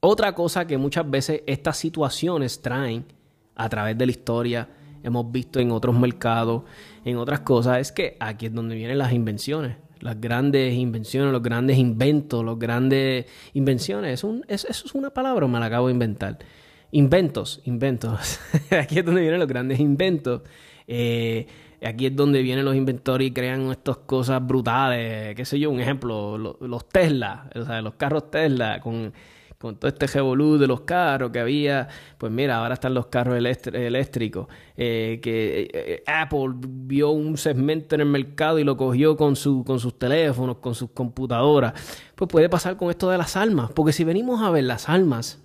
Otra 0.00 0.34
cosa 0.34 0.66
que 0.66 0.76
muchas 0.76 1.10
veces 1.10 1.42
estas 1.46 1.78
situaciones 1.78 2.60
traen 2.60 3.06
a 3.54 3.68
través 3.68 3.96
de 3.96 4.04
la 4.04 4.12
historia, 4.12 4.68
hemos 5.02 5.30
visto 5.32 5.60
en 5.60 5.70
otros 5.70 5.98
mercados, 5.98 6.64
en 7.04 7.16
otras 7.16 7.40
cosas, 7.40 7.78
es 7.78 7.92
que 7.92 8.16
aquí 8.20 8.46
es 8.46 8.54
donde 8.54 8.74
vienen 8.74 8.98
las 8.98 9.12
invenciones. 9.12 9.76
Las 10.04 10.20
grandes 10.20 10.74
invenciones, 10.74 11.32
los 11.32 11.42
grandes 11.42 11.78
inventos, 11.78 12.44
los 12.44 12.58
grandes 12.58 13.24
invenciones. 13.54 14.22
eso 14.22 14.68
es 14.68 14.94
una 14.94 15.08
palabra, 15.08 15.46
me 15.46 15.58
la 15.58 15.64
acabo 15.64 15.86
de 15.86 15.94
inventar. 15.94 16.38
Inventos, 16.90 17.62
inventos. 17.64 18.38
aquí 18.70 18.98
es 18.98 19.04
donde 19.06 19.22
vienen 19.22 19.40
los 19.40 19.48
grandes 19.48 19.80
inventos. 19.80 20.42
Eh, 20.86 21.46
aquí 21.82 22.04
es 22.04 22.14
donde 22.14 22.42
vienen 22.42 22.66
los 22.66 22.76
inventores 22.76 23.28
y 23.28 23.30
crean 23.30 23.70
estas 23.70 23.96
cosas 23.96 24.46
brutales. 24.46 25.34
Qué 25.34 25.44
sé 25.46 25.58
yo, 25.58 25.70
un 25.70 25.80
ejemplo, 25.80 26.36
los, 26.36 26.60
los 26.60 26.86
Tesla, 26.86 27.48
o 27.54 27.64
sea, 27.64 27.80
los 27.80 27.94
carros 27.94 28.30
Tesla 28.30 28.80
con 28.80 29.10
con 29.64 29.76
todo 29.76 29.88
este 29.88 30.06
revolú 30.06 30.58
de 30.58 30.66
los 30.66 30.82
carros 30.82 31.30
que 31.30 31.40
había, 31.40 31.88
pues 32.18 32.30
mira, 32.30 32.58
ahora 32.58 32.74
están 32.74 32.92
los 32.92 33.06
carros 33.06 33.34
eléctricos, 33.38 34.46
eh, 34.76 35.20
que 35.22 35.62
eh, 35.62 35.68
eh, 35.72 36.02
Apple 36.06 36.52
vio 36.54 37.08
un 37.12 37.38
segmento 37.38 37.94
en 37.94 38.02
el 38.02 38.08
mercado 38.08 38.58
y 38.58 38.64
lo 38.64 38.76
cogió 38.76 39.16
con, 39.16 39.36
su, 39.36 39.64
con 39.64 39.80
sus 39.80 39.98
teléfonos, 39.98 40.58
con 40.58 40.74
sus 40.74 40.90
computadoras, 40.90 41.72
pues 42.14 42.28
puede 42.28 42.50
pasar 42.50 42.76
con 42.76 42.90
esto 42.90 43.08
de 43.08 43.16
las 43.16 43.36
armas, 43.36 43.70
porque 43.72 43.94
si 43.94 44.04
venimos 44.04 44.42
a 44.42 44.50
ver 44.50 44.64
las 44.64 44.90
armas, 44.90 45.42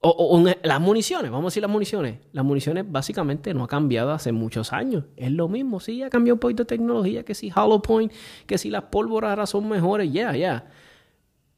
o, 0.00 0.42
las 0.62 0.80
municiones, 0.80 1.30
vamos 1.30 1.44
a 1.44 1.48
decir 1.48 1.60
las 1.60 1.70
municiones. 1.70 2.20
Las 2.32 2.42
municiones 2.42 2.90
básicamente 2.90 3.52
no 3.52 3.64
ha 3.64 3.68
cambiado 3.68 4.12
hace 4.12 4.32
muchos 4.32 4.72
años. 4.72 5.04
Es 5.14 5.30
lo 5.30 5.46
mismo, 5.46 5.78
sí, 5.78 6.02
ha 6.02 6.08
cambiado 6.08 6.36
un 6.36 6.40
poquito 6.40 6.62
de 6.62 6.68
tecnología, 6.68 7.22
que 7.22 7.34
si 7.34 7.52
Hollow 7.54 7.82
Point, 7.82 8.10
que 8.46 8.56
si 8.56 8.70
las 8.70 8.84
pólvoras 8.84 9.28
ahora 9.28 9.46
son 9.46 9.68
mejores, 9.68 10.10
ya, 10.10 10.34
ya. 10.34 10.70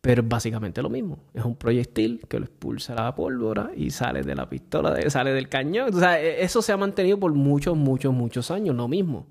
Pero 0.03 0.21
es 0.21 0.29
básicamente 0.29 0.83
lo 0.83 0.91
mismo. 0.91 1.21
Es 1.33 1.45
un 1.45 1.57
proyectil 1.57 2.21
que 2.29 2.39
lo 2.39 2.45
expulsa 2.45 2.95
la 2.95 3.15
pólvora 3.15 3.71
y 3.75 3.91
sale 3.91 4.23
de 4.23 4.35
la 4.35 4.49
pistola, 4.51 4.99
sale 5.09 5.33
del 5.33 5.49
cañón. 5.49 5.95
O 5.95 5.99
sea, 5.99 6.21
e, 6.21 6.43
eso 6.43 6.61
se 6.61 6.73
ha 6.73 6.77
mantenido 6.77 7.19
por 7.19 7.33
muchos, 7.33 7.77
muchos, 7.77 8.13
muchos 8.13 8.51
años, 8.51 8.77
lo 8.77 8.89
mismo. 8.89 9.27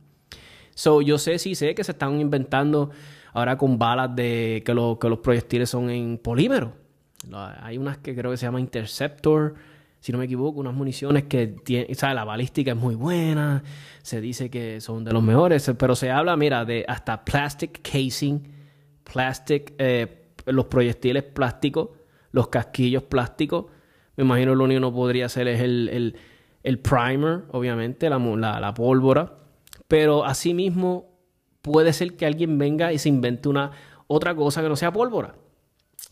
So, 0.74 1.02
yo 1.02 1.18
sé, 1.18 1.38
sí 1.38 1.54
sé 1.54 1.76
que 1.76 1.84
se 1.84 1.92
están 1.92 2.20
inventando 2.20 2.90
ahora 3.34 3.58
con 3.58 3.78
balas 3.78 4.16
de 4.16 4.64
que, 4.66 4.74
que 5.00 5.10
los 5.10 5.20
proyectiles 5.20 5.70
son 5.70 5.90
en 5.90 6.18
polímero. 6.18 6.74
Hay 7.62 7.78
unas 7.78 7.98
que 7.98 8.16
creo 8.16 8.32
que 8.32 8.38
se 8.38 8.46
llama 8.46 8.60
Interceptor, 8.60 9.56
si 10.00 10.12
no 10.12 10.18
me 10.18 10.26
equivoco, 10.26 10.60
unas 10.60 10.74
municiones 10.74 11.26
que 11.26 11.48
tienen, 11.48 11.94
sea, 11.96 12.14
La 12.14 12.24
balística 12.24 12.72
es 12.72 12.78
muy 12.78 12.96
buena, 12.96 13.64
se 14.02 14.20
dice 14.20 14.50
que 14.50 14.82
son 14.82 15.04
de 15.04 15.14
los 15.14 15.22
mejores, 15.22 15.72
pero 15.78 15.96
se 15.96 16.10
habla, 16.10 16.36
mira, 16.36 16.66
de 16.66 16.84
hasta 16.88 17.24
plastic 17.24 17.82
casing, 17.84 18.40
plastic, 19.04 19.74
eh, 19.78 20.21
los 20.46 20.66
proyectiles 20.66 21.24
plásticos, 21.24 21.90
los 22.32 22.48
casquillos 22.48 23.04
plásticos. 23.04 23.66
Me 24.16 24.24
imagino 24.24 24.56
lo 24.56 24.64
único 24.64 24.78
que 24.78 24.82
no 24.82 24.94
podría 24.94 25.30
ser 25.30 25.48
es 25.48 25.62
el, 25.62 26.16
el, 26.64 26.80
primer, 26.80 27.44
obviamente, 27.52 28.10
la, 28.10 28.20
la, 28.20 28.60
la 28.60 28.74
pólvora. 28.74 29.38
Pero 29.88 30.26
asimismo, 30.26 31.10
puede 31.62 31.94
ser 31.94 32.16
que 32.16 32.26
alguien 32.26 32.58
venga 32.58 32.94
y 32.94 32.98
se 32.98 33.10
invente 33.10 33.50
una 33.50 33.72
otra 34.08 34.36
cosa 34.36 34.62
que 34.62 34.70
no 34.70 34.76
sea 34.76 34.92
pólvora 34.92 35.36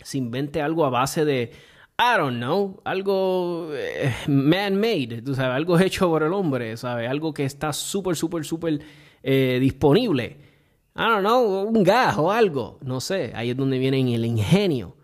se 0.04 0.18
invente 0.18 0.62
algo 0.62 0.86
a 0.86 0.90
base 0.90 1.26
de, 1.26 1.52
I 1.98 2.18
don't 2.18 2.38
know, 2.38 2.82
algo 2.86 3.70
eh, 3.74 4.14
man-made, 4.28 5.24
sabes, 5.34 5.56
algo 5.56 5.80
hecho 5.80 6.08
por 6.10 6.24
el 6.24 6.34
hombre, 6.34 6.78
¿sabes? 6.78 7.10
Algo 7.10 7.34
que 7.34 7.46
está 7.46 7.74
súper, 7.74 8.16
súper, 8.16 8.46
súper 8.46 8.80
eh, 9.24 9.58
disponible. 9.60 10.49
I 10.96 11.02
don't 11.02 11.22
know, 11.22 11.64
un 11.64 11.84
gas 11.84 12.18
o 12.18 12.32
algo, 12.32 12.80
no 12.82 13.00
sé, 13.00 13.32
ahí 13.36 13.52
es 13.52 13.58
donde 13.58 13.78
viene 13.80 14.00
el 14.14 14.26
ingenio. 14.26 14.96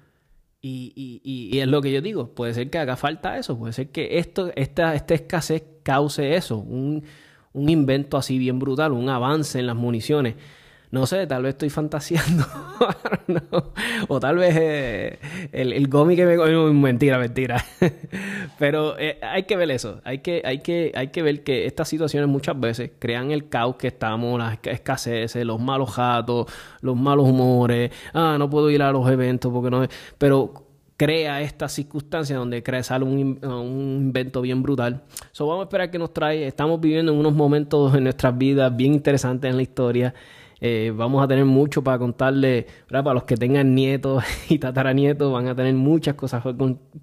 Y, 0.68 1.22
y, 1.24 1.60
es 1.60 1.68
lo 1.68 1.80
que 1.80 1.92
yo 1.92 2.02
digo, 2.02 2.34
puede 2.34 2.56
ser 2.56 2.72
que 2.72 2.80
haga 2.80 2.96
falta 2.96 3.38
eso, 3.38 3.56
puede 3.56 3.72
ser 3.72 3.92
que 3.92 4.18
esto, 4.18 4.52
esta, 4.56 4.96
esta 4.96 5.14
escasez 5.14 5.64
cause 5.84 6.36
eso, 6.36 6.58
un, 6.58 7.04
un 7.54 7.70
invento 7.70 8.18
así 8.18 8.40
bien 8.40 8.58
brutal, 8.58 8.92
un 8.92 9.08
avance 9.10 9.60
en 9.60 9.68
las 9.68 9.76
municiones. 9.76 10.36
No 10.96 11.06
sé, 11.06 11.28
tal 11.28 11.44
vez 11.44 11.56
estoy 11.56 11.70
fantaseando. 11.70 12.46
O 14.08 14.20
tal 14.20 14.38
vez 14.38 14.56
eh, 14.58 15.20
el, 15.52 15.74
el 15.74 15.88
gomi 15.88 16.16
que 16.16 16.26
me 16.26 16.38
comió. 16.38 16.72
Mentira, 16.72 17.18
mentira. 17.18 17.64
Pero 18.60 18.98
eh, 18.98 19.20
hay 19.22 19.44
que 19.44 19.58
ver 19.58 19.72
eso. 19.72 20.00
Hay 20.06 20.20
que, 20.20 20.42
hay, 20.46 20.60
que, 20.60 20.94
hay 20.96 21.10
que 21.10 21.22
ver 21.22 21.44
que 21.44 21.66
estas 21.66 21.90
situaciones 21.90 22.30
muchas 22.30 22.58
veces 22.58 22.92
crean 22.98 23.32
el 23.32 23.50
caos 23.50 23.76
que 23.76 23.88
estamos, 23.88 24.40
las 24.40 24.58
escaseces, 24.64 25.46
los 25.46 25.60
malos 25.60 25.92
jatos, 25.92 26.48
los 26.80 26.96
malos 26.96 27.28
humores. 27.28 27.92
Ah, 28.14 28.38
no 28.40 28.50
puedo 28.50 28.70
ir 28.70 28.82
a 28.82 28.92
los 28.94 29.10
eventos 29.10 29.52
porque 29.52 29.70
no. 29.70 29.86
Pero 30.18 30.66
crea 30.96 31.42
esta 31.42 31.68
circunstancia 31.68 32.38
donde 32.38 32.64
crea 32.64 32.84
sale 32.84 33.04
un, 33.04 33.40
un, 33.44 33.98
invento 34.00 34.42
bien 34.42 34.64
brutal. 34.64 35.04
So, 35.34 35.46
vamos 35.46 35.64
a 35.64 35.66
esperar 35.66 35.92
que 35.92 36.00
nos 36.00 36.14
trae. 36.14 36.48
Estamos 36.48 36.80
viviendo 36.80 37.12
en 37.12 37.18
unos 37.18 37.34
momentos 37.34 37.94
en 37.96 38.04
nuestras 38.04 38.38
vidas 38.38 38.74
bien 38.76 38.94
interesantes 38.94 39.50
en 39.50 39.58
la 39.58 39.64
historia. 39.64 40.14
Eh, 40.68 40.92
vamos 40.96 41.24
a 41.24 41.28
tener 41.28 41.46
mucho 41.46 41.84
para 41.84 42.00
contarle, 42.00 42.66
para 42.90 43.14
los 43.14 43.26
que 43.26 43.38
tengan 43.38 43.76
nietos 43.76 44.24
y 44.50 44.58
tataranietos, 44.58 45.32
van 45.32 45.48
a 45.48 45.56
tener 45.56 45.76
muchas 45.76 46.16
cosas 46.16 46.44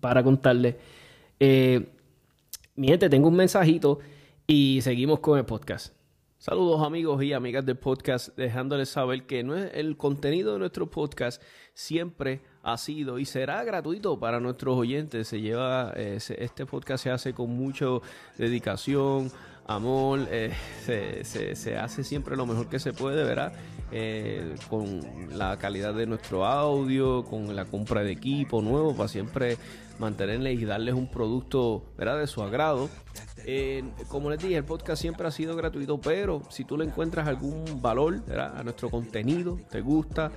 para 0.00 0.24
contarle. 0.24 0.78
Eh, 1.38 1.88
mi 2.74 2.88
gente, 2.88 3.08
tengo 3.08 3.28
un 3.28 3.36
mensajito 3.36 4.00
y 4.48 4.80
seguimos 4.82 5.20
con 5.20 5.38
el 5.38 5.44
podcast. 5.44 5.94
Saludos 6.38 6.84
amigos 6.84 7.22
y 7.22 7.34
amigas 7.34 7.64
del 7.64 7.76
podcast, 7.76 8.36
dejándoles 8.36 8.88
saber 8.88 9.26
que 9.26 9.38
el 9.38 9.96
contenido 9.96 10.54
de 10.54 10.58
nuestro 10.58 10.90
podcast 10.90 11.40
siempre 11.72 12.40
ha 12.64 12.76
sido 12.76 13.20
y 13.20 13.24
será 13.24 13.62
gratuito 13.62 14.18
para 14.18 14.40
nuestros 14.40 14.76
oyentes. 14.76 15.28
Se 15.28 15.40
lleva, 15.40 15.92
eh, 15.94 16.18
este 16.36 16.66
podcast 16.66 17.04
se 17.04 17.12
hace 17.12 17.32
con 17.32 17.50
mucha 17.50 17.86
dedicación, 18.38 19.30
amor, 19.66 20.26
eh, 20.30 20.52
se, 20.84 21.54
se, 21.54 21.76
hace 21.76 22.04
siempre 22.04 22.36
lo 22.36 22.46
mejor 22.46 22.68
que 22.68 22.78
se 22.78 22.92
puede, 22.92 23.24
¿verdad? 23.24 23.52
Eh, 23.90 24.54
con 24.68 25.00
la 25.36 25.58
calidad 25.58 25.94
de 25.94 26.06
nuestro 26.06 26.46
audio, 26.46 27.24
con 27.24 27.54
la 27.54 27.64
compra 27.64 28.02
de 28.02 28.12
equipo 28.12 28.62
nuevo, 28.62 28.94
para 28.96 29.08
siempre 29.08 29.58
mantenerles 29.98 30.60
y 30.60 30.64
darles 30.64 30.94
un 30.94 31.10
producto, 31.10 31.84
¿verdad? 31.96 32.18
De 32.18 32.26
su 32.26 32.42
agrado. 32.42 32.88
como 34.08 34.30
les 34.30 34.40
dije, 34.40 34.56
el 34.56 34.64
podcast 34.64 35.00
siempre 35.00 35.26
ha 35.26 35.30
sido 35.30 35.54
gratuito, 35.56 36.00
pero 36.00 36.42
si 36.48 36.64
tú 36.64 36.76
le 36.76 36.84
encuentras 36.84 37.28
algún 37.28 37.80
valor 37.80 38.24
¿verdad? 38.24 38.56
a 38.56 38.62
nuestro 38.64 38.90
contenido, 38.90 39.60
te 39.70 39.80
gusta, 39.80 40.32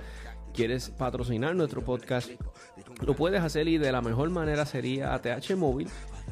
quieres 0.52 0.90
patrocinar 0.90 1.54
nuestro 1.54 1.82
podcast, 1.82 2.30
lo 3.04 3.14
puedes 3.14 3.42
hacer 3.42 3.68
y 3.68 3.78
de 3.78 3.92
la 3.92 4.00
mejor 4.00 4.30
manera 4.30 4.64
sería 4.66 5.14
ATH 5.14 5.56
Móvil 5.56 5.88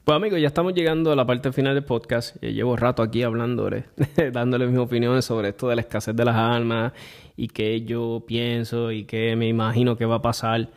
Pues 0.04 0.16
amigos, 0.16 0.42
ya 0.42 0.48
estamos 0.48 0.74
llegando 0.74 1.12
a 1.12 1.16
la 1.16 1.28
parte 1.28 1.52
final 1.52 1.76
del 1.76 1.86
podcast. 1.86 2.42
llevo 2.42 2.76
rato 2.76 3.04
aquí 3.04 3.22
hablando, 3.22 3.70
dándole 4.34 4.66
mis 4.66 4.80
opiniones 4.80 5.26
sobre 5.26 5.50
esto 5.50 5.68
de 5.68 5.76
la 5.76 5.82
escasez 5.82 6.16
de 6.16 6.26
las 6.26 6.36
armas 6.36 6.94
y 7.36 7.50
qué 7.50 7.84
yo 7.84 8.24
pienso 8.26 8.92
y 8.92 9.06
qué 9.06 9.36
me 9.36 9.48
imagino 9.48 9.96
que 9.96 10.06
va 10.06 10.16
a 10.16 10.24
pasar. 10.24 10.72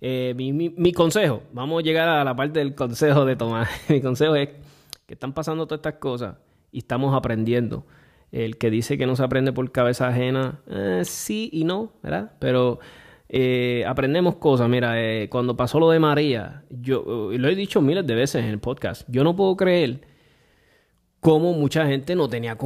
Eh, 0.00 0.32
mi, 0.36 0.52
mi 0.52 0.92
consejo, 0.92 1.42
vamos 1.52 1.80
a 1.80 1.84
llegar 1.84 2.08
a 2.08 2.22
la 2.22 2.36
parte 2.36 2.60
del 2.60 2.72
consejo 2.74 3.24
de 3.24 3.34
Tomás. 3.34 3.68
mi 3.88 4.02
consejo 4.02 4.36
es 4.36 4.50
que 5.06 5.14
están 5.14 5.32
pasando 5.32 5.66
todas 5.66 5.78
estas 5.78 5.94
cosas 5.94 6.36
y 6.72 6.78
estamos 6.78 7.14
aprendiendo. 7.14 7.86
El 8.30 8.58
que 8.58 8.70
dice 8.70 8.98
que 8.98 9.06
no 9.06 9.16
se 9.16 9.22
aprende 9.22 9.52
por 9.52 9.70
cabeza 9.72 10.08
ajena, 10.08 10.60
eh, 10.68 11.02
sí 11.04 11.48
y 11.52 11.64
no, 11.64 11.92
¿verdad? 12.02 12.32
Pero 12.38 12.78
eh, 13.28 13.84
aprendemos 13.86 14.36
cosas. 14.36 14.68
Mira, 14.68 15.02
eh, 15.02 15.28
cuando 15.30 15.56
pasó 15.56 15.80
lo 15.80 15.90
de 15.90 15.98
María, 15.98 16.64
yo 16.68 17.30
lo 17.32 17.48
he 17.48 17.54
dicho 17.54 17.80
miles 17.80 18.06
de 18.06 18.14
veces 18.14 18.44
en 18.44 18.50
el 18.50 18.58
podcast, 18.58 19.08
yo 19.08 19.24
no 19.24 19.34
puedo 19.34 19.56
creer 19.56 20.02
cómo 21.20 21.52
mucha 21.52 21.86
gente 21.86 22.14
no 22.14 22.28
tenía 22.28 22.56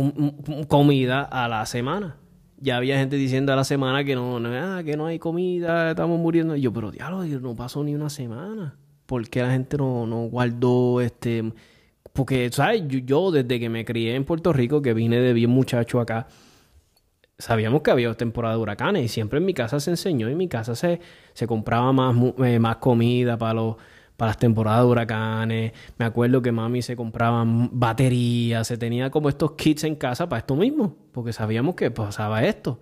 comida 0.68 1.22
a 1.22 1.48
la 1.48 1.64
semana. 1.66 2.16
Ya 2.58 2.76
había 2.76 2.96
gente 2.96 3.16
diciendo 3.16 3.52
a 3.52 3.56
la 3.56 3.64
semana 3.64 4.04
que 4.04 4.14
no, 4.14 4.38
no, 4.38 4.50
ah, 4.52 4.82
que 4.84 4.96
no 4.96 5.06
hay 5.06 5.18
comida, 5.18 5.90
estamos 5.90 6.18
muriendo. 6.20 6.54
Yo, 6.54 6.72
pero 6.72 6.90
diablo, 6.92 7.24
no 7.24 7.56
pasó 7.56 7.82
ni 7.82 7.94
una 7.94 8.08
semana. 8.08 8.76
¿Por 9.06 9.28
qué 9.28 9.42
la 9.42 9.50
gente 9.50 9.76
no, 9.76 10.06
no 10.06 10.22
guardó 10.26 11.00
este 11.00 11.52
porque, 12.12 12.50
¿sabes? 12.52 12.82
Yo, 12.86 13.30
desde 13.30 13.58
que 13.58 13.68
me 13.68 13.84
crié 13.84 14.14
en 14.14 14.24
Puerto 14.24 14.52
Rico, 14.52 14.82
que 14.82 14.94
vine 14.94 15.20
de 15.20 15.32
bien 15.32 15.50
muchacho 15.50 16.00
acá, 16.00 16.26
sabíamos 17.38 17.82
que 17.82 17.90
había 17.90 18.12
temporada 18.14 18.54
de 18.54 18.60
huracanes 18.60 19.04
y 19.04 19.08
siempre 19.08 19.38
en 19.38 19.44
mi 19.44 19.54
casa 19.54 19.80
se 19.80 19.90
enseñó, 19.90 20.28
en 20.28 20.36
mi 20.36 20.48
casa 20.48 20.74
se, 20.74 21.00
se 21.32 21.46
compraba 21.46 21.92
más, 21.92 22.14
eh, 22.44 22.58
más 22.58 22.76
comida 22.76 23.36
para 23.36 23.54
los 23.54 23.76
para 24.16 24.30
las 24.30 24.38
temporadas 24.38 24.84
de 24.84 24.86
huracanes. 24.86 25.72
Me 25.98 26.04
acuerdo 26.04 26.42
que 26.42 26.52
mami 26.52 26.80
se 26.82 26.94
compraba 26.94 27.42
baterías, 27.44 28.68
se 28.68 28.76
tenía 28.78 29.10
como 29.10 29.28
estos 29.28 29.52
kits 29.52 29.82
en 29.84 29.96
casa 29.96 30.28
para 30.28 30.38
esto 30.38 30.54
mismo, 30.54 30.96
porque 31.10 31.32
sabíamos 31.32 31.74
que 31.74 31.90
pasaba 31.90 32.44
esto. 32.44 32.80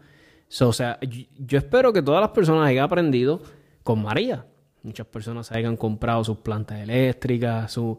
o 0.61 0.73
sea, 0.73 0.99
yo, 1.01 1.57
espero 1.59 1.93
que 1.95 2.03
todas 2.03 2.21
las 2.21 2.31
personas 2.31 2.69
hayan 2.69 2.85
aprendido 2.85 3.41
con 3.83 4.03
María. 4.03 4.45
Muchas 4.83 5.07
personas 5.07 5.51
hayan 5.53 5.77
comprado 5.77 6.25
sus 6.25 6.39
plantas 6.39 6.81
eléctricas, 6.81 7.73
su, 7.73 7.99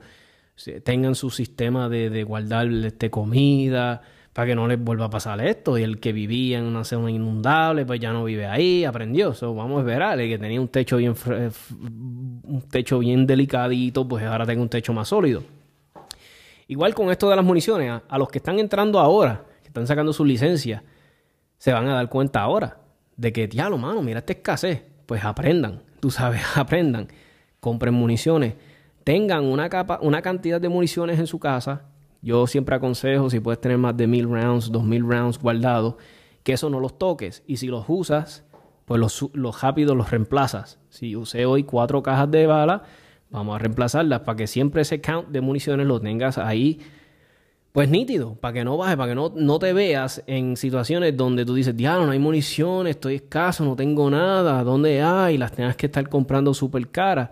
tengan 0.83 1.15
su 1.15 1.29
sistema 1.29 1.89
de, 1.89 2.09
de 2.09 2.23
guardar 2.23 2.67
este, 2.67 3.09
comida 3.09 4.01
para 4.33 4.47
que 4.47 4.55
no 4.55 4.67
les 4.67 4.79
vuelva 4.79 5.05
a 5.05 5.09
pasar 5.09 5.41
esto. 5.41 5.77
Y 5.77 5.83
el 5.83 5.99
que 5.99 6.13
vivía 6.13 6.59
en 6.59 6.65
una 6.65 6.83
zona 6.83 7.11
inundable, 7.11 7.85
pues 7.85 7.99
ya 7.99 8.13
no 8.13 8.23
vive 8.23 8.45
ahí, 8.45 8.85
aprendió. 8.85 9.33
So, 9.33 9.53
vamos 9.53 9.79
a 9.79 9.81
esperar. 9.81 10.19
El 10.19 10.29
que 10.29 10.37
tenía 10.37 10.61
un 10.61 10.69
techo 10.69 10.97
bien, 10.97 11.15
un 12.43 12.63
techo 12.69 12.99
bien 12.99 13.25
delicadito, 13.25 14.07
pues 14.07 14.23
ahora 14.23 14.45
tenga 14.45 14.61
un 14.61 14.69
techo 14.69 14.93
más 14.93 15.09
sólido. 15.09 15.43
Igual 16.67 16.95
con 16.95 17.11
esto 17.11 17.29
de 17.29 17.35
las 17.35 17.43
municiones, 17.43 18.01
a, 18.07 18.17
los 18.17 18.29
que 18.29 18.37
están 18.37 18.57
entrando 18.57 18.99
ahora, 18.99 19.43
que 19.61 19.67
están 19.67 19.85
sacando 19.85 20.13
su 20.13 20.23
licencia, 20.23 20.83
se 21.57 21.73
van 21.73 21.87
a 21.89 21.95
dar 21.95 22.07
cuenta 22.07 22.41
ahora 22.41 22.77
de 23.17 23.33
que, 23.33 23.47
diablo, 23.47 23.77
mano, 23.77 24.01
mira 24.01 24.19
esta 24.19 24.33
escasez. 24.33 24.81
Pues 25.05 25.25
aprendan, 25.25 25.81
tú 25.99 26.09
sabes, 26.09 26.41
aprendan, 26.55 27.09
compren 27.59 27.93
municiones, 27.93 28.53
tengan 29.03 29.45
una, 29.45 29.69
capa, 29.69 29.99
una 30.01 30.21
cantidad 30.21 30.59
de 30.61 30.69
municiones 30.69 31.19
en 31.19 31.27
su 31.27 31.39
casa 31.39 31.85
yo 32.21 32.45
siempre 32.45 32.75
aconsejo, 32.75 33.29
si 33.29 33.39
puedes 33.39 33.59
tener 33.59 33.77
más 33.77 33.97
de 33.97 34.05
mil 34.05 34.29
rounds, 34.29 34.71
dos 34.71 34.83
mil 34.83 35.01
rounds 35.01 35.39
guardados, 35.39 35.95
que 36.43 36.53
eso 36.53 36.69
no 36.69 36.79
los 36.79 36.97
toques. 36.97 37.43
Y 37.47 37.57
si 37.57 37.67
los 37.67 37.85
usas, 37.87 38.45
pues 38.85 38.99
los, 38.99 39.29
los 39.33 39.61
rápidos 39.61 39.97
los 39.97 40.11
reemplazas. 40.11 40.79
Si 40.89 41.15
usé 41.15 41.45
hoy 41.45 41.63
cuatro 41.63 42.03
cajas 42.03 42.29
de 42.29 42.45
bala, 42.45 42.83
vamos 43.31 43.55
a 43.55 43.59
reemplazarlas 43.59 44.21
para 44.21 44.35
que 44.35 44.47
siempre 44.47 44.83
ese 44.83 45.01
count 45.01 45.29
de 45.29 45.41
municiones 45.41 45.87
lo 45.87 45.99
tengas 45.99 46.37
ahí, 46.37 46.79
pues 47.71 47.89
nítido, 47.89 48.35
para 48.35 48.53
que 48.53 48.63
no 48.65 48.77
baje, 48.77 48.97
para 48.97 49.09
que 49.09 49.15
no, 49.15 49.31
no 49.35 49.57
te 49.57 49.73
veas 49.73 50.21
en 50.27 50.57
situaciones 50.57 51.15
donde 51.15 51.45
tú 51.45 51.55
dices, 51.55 51.75
diablo, 51.75 52.05
no 52.05 52.11
hay 52.11 52.19
municiones, 52.19 52.97
estoy 52.97 53.15
escaso, 53.15 53.63
no 53.63 53.75
tengo 53.75 54.11
nada, 54.11 54.63
¿dónde 54.63 55.01
hay? 55.01 55.37
Las 55.37 55.53
tengas 55.53 55.75
que 55.75 55.87
estar 55.87 56.07
comprando 56.09 56.53
súper 56.53 56.89
caras. 56.89 57.29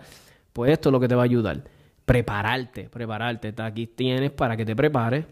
Pues 0.53 0.71
esto 0.71 0.89
es 0.89 0.93
lo 0.93 0.99
que 0.99 1.07
te 1.07 1.15
va 1.15 1.21
a 1.21 1.25
ayudar 1.25 1.63
prepararte, 2.09 2.89
prepararte. 2.89 3.53
Aquí 3.61 3.85
tienes 3.85 4.31
para 4.31 4.57
que 4.57 4.65
te 4.65 4.75
prepares 4.75 5.25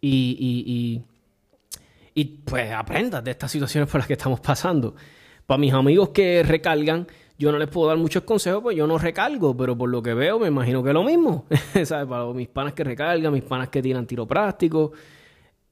y, 0.00 0.38
y, 0.40 1.02
y, 2.14 2.24
pues 2.46 2.72
aprendas 2.72 3.22
de 3.22 3.32
estas 3.32 3.50
situaciones 3.50 3.90
por 3.90 4.00
las 4.00 4.06
que 4.06 4.14
estamos 4.14 4.40
pasando. 4.40 4.94
Para 5.44 5.58
mis 5.58 5.74
amigos 5.74 6.08
que 6.14 6.42
recargan, 6.42 7.06
yo 7.38 7.52
no 7.52 7.58
les 7.58 7.68
puedo 7.68 7.88
dar 7.88 7.98
muchos 7.98 8.22
consejos, 8.22 8.62
pues 8.62 8.74
yo 8.74 8.86
no 8.86 8.96
recargo, 8.96 9.54
pero 9.54 9.76
por 9.76 9.90
lo 9.90 10.02
que 10.02 10.14
veo 10.14 10.38
me 10.38 10.48
imagino 10.48 10.82
que 10.82 10.88
es 10.88 10.94
lo 10.94 11.04
mismo. 11.04 11.44
¿Sabes? 11.84 12.08
Para 12.08 12.24
mis 12.32 12.48
panas 12.48 12.72
que 12.72 12.84
recargan, 12.84 13.30
mis 13.30 13.42
panas 13.42 13.68
que 13.68 13.82
tiran 13.82 14.06
tiro 14.06 14.26
práctico. 14.26 14.92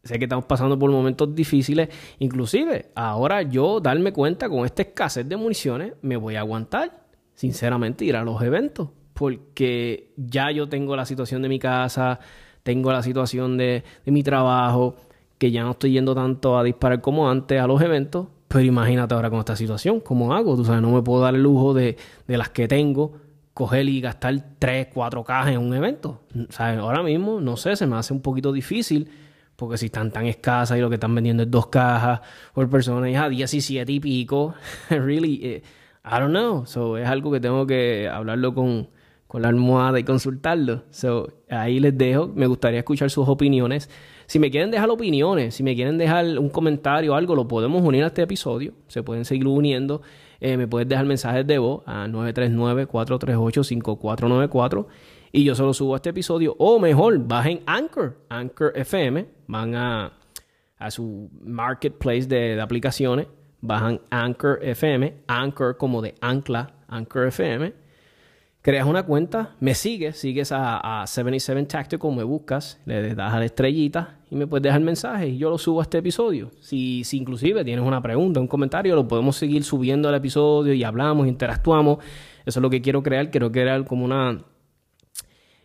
Sé 0.05 0.18
que 0.18 0.26
estamos 0.26 0.45
pasando 0.45 0.78
por 0.78 0.90
momentos 0.90 1.34
difíciles. 1.34 1.88
Inclusive, 2.18 2.90
ahora 2.95 3.40
yo 3.40 3.80
darme 3.80 4.12
cuenta 4.12 4.51
con 4.51 4.66
esta 4.66 4.82
escasez 4.82 5.26
de 5.26 5.36
municiones, 5.38 5.95
me 6.03 6.18
voy 6.18 6.36
a 6.36 6.40
aguantar, 6.40 7.02
sinceramente, 7.43 8.05
ir 8.05 8.14
a 8.14 8.22
los 8.22 8.40
eventos 8.40 8.90
porque 9.14 10.12
ya 10.16 10.53
yo 10.53 10.68
tengo 10.68 10.95
la 10.95 11.05
situación 11.05 11.43
de 11.43 11.49
mi 11.49 11.59
casa, 11.59 12.20
tengo 12.62 12.93
la 12.93 13.03
situación 13.03 13.57
de, 13.57 13.82
mi 14.07 14.22
trabajo, 14.22 14.95
que 15.38 15.51
ya 15.51 15.64
no 15.64 15.72
estoy 15.72 15.90
yendo 15.90 16.14
tanto 16.14 16.57
a 16.57 16.62
disparar 16.62 17.01
como 17.01 17.28
antes 17.28 17.61
a 17.61 17.66
los 17.66 17.82
eventos, 17.82 18.28
pero 18.47 18.62
imagínate 18.62 19.14
ahora 19.14 19.28
con 19.28 19.40
esta 19.40 19.57
situación, 19.57 19.99
¿cómo 19.99 20.32
hago? 20.32 20.55
Tú 20.55 20.64
sabes, 20.64 20.82
no 20.82 20.93
me 20.93 21.03
puedo 21.03 21.20
dar 21.20 21.34
el 21.34 21.43
lujo 21.43 21.74
de, 21.74 21.97
de 22.28 22.38
las 22.38 22.51
que 22.51 22.68
tengo, 22.68 23.14
coger 23.55 23.88
y 23.88 24.01
gastar 24.01 24.36
tres, 24.61 24.86
cuatro 24.95 25.24
cajas 25.24 25.51
en 25.51 25.59
un 25.59 25.74
evento. 25.74 26.20
¿Sabes? 26.51 26.78
Ahora 26.78 27.03
mismo, 27.03 27.40
no 27.40 27.57
sé, 27.57 27.74
se 27.74 27.88
me 27.88 27.97
hace 27.97 28.12
un 28.12 28.20
poquito 28.20 28.53
difícil 28.53 29.11
porque 29.57 29.78
si 29.78 29.86
están 29.86 30.12
tan 30.12 30.26
escasas 30.26 30.78
y 30.78 30.80
lo 30.80 30.88
que 30.88 30.95
están 30.95 31.12
vendiendo 31.12 31.43
es 31.43 31.51
dos 31.51 31.66
cajas 31.66 32.20
por 32.55 32.70
persona 32.70 33.11
y 33.11 33.16
a 33.16 33.28
17 33.28 33.90
y 33.90 33.99
pico, 33.99 34.55
really, 34.90 35.40
eh, 35.43 35.62
I 36.05 36.19
don't 36.19 36.31
know. 36.31 36.67
So, 36.67 36.97
es 36.97 37.09
algo 37.09 37.31
que 37.31 37.41
tengo 37.41 37.67
que 37.67 38.09
hablarlo 38.09 38.55
con, 38.55 38.89
con 39.27 39.43
la 39.43 39.49
almohada 39.49 40.01
y 40.01 40.05
consultarlo. 40.05 40.85
So, 40.91 41.29
ahí 41.49 41.81
les 41.81 41.97
dejo. 41.97 42.29
Me 42.29 42.47
gustaría 42.47 42.81
escuchar 42.81 43.11
sus 43.11 43.29
opiniones. 43.29 43.89
Si 44.27 44.39
me 44.39 44.51
quieren 44.51 44.71
dejar 44.71 44.91
opiniones, 44.91 45.55
si 45.55 45.63
me 45.63 45.75
quieren 45.75 45.99
dejar 45.99 46.39
un 46.39 46.49
comentario 46.49 47.13
o 47.13 47.15
algo, 47.15 47.35
lo 47.35 47.47
podemos 47.47 47.83
unir 47.83 48.05
a 48.05 48.09
este 48.09 48.23
episodio. 48.23 48.73
Se 48.89 49.03
pueden 49.03 49.25
seguir 49.25 49.47
uniendo. 49.47 50.03
Eh, 50.41 50.57
me 50.57 50.67
puedes 50.67 50.89
dejar 50.89 51.07
mensajes 51.07 51.47
de 51.47 51.59
voz 51.59 51.83
a 51.87 52.07
939-438-5494 52.09 54.87
y 55.31 55.45
yo 55.45 55.55
solo 55.55 55.73
subo 55.73 55.97
este 55.97 56.11
episodio. 56.11 56.57
O 56.59 56.79
mejor, 56.79 57.19
bajen 57.19 57.61
Anchor, 57.65 58.19
Anchor 58.29 58.73
FM. 58.75 59.27
Van 59.47 59.75
a, 59.75 60.13
a 60.79 60.91
su 60.91 61.31
marketplace 61.43 62.27
de 62.27 62.61
aplicaciones. 62.61 63.29
Bajan 63.63 64.01
Anchor 64.11 64.59
FM, 64.63 65.15
Anchor 65.27 65.79
como 65.79 66.03
de 66.03 66.15
ancla, 66.21 66.75
Anchor 66.89 67.29
FM 67.29 67.83
creas 68.63 68.87
una 68.87 69.03
cuenta, 69.03 69.57
me 69.59 69.75
sigues, 69.75 70.17
sigues 70.17 70.51
a, 70.53 71.05
77 71.07 71.65
Tactical, 71.65 72.13
me 72.13 72.23
buscas, 72.23 72.81
le 72.87 73.15
das 73.15 73.35
a 73.35 73.39
la 73.41 73.45
estrellita 73.45 74.21
y 74.31 74.37
me 74.37 74.47
puedes 74.47 74.63
dejar 74.63 74.81
mensaje 74.81 75.29
y 75.29 75.37
yo 75.37 75.51
lo 75.51 75.59
subo 75.59 75.81
a 75.81 75.83
este 75.83 75.99
episodio. 75.99 76.51
Si, 76.61 77.03
si 77.05 77.19
inclusive 77.19 77.65
tienes 77.65 77.85
una 77.85 78.01
pregunta, 78.01 78.41
un 78.41 78.47
comentario, 78.47 78.95
lo 78.95 79.07
podemos 79.07 79.37
seguir 79.37 79.65
subiendo 79.65 80.09
al 80.09 80.15
episodio 80.15 80.73
y 80.73 80.85
hablamos, 80.85 81.27
interactuamos. 81.27 81.99
Eso 82.47 82.61
es 82.61 82.63
lo 82.63 82.71
que 82.71 82.81
quiero 82.81 83.03
crear, 83.03 83.31
quiero 83.31 83.51
crear 83.51 83.85
como 83.85 84.05
una 84.05 84.45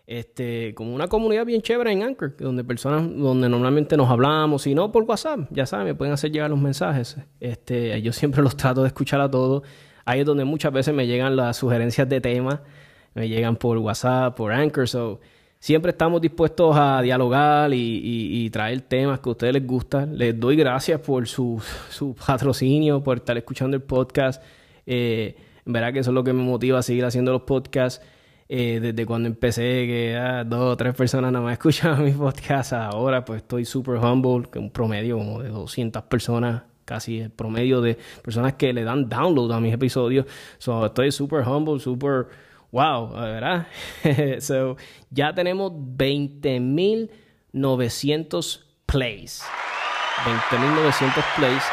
este, 0.08 0.74
como 0.74 0.96
una 0.96 1.08
comunidad 1.08 1.46
bien 1.46 1.62
chévere 1.62 1.92
en 1.92 2.02
Anchor, 2.02 2.36
donde 2.38 2.64
personas, 2.64 3.04
donde 3.16 3.48
normalmente 3.48 3.96
nos 3.96 4.10
hablamos, 4.10 4.64
si 4.64 4.74
no 4.74 4.92
por 4.92 5.04
WhatsApp, 5.04 5.42
ya 5.52 5.68
saben, 5.68 5.86
me 5.86 5.94
pueden 5.94 6.14
hacer 6.14 6.32
llegar 6.32 6.50
los 6.50 6.60
mensajes. 6.60 7.18
Este, 7.40 8.02
yo 8.02 8.12
siempre 8.14 8.42
los 8.42 8.58
trato 8.58 8.82
de 8.82 8.88
escuchar 8.88 9.22
a 9.22 9.30
todos. 9.30 9.62
Ahí 10.06 10.22
es 10.22 10.26
donde 10.26 10.46
muchas 10.46 10.74
veces 10.74 10.96
me 10.96 11.06
llegan 11.06 11.36
las 11.36 11.58
sugerencias 11.58 12.10
de 12.10 12.22
temas 12.22 12.62
me 13.18 13.28
llegan 13.28 13.56
por 13.56 13.80
WhatsApp, 13.80 14.36
por 14.36 14.54
Anchor. 14.54 14.88
So, 14.88 15.20
siempre 15.60 15.90
estamos 15.90 16.22
dispuestos 16.22 16.76
a 16.78 17.02
dialogar 17.02 17.72
y, 17.74 18.50
traer 18.52 18.82
temas 18.82 19.20
que 19.20 19.30
a 19.30 19.32
ustedes 19.32 19.54
les 19.54 19.66
gustan. 19.66 20.18
Les 20.18 20.40
doy 20.40 20.56
gracias 20.56 21.02
por 21.02 21.28
su, 21.28 21.60
patrocinio, 22.26 23.02
por 23.02 23.18
estar 23.18 23.36
escuchando 23.36 23.76
el 23.76 23.82
podcast. 23.82 24.44
Eh, 24.86 25.36
verdad 25.66 25.92
que 25.94 26.00
eso 26.00 26.12
es 26.12 26.14
lo 26.14 26.24
que 26.24 26.32
me 26.32 26.44
motiva 26.44 26.78
a 26.78 26.84
seguir 26.84 27.06
haciendo 27.06 27.32
los 27.32 27.42
podcasts. 27.42 28.06
Eh, 28.50 28.80
desde 28.82 29.06
cuando 29.06 29.28
empecé, 29.28 29.86
que 29.88 30.16
ah, 30.16 30.46
dos 30.46 30.74
o 30.74 30.78
tres 30.78 30.96
personas 30.96 31.32
nada 31.32 31.44
más 31.44 31.54
escuchaban 31.54 32.06
mis 32.06 32.16
podcasts, 32.16 32.74
ahora 32.74 33.26
pues 33.26 33.42
estoy 33.42 33.66
super 33.66 33.98
humble, 33.98 34.48
que 34.50 34.60
un 34.60 34.72
promedio 34.72 35.18
como 35.18 35.42
de 35.42 35.50
200 35.50 36.04
personas, 36.04 36.64
casi 36.86 37.20
el 37.20 37.30
promedio 37.30 37.82
de 37.82 37.98
personas 38.24 38.54
que 38.54 38.72
le 38.72 38.86
dan 38.86 39.10
download 39.10 39.52
a 39.52 39.60
mis 39.60 39.74
episodios. 39.74 40.26
So, 40.58 40.86
estoy 40.86 41.12
super 41.12 41.46
humble, 41.46 41.80
super 41.80 42.28
Wow, 42.72 43.14
¿verdad? 43.14 43.68
so, 44.42 44.78
ya 45.10 45.34
tenemos 45.34 45.72
20.900 45.72 48.64
plays. 48.86 49.42
20.900 50.26 51.24
plays. 51.36 51.64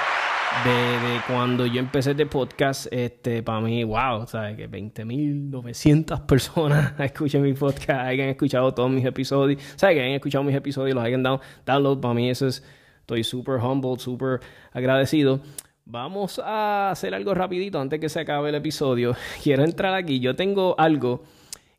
De, 0.63 0.71
de, 0.71 1.21
cuando 1.27 1.67
yo 1.67 1.81
empecé 1.81 2.13
este 2.13 2.27
podcast, 2.27 2.87
este, 2.91 3.43
para 3.43 3.61
mí, 3.61 3.83
wow, 3.83 4.27
¿sabes? 4.27 4.57
Que 4.57 4.71
20.900 4.71 6.25
personas 6.27 6.99
escuchan 7.01 7.43
mi 7.43 7.53
podcast, 7.53 8.07
hayan 8.07 8.29
escuchado 8.29 8.73
todos 8.73 8.91
mis 8.91 9.05
episodios, 9.05 9.61
¿sabes? 9.77 9.97
Que 9.97 10.03
hayan 10.03 10.15
escuchado 10.15 10.45
mis 10.45 10.55
episodios, 10.55 10.95
los 10.95 11.05
hayan 11.05 11.23
dado 11.23 11.41
download, 11.67 12.01
para 12.01 12.15
mí 12.15 12.31
eso 12.31 12.47
es, 12.47 12.63
estoy 13.01 13.25
súper 13.25 13.57
humble, 13.57 13.99
súper 13.99 14.41
agradecido. 14.73 15.41
Vamos 15.85 16.39
a 16.39 16.91
hacer 16.91 17.15
algo 17.15 17.35
rapidito 17.35 17.79
antes 17.79 18.01
que 18.01 18.09
se 18.09 18.21
acabe 18.21 18.49
el 18.49 18.55
episodio. 18.55 19.15
Quiero 19.43 19.65
entrar 19.65 19.93
aquí. 19.95 20.21
Yo 20.21 20.37
tengo 20.37 20.77
algo 20.79 21.25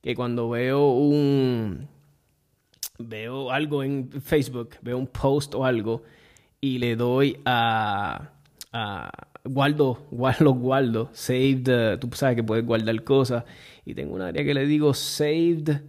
que 0.04 0.14
cuando 0.16 0.50
veo 0.50 0.90
un 0.90 1.88
veo 3.00 3.52
algo 3.52 3.84
en 3.84 4.12
Facebook, 4.12 4.76
veo 4.82 4.98
un 4.98 5.08
post 5.08 5.56
o 5.56 5.66
algo 5.66 6.04
y 6.62 6.78
le 6.78 6.96
doy 6.96 7.40
a, 7.46 8.35
a 8.76 9.10
guardo, 9.46 10.06
guardo, 10.12 10.54
guardo, 10.54 11.10
saved, 11.14 11.98
tú 12.00 12.10
sabes 12.14 12.36
que 12.36 12.44
puedes 12.44 12.66
guardar 12.66 13.04
cosas 13.04 13.46
y 13.86 13.94
tengo 13.94 14.16
un 14.16 14.22
área 14.22 14.44
que 14.44 14.54
le 14.54 14.66
digo 14.66 14.94
saved, 14.94 15.82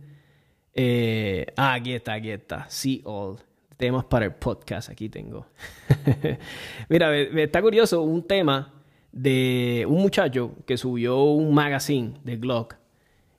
eh, 0.73 1.47
ah, 1.57 1.75
aquí 1.75 1.93
está, 1.93 2.15
aquí 2.15 2.31
está, 2.31 2.67
see 2.69 3.03
all 3.05 3.39
temas 3.77 4.05
para 4.05 4.27
el 4.27 4.33
podcast. 4.33 4.91
Aquí 4.91 5.09
tengo. 5.09 5.47
Mira, 6.89 7.11
me, 7.11 7.43
está 7.45 7.63
curioso 7.63 8.03
un 8.03 8.23
tema 8.27 8.73
de 9.13 9.87
un 9.89 10.03
muchacho 10.03 10.53
que 10.67 10.77
subió 10.77 11.23
un 11.23 11.55
magazine 11.55 12.15
de 12.25 12.37
Glock 12.37 12.77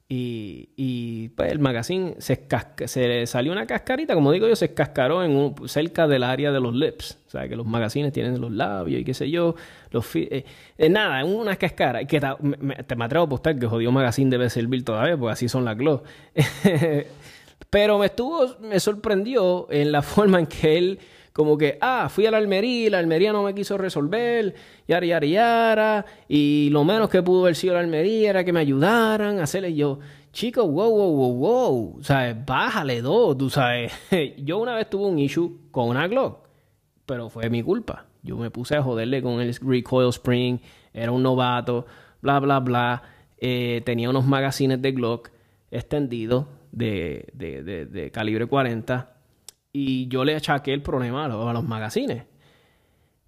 Y, 0.09 0.69
y 0.77 1.29
pues 1.29 1.51
el 1.51 1.59
magazine 1.59 2.15
se, 2.19 2.47
se 2.85 3.27
salió 3.27 3.51
una 3.51 3.67
cascarita, 3.67 4.13
como 4.13 4.31
digo 4.31 4.47
yo, 4.47 4.55
se 4.55 4.73
cascaró 4.73 5.21
en 5.21 5.35
un, 5.35 5.67
cerca 5.67 6.07
del 6.07 6.23
área 6.23 6.53
de 6.53 6.61
los 6.61 6.73
lips. 6.73 7.19
O 7.27 7.29
sea, 7.29 7.49
que 7.49 7.57
los 7.57 7.65
magazines 7.65 8.13
tienen 8.13 8.39
los 8.39 8.51
labios 8.51 9.01
y 9.01 9.03
qué 9.03 9.13
sé 9.13 9.29
yo. 9.29 9.55
Los 9.91 10.15
eh, 10.15 10.45
eh, 10.77 10.89
nada, 10.89 11.25
una 11.25 11.57
cascara. 11.57 12.05
Que 12.05 12.21
te, 12.21 12.27
me, 12.41 13.03
atrevo 13.03 13.23
a 13.23 13.25
apostar 13.25 13.59
que 13.59 13.67
jodido 13.67 13.91
magazine 13.91 14.31
debe 14.31 14.49
servir 14.49 14.85
todavía, 14.85 15.17
porque 15.17 15.33
así 15.33 15.49
son 15.49 15.65
las 15.65 15.77
gloss. 15.77 16.01
Pero 17.69 17.99
me 17.99 18.05
estuvo, 18.05 18.55
me 18.61 18.79
sorprendió 18.79 19.67
en 19.69 19.91
la 19.91 20.01
forma 20.03 20.39
en 20.39 20.45
que 20.47 20.77
él 20.77 20.99
como 21.37 21.55
que, 21.55 21.77
ah, 21.81 22.09
fui 22.09 22.25
a 22.25 22.31
la 22.31 22.37
Almería 22.37 22.87
y 22.87 22.89
la 22.89 22.97
Almería 22.97 23.31
no 23.31 23.43
me 23.43 23.53
quiso 23.53 23.77
resolver, 23.77 24.55
yara, 24.87 25.05
yara, 25.05 25.27
yara, 25.27 26.05
y 26.27 26.69
lo 26.71 26.83
menos 26.83 27.11
que 27.11 27.21
pudo 27.21 27.43
haber 27.43 27.55
sido 27.55 27.75
la 27.75 27.81
Almería 27.81 28.31
era 28.31 28.43
que 28.43 28.51
me 28.51 28.59
ayudaran 28.59 29.37
a 29.37 29.43
hacerle 29.43 29.75
yo, 29.75 29.99
chico, 30.31 30.67
wow, 30.67 30.89
wow, 30.89 31.15
wow, 31.15 31.33
wow, 31.35 31.99
¿sabes? 32.01 32.43
Bájale 32.43 33.03
dos, 33.03 33.37
tú 33.37 33.51
sabes. 33.51 33.93
yo 34.39 34.57
una 34.57 34.73
vez 34.73 34.89
tuve 34.89 35.05
un 35.05 35.19
issue 35.19 35.59
con 35.69 35.89
una 35.89 36.07
Glock, 36.07 36.39
pero 37.05 37.29
fue 37.29 37.51
mi 37.51 37.61
culpa. 37.61 38.07
Yo 38.23 38.35
me 38.35 38.49
puse 38.49 38.75
a 38.75 38.81
joderle 38.81 39.21
con 39.21 39.39
el 39.39 39.53
recoil 39.53 40.09
spring, 40.09 40.57
era 40.91 41.11
un 41.11 41.21
novato, 41.21 41.85
bla, 42.19 42.39
bla, 42.39 42.61
bla. 42.61 43.03
Eh, 43.37 43.83
tenía 43.85 44.09
unos 44.09 44.25
magazines 44.25 44.81
de 44.81 44.91
Glock 44.91 45.29
extendidos 45.69 46.47
de, 46.71 47.27
de, 47.33 47.61
de, 47.61 47.85
de 47.85 48.09
calibre 48.09 48.47
40 48.47 49.16
y 49.71 50.07
yo 50.07 50.25
le 50.25 50.35
achaqué 50.35 50.73
el 50.73 50.81
problema 50.81 51.25
a 51.25 51.53
los, 51.53 51.63
magazines. 51.63 52.23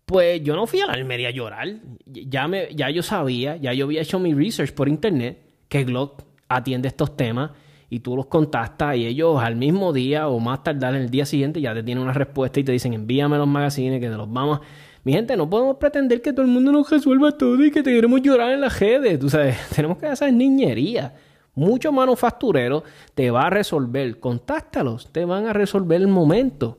Pues 0.05 0.41
yo 0.43 0.55
no 0.55 0.65
fui 0.65 0.79
a 0.81 0.87
la 0.87 0.93
Almería 0.93 1.27
a 1.29 1.31
llorar. 1.31 1.67
Ya, 2.05 2.47
me, 2.47 2.73
ya 2.73 2.89
yo 2.89 3.03
sabía, 3.03 3.57
ya 3.57 3.73
yo 3.73 3.85
había 3.85 4.01
hecho 4.01 4.19
mi 4.19 4.33
research 4.33 4.73
por 4.73 4.89
internet 4.89 5.39
que 5.67 5.83
Glock 5.83 6.23
atiende 6.47 6.87
estos 6.87 7.15
temas 7.15 7.51
y 7.89 7.99
tú 7.99 8.15
los 8.15 8.27
contactas 8.27 8.95
y 8.97 9.05
ellos 9.05 9.41
al 9.41 9.55
mismo 9.55 9.93
día 9.93 10.27
o 10.27 10.39
más 10.39 10.63
tardar 10.63 10.95
en 10.95 11.03
el 11.03 11.09
día 11.09 11.25
siguiente 11.25 11.61
ya 11.61 11.73
te 11.73 11.83
tienen 11.83 12.03
una 12.03 12.13
respuesta 12.13 12.59
y 12.59 12.63
te 12.63 12.71
dicen 12.71 12.93
envíame 12.93 13.37
los 13.37 13.47
magazines 13.47 13.99
que 13.99 14.09
te 14.09 14.15
los 14.15 14.31
vamos 14.31 14.61
Mi 15.03 15.13
gente, 15.13 15.35
no 15.35 15.49
podemos 15.49 15.77
pretender 15.77 16.21
que 16.21 16.33
todo 16.33 16.43
el 16.43 16.51
mundo 16.51 16.71
nos 16.71 16.89
resuelva 16.89 17.31
todo 17.31 17.63
y 17.63 17.71
que 17.71 17.81
te 17.81 17.91
queremos 17.91 18.21
llorar 18.21 18.51
en 18.51 18.61
la 18.61 18.69
redes. 18.69 19.19
Tú 19.19 19.29
sabes, 19.29 19.57
tenemos 19.75 19.97
que 19.97 20.07
hacer 20.07 20.33
niñería. 20.33 21.13
Muchos 21.59 21.91
manufactureros 21.91 22.83
te 23.13 23.31
va 23.31 23.47
a 23.47 23.49
resolver. 23.49 24.21
Contáctalos, 24.21 25.11
te 25.11 25.25
van 25.25 25.45
a 25.45 25.51
resolver 25.51 25.99
el 25.99 26.07
momento. 26.07 26.77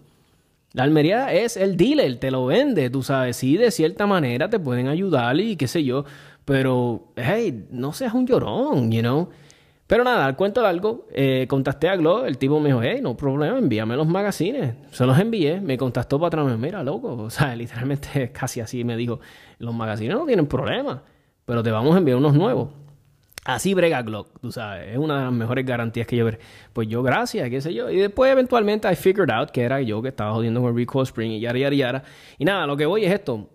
La 0.73 0.85
Almería 0.85 1.35
es 1.35 1.59
el 1.59 1.77
dealer, 1.77 2.19
te 2.19 2.31
lo 2.31 2.47
vende, 2.47 2.89
tú 2.89 3.03
sabes. 3.03 3.37
Sí, 3.37 3.59
de 3.59 3.71
cierta 3.73 4.07
manera 4.07 4.49
te 4.49 4.59
pueden 4.59 4.89
ayudar 4.89 5.39
y 5.39 5.57
qué 5.57 5.69
sé 5.69 5.85
yo. 5.85 6.07
Pero, 6.47 7.13
hey, 7.15 7.67
no 7.71 7.93
seas 7.93 8.15
un 8.15 8.27
llorón, 8.27 8.91
you 8.91 9.01
know. 9.01 9.29
Pero 9.87 10.03
nada, 10.03 10.25
al 10.25 10.35
cuento 10.35 10.63
largo, 10.63 11.09
eh, 11.13 11.45
contacté 11.47 11.91
a 11.91 11.97
Glo, 11.97 12.25
el 12.25 12.39
tipo 12.39 12.59
me 12.59 12.71
dijo, 12.71 12.81
hey, 12.81 13.01
no 13.03 13.15
problema, 13.19 13.59
envíame 13.59 13.97
los 13.97 14.07
magazines. 14.07 14.77
Se 14.93 15.05
los 15.05 15.19
envié, 15.19 15.61
me 15.61 15.77
contactó 15.77 16.19
para 16.19 16.43
atrás, 16.43 16.59
mira, 16.59 16.83
loco, 16.83 17.17
o 17.25 17.29
sea, 17.29 17.55
literalmente 17.55 18.33
casi 18.33 18.61
así 18.61 18.83
me 18.83 18.97
dijo, 18.97 19.21
los 19.59 19.75
magazines 19.75 20.17
no 20.17 20.25
tienen 20.25 20.47
problema, 20.47 21.03
pero 21.45 21.63
te 21.63 21.71
vamos 21.71 21.95
a 21.97 21.99
enviar 21.99 22.17
unos 22.17 22.33
nuevos. 22.33 22.80
Así 23.45 23.73
brega 23.73 24.03
Glock, 24.03 24.39
tú 24.41 24.53
sabes, 24.53 24.93
es 24.93 24.99
una 24.99 25.19
de 25.19 25.25
las 25.25 25.33
mejores 25.33 25.65
garantías 25.65 26.07
que 26.07 26.17
yo 26.17 26.27
ver. 26.27 26.39
Pues 26.75 26.89
yo, 26.89 27.03
gracias, 27.03 27.49
qué 27.49 27.61
sé 27.61 27.73
yo. 27.73 27.91
Y 27.91 27.97
después, 27.97 28.31
eventualmente, 28.31 28.91
I 28.91 28.97
figured 28.97 29.31
out 29.31 29.51
que 29.51 29.63
era 29.63 29.81
yo 29.81 30.03
que 30.03 30.09
estaba 30.09 30.33
jodiendo 30.33 30.61
con 30.61 30.71
el 30.71 30.77
Recoil 30.77 31.05
Spring 31.05 31.33
y 31.33 31.41
yara, 31.41 31.59
yara, 31.59 31.75
yara. 31.75 32.03
Y 32.39 32.45
nada, 32.45 32.67
lo 32.67 32.77
que 32.77 32.85
voy 32.85 33.05
es 33.05 33.13
esto. 33.13 33.49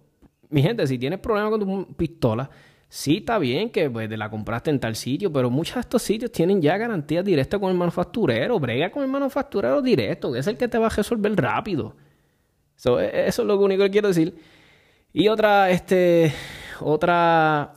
Mi 0.50 0.64
gente, 0.64 0.88
si 0.88 0.98
tienes 0.98 1.20
problemas 1.20 1.52
con 1.52 1.60
tu 1.60 1.94
pistola, 1.96 2.50
sí 2.90 3.18
está 3.18 3.38
bien 3.38 3.70
que 3.70 3.90
pues, 3.90 4.10
la 4.10 4.30
compraste 4.30 4.72
en 4.72 4.80
tal 4.80 4.96
sitio, 4.96 5.32
pero 5.32 5.52
muchos 5.52 5.76
de 5.76 5.82
estos 5.82 6.02
sitios 6.02 6.32
tienen 6.32 6.62
ya 6.62 6.78
garantías 6.78 7.24
directas 7.24 7.60
con 7.60 7.70
el 7.70 7.78
manufacturero. 7.78 8.60
Brega 8.60 8.90
con 8.90 9.04
el 9.04 9.10
manufacturero 9.10 9.84
directo, 9.84 10.32
que 10.34 10.40
es 10.40 10.48
el 10.48 10.58
que 10.58 10.68
te 10.68 10.80
va 10.80 10.88
a 10.88 10.90
resolver 10.90 11.36
rápido. 11.36 11.96
E, 13.00 13.26
eso 13.28 13.42
es 13.44 13.48
lo 13.48 13.60
único 13.60 13.84
que 13.84 13.92
quiero 13.92 14.08
decir. 14.08 14.36
Y 15.14 15.28
otra, 15.28 15.70
este, 15.70 16.34
otra 16.82 17.75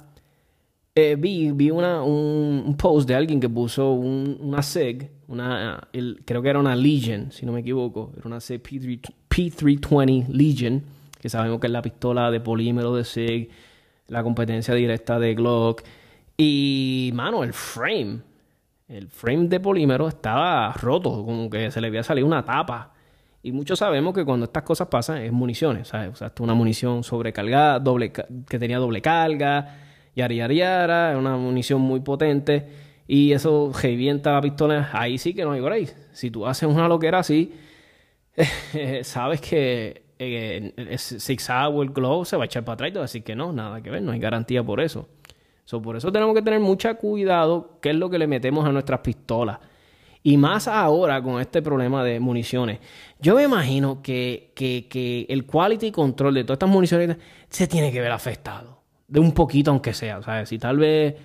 eh, 0.98 1.16
vi, 1.16 1.52
vi 1.52 1.70
una, 1.70 2.02
un, 2.02 2.76
post 2.76 3.06
de 3.08 3.14
alguien 3.14 3.38
que 3.40 3.48
puso 3.48 3.92
una 3.92 4.62
SEG, 4.62 5.10
una, 5.28 5.88
creo 6.24 6.42
que 6.42 6.48
era 6.48 6.58
una 6.58 6.74
Legion, 6.74 7.30
si 7.30 7.46
no 7.46 7.52
me 7.52 7.60
equivoco, 7.60 8.12
era 8.16 8.26
una 8.26 8.40
SEG 8.40 8.62
P3, 8.62 9.00
320 9.28 10.32
Legion, 10.32 10.82
que 11.20 11.28
sabemos 11.28 11.60
que 11.60 11.68
es 11.68 11.72
la 11.72 11.82
pistola 11.82 12.30
de 12.30 12.40
polímero 12.40 12.94
de 12.96 13.04
SEG, 13.04 13.48
la 14.08 14.22
competencia 14.22 14.74
directa 14.74 15.18
de 15.18 15.34
Glock. 15.34 15.82
Y, 16.36 17.10
mano, 17.14 17.44
el 17.44 17.52
frame, 17.52 18.20
el 18.88 19.08
frame 19.08 19.48
de 19.48 19.60
polímero 19.60 20.08
estaba 20.08 20.72
roto, 20.72 21.24
como 21.24 21.48
que 21.48 21.70
se 21.70 21.80
le 21.80 21.88
había 21.88 22.02
salido 22.02 22.26
una 22.26 22.44
tapa. 22.44 22.92
Y 23.42 23.52
muchos 23.52 23.78
sabemos 23.78 24.14
que 24.14 24.24
cuando 24.24 24.46
estas 24.46 24.64
cosas 24.64 24.88
pasan 24.88 25.18
es 25.18 25.32
municiones, 25.32 25.88
¿sabes? 25.88 26.18
Sea, 26.18 26.32
una 26.40 26.54
munición 26.54 27.04
sobrecargada, 27.04 27.78
doble, 27.78 28.10
que 28.12 28.58
tenía 28.58 28.78
doble 28.78 29.00
carga 29.00 29.84
yara, 30.26 30.52
yara, 30.52 31.12
es 31.12 31.18
una 31.18 31.36
munición 31.36 31.80
muy 31.80 32.00
potente 32.00 32.66
y 33.06 33.32
eso 33.32 33.72
revienta 33.82 34.32
la 34.32 34.40
pistola, 34.40 34.90
ahí 34.92 35.18
sí 35.18 35.34
que 35.34 35.44
no 35.44 35.52
hay 35.52 35.60
break. 35.60 35.94
Si 36.12 36.30
tú 36.30 36.46
haces 36.46 36.68
una 36.68 36.88
loquera 36.88 37.20
así, 37.20 37.52
sabes 39.02 39.40
que 39.40 40.02
el 40.18 40.98
zigzag 40.98 41.74
o 41.74 41.82
el 41.82 41.90
glow 41.90 42.24
se 42.24 42.36
va 42.36 42.44
a 42.44 42.46
echar 42.46 42.64
para 42.64 42.74
atrás 42.74 42.92
y 42.94 42.98
así 42.98 43.20
que 43.22 43.36
no, 43.36 43.52
nada 43.52 43.80
que 43.80 43.90
ver, 43.90 44.02
no 44.02 44.12
hay 44.12 44.18
garantía 44.18 44.62
por 44.64 44.80
eso. 44.80 45.08
por 45.82 45.96
eso 45.96 46.10
tenemos 46.10 46.34
que 46.34 46.42
tener 46.42 46.60
mucho 46.60 46.94
cuidado 46.96 47.78
qué 47.80 47.90
es 47.90 47.96
lo 47.96 48.10
que 48.10 48.18
le 48.18 48.26
metemos 48.26 48.66
a 48.66 48.72
nuestras 48.72 49.00
pistolas. 49.00 49.58
Y 50.24 50.36
más 50.36 50.66
ahora 50.66 51.22
con 51.22 51.40
este 51.40 51.62
problema 51.62 52.02
de 52.02 52.18
municiones. 52.18 52.80
Yo 53.20 53.36
me 53.36 53.44
imagino 53.44 54.02
que, 54.02 54.52
que, 54.54 54.88
que 54.88 55.26
el 55.28 55.46
quality 55.46 55.92
control 55.92 56.34
de 56.34 56.42
todas 56.42 56.56
estas 56.56 56.68
municiones 56.68 57.16
se 57.48 57.68
tiene 57.68 57.92
que 57.92 58.00
ver 58.00 58.10
afectado 58.10 58.77
de 59.08 59.20
un 59.20 59.32
poquito 59.32 59.70
aunque 59.70 59.94
sea, 59.94 60.22
¿sabes? 60.22 60.50
Si 60.50 60.58
tal 60.58 60.78
vez 60.78 61.16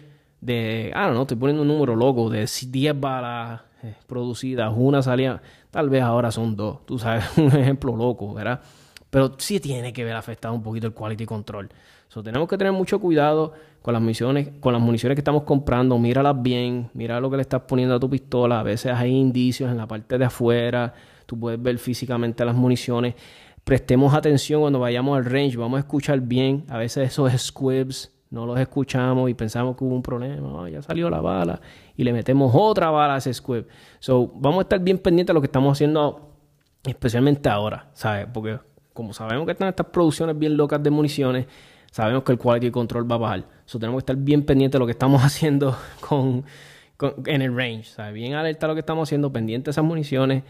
de, 0.42 0.92
ah, 0.96 1.12
no, 1.12 1.22
estoy 1.22 1.38
poniendo 1.38 1.62
un 1.62 1.68
número 1.68 1.96
loco, 1.96 2.30
de 2.30 2.46
10 2.46 3.00
balas 3.00 3.62
eh, 3.84 3.96
producidas, 4.08 4.74
una 4.76 5.02
salía, 5.02 5.42
tal 5.70 5.90
vez 5.90 6.02
ahora 6.02 6.32
son 6.32 6.56
dos, 6.56 6.86
tú 6.86 6.98
sabes, 6.98 7.26
un 7.38 7.56
ejemplo 7.56 7.96
loco, 7.96 8.34
¿verdad? 8.34 8.62
Pero 9.10 9.36
sí 9.38 9.60
tiene 9.60 9.94
que 9.94 10.04
ver 10.04 10.16
afectado 10.16 10.54
un 10.54 10.64
poquito 10.64 10.88
el 10.88 10.94
quality 10.94 11.26
control. 11.26 11.70
So, 12.08 12.24
tenemos 12.24 12.48
que 12.48 12.58
tener 12.58 12.74
mucho 12.74 13.00
cuidado 13.00 13.54
con 13.82 13.94
las 13.94 14.02
municiones, 14.02 14.50
con 14.60 14.74
las 14.74 14.82
municiones 14.82 15.16
que 15.16 15.22
estamos 15.22 15.44
comprando, 15.44 15.98
míralas 15.98 16.42
bien, 16.42 16.90
mira 16.94 17.20
lo 17.20 17.30
que 17.30 17.38
le 17.38 17.42
estás 17.42 17.62
poniendo 17.62 17.96
a 17.96 18.00
tu 18.00 18.10
pistola, 18.10 18.60
a 18.60 18.64
veces 18.64 18.94
hay 18.94 19.12
indicios 19.12 19.70
en 19.70 19.78
la 19.78 19.88
parte 19.88 20.18
de 20.18 20.26
afuera, 20.26 20.94
tú 21.26 21.40
puedes 21.40 21.62
ver 21.62 21.78
físicamente 21.78 22.46
las 22.46 22.56
municiones 22.56 23.16
prestemos 23.64 24.14
atención 24.14 24.62
cuando 24.62 24.80
vayamos 24.80 25.18
al 25.18 25.26
range, 25.26 25.58
vamos 25.58 25.78
a 25.78 25.80
escuchar 25.80 26.20
bien. 26.20 26.66
A 26.70 26.78
veces 26.78 27.10
esos 27.10 27.32
squibs 27.42 28.12
no 28.34 28.46
los 28.48 28.60
escuchamos 28.60 29.30
y 29.30 29.36
pensamos 29.36 29.78
que 29.78 29.84
hubo 29.84 29.96
un 29.96 30.02
problema, 30.02 30.68
ya 30.68 30.82
salió 30.82 31.08
la 31.10 31.22
bala 31.22 31.62
y 31.96 32.04
le 32.04 32.12
metemos 32.12 32.52
otra 32.56 32.90
bala 32.90 33.16
a 33.16 33.18
ese 33.18 33.32
squib. 33.32 33.68
So, 34.00 34.32
vamos 34.36 34.60
a 34.60 34.62
estar 34.64 34.80
bien 34.80 34.98
pendientes 34.98 35.28
de 35.28 35.36
lo 35.36 35.42
que 35.42 35.46
estamos 35.46 35.72
haciendo, 35.72 36.36
especialmente 36.84 37.48
ahora, 37.48 37.92
¿sabes? 37.94 38.28
Porque 38.34 38.60
como 38.92 39.14
sabemos 39.14 39.46
que 39.46 39.52
están 39.52 39.70
estas 39.70 39.86
producciones 39.88 40.38
bien 40.38 40.58
locas 40.58 40.82
de 40.82 40.90
municiones, 40.90 41.46
sabemos 41.92 42.24
que 42.24 42.32
el 42.32 42.40
quality 42.40 42.72
control 42.72 43.10
va 43.10 43.16
a 43.16 43.20
bajar. 43.20 43.46
So, 43.66 43.78
tenemos 43.78 44.00
que 44.00 44.12
estar 44.12 44.16
bien 44.16 44.44
pendientes 44.44 44.74
de 44.74 44.80
lo 44.80 44.88
que 44.88 44.94
estamos 44.94 45.22
haciendo 45.24 45.78
con, 46.02 46.44
en 47.28 47.42
el 47.44 47.56
range, 47.56 47.84
¿sabes? 47.84 48.16
Bien 48.16 48.34
alerta 48.34 48.66
a 48.66 48.70
lo 48.70 48.74
que 48.74 48.80
estamos 48.80 49.08
haciendo, 49.08 49.32
pendientes 49.32 49.66
de 49.66 49.72
esas 49.72 49.86
municiones. 49.86 50.44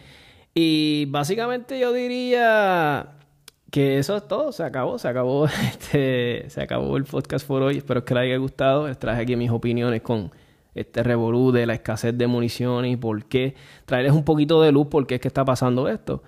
Y 0.54 1.06
básicamente 1.06 1.80
yo 1.80 1.92
diría 1.94 3.14
que 3.72 3.98
eso 3.98 4.16
es 4.16 4.28
todo, 4.28 4.52
se 4.52 4.64
acabó, 4.64 5.00
se 5.00 5.08
acabó, 5.08 5.46
este, 5.68 6.46
se 6.50 6.62
acabó 6.62 6.96
el 6.98 7.06
podcast 7.06 7.48
por 7.48 7.64
hoy. 7.64 7.78
Espero 7.78 8.06
que 8.06 8.14
les 8.14 8.24
haya 8.24 8.38
gustado. 8.38 8.88
Les 8.88 9.00
traje 9.00 9.24
aquí 9.24 9.36
mis 9.36 9.50
opiniones 9.50 10.02
con 10.02 10.32
este 10.76 11.04
revolú 11.04 11.52
de 11.52 11.66
la 11.66 11.74
escasez 11.74 12.16
de 12.18 12.28
municiones 12.28 12.94
y 12.94 12.98
por 12.98 13.26
qué. 13.26 13.56
Traerles 13.86 14.14
un 14.14 14.24
poquito 14.24 14.62
de 14.62 14.72
luz 14.72 14.88
por 14.88 15.08
qué 15.08 15.16
es 15.16 15.22
que 15.22 15.28
está 15.28 15.44
pasando 15.44 15.88
esto. 15.88 16.22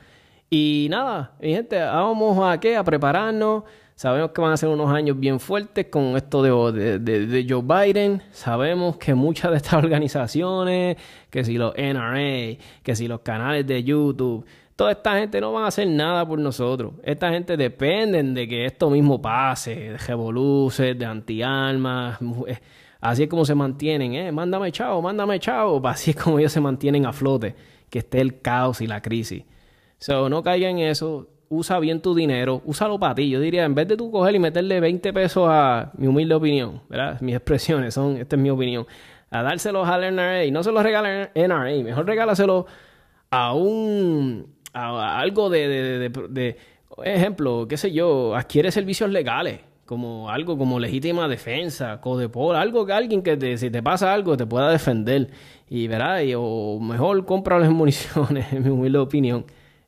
Y 0.50 0.88
nada, 0.90 1.36
mi 1.40 1.54
gente, 1.54 1.80
vamos 1.80 2.38
a 2.44 2.60
qué, 2.60 2.78
a 2.78 2.84
prepararnos. 2.84 3.64
Sabemos 3.96 4.32
que 4.32 4.42
van 4.42 4.52
a 4.52 4.58
ser 4.58 4.68
unos 4.68 4.92
años 4.92 5.18
bien 5.18 5.40
fuertes 5.40 5.86
con 5.86 6.18
esto 6.18 6.44
de, 6.44 7.46
Joe 7.48 7.62
Biden. 7.64 8.22
Sabemos 8.32 8.98
que 8.98 9.16
muchas 9.16 9.52
de 9.52 9.58
estas 9.58 9.74
organizaciones, 9.84 10.98
que 11.30 11.46
si 11.46 11.58
los 11.58 11.74
NRA, 11.78 12.58
que 12.84 12.96
si 12.96 13.08
los 13.08 13.22
canales 13.22 13.66
de 13.66 13.86
YouTube, 13.86 14.46
toda 14.76 14.92
esta 14.92 15.18
gente 15.18 15.40
no 15.40 15.54
van 15.54 15.64
a 15.64 15.68
hacer 15.68 15.88
nada 15.88 16.28
por 16.28 16.38
nosotros. 16.40 16.96
Esta 17.04 17.32
gente 17.32 17.56
depende 17.56 18.22
de 18.22 18.48
que 18.50 18.66
esto 18.66 18.90
mismo 18.90 19.22
pase, 19.22 19.74
de 19.92 19.98
revoluces, 19.98 21.00
de 21.00 21.06
antiarmas. 21.06 22.20
Eh, 22.48 22.60
así 23.00 23.24
es 23.24 23.30
como 23.30 23.46
se 23.46 23.56
mantienen, 23.56 24.14
¿eh? 24.14 24.30
Mándame 24.30 24.74
chao, 24.74 25.02
mándame 25.02 25.40
chao. 25.40 25.82
Así 25.88 26.12
es 26.12 26.18
como 26.18 26.38
ellos 26.38 26.52
se 26.52 26.60
mantienen 26.60 27.06
a 27.06 27.14
flote, 27.14 27.56
que 27.90 28.00
esté 28.00 28.20
el 28.20 28.42
caos 28.42 28.82
y 28.82 28.88
la 28.88 29.02
crisis. 29.02 29.46
So, 30.00 30.28
no 30.28 30.44
caigan 30.44 30.80
en 30.80 30.90
eso 30.90 31.30
usa 31.50 31.80
bien 31.80 32.02
tu 32.02 32.16
dinero, 32.16 32.62
úsalo 32.66 33.00
para 33.00 33.16
ti. 33.16 33.30
Yo 33.30 33.40
diría, 33.40 33.66
en 33.66 33.76
vez 33.76 33.88
de 33.88 33.98
tú 33.98 34.12
coger 34.12 34.36
y 34.36 34.40
meterle 34.40 34.80
20 34.80 35.14
pesos 35.14 35.48
a 35.50 35.92
mi 35.98 36.08
humilde 36.08 36.36
opinión, 36.36 36.82
¿verdad? 36.90 37.20
Mis 37.22 37.36
expresiones 37.36 37.94
son, 37.94 38.18
esta 38.18 38.36
es 38.36 38.42
mi 38.42 38.50
opinión. 38.50 38.86
a 39.32 39.42
dárselos 39.44 39.88
al 39.88 40.16
NRA. 40.16 40.50
No 40.52 40.64
se 40.64 40.72
los 40.72 40.84
regalen 40.84 41.30
NRA, 41.36 41.84
mejor 41.84 42.06
regálaselo 42.06 42.66
a 43.32 43.54
un 43.54 44.56
a, 44.74 45.20
algo 45.20 45.50
de, 45.50 45.68
de, 45.68 46.10
de, 46.10 46.58
ejemplo, 47.04 47.68
qué 47.68 47.78
sé 47.78 47.92
yo, 47.92 48.36
adquiere 48.36 48.72
servicios 48.72 49.10
legales, 49.10 49.62
como 49.86 50.30
algo 50.30 50.58
como 50.58 50.80
legítima 50.80 51.28
defensa, 51.28 52.02
codepol, 52.02 52.56
algo 52.56 52.86
que 52.86 52.94
alguien 52.94 53.22
que 53.22 53.38
te, 53.38 53.58
si 53.58 53.70
te 53.70 53.82
pasa 53.84 54.14
algo 54.14 54.36
te 54.38 54.46
pueda 54.46 54.70
defender 54.70 55.30
y 55.70 55.88
verá, 55.88 56.20
o 56.38 56.80
mejor 56.80 57.26
compra 57.26 57.60
las 57.60 57.70
municiones, 57.72 58.52
en 58.54 58.64
mi 58.64 58.70
humilde 58.70 58.98
opinión. 59.00 59.46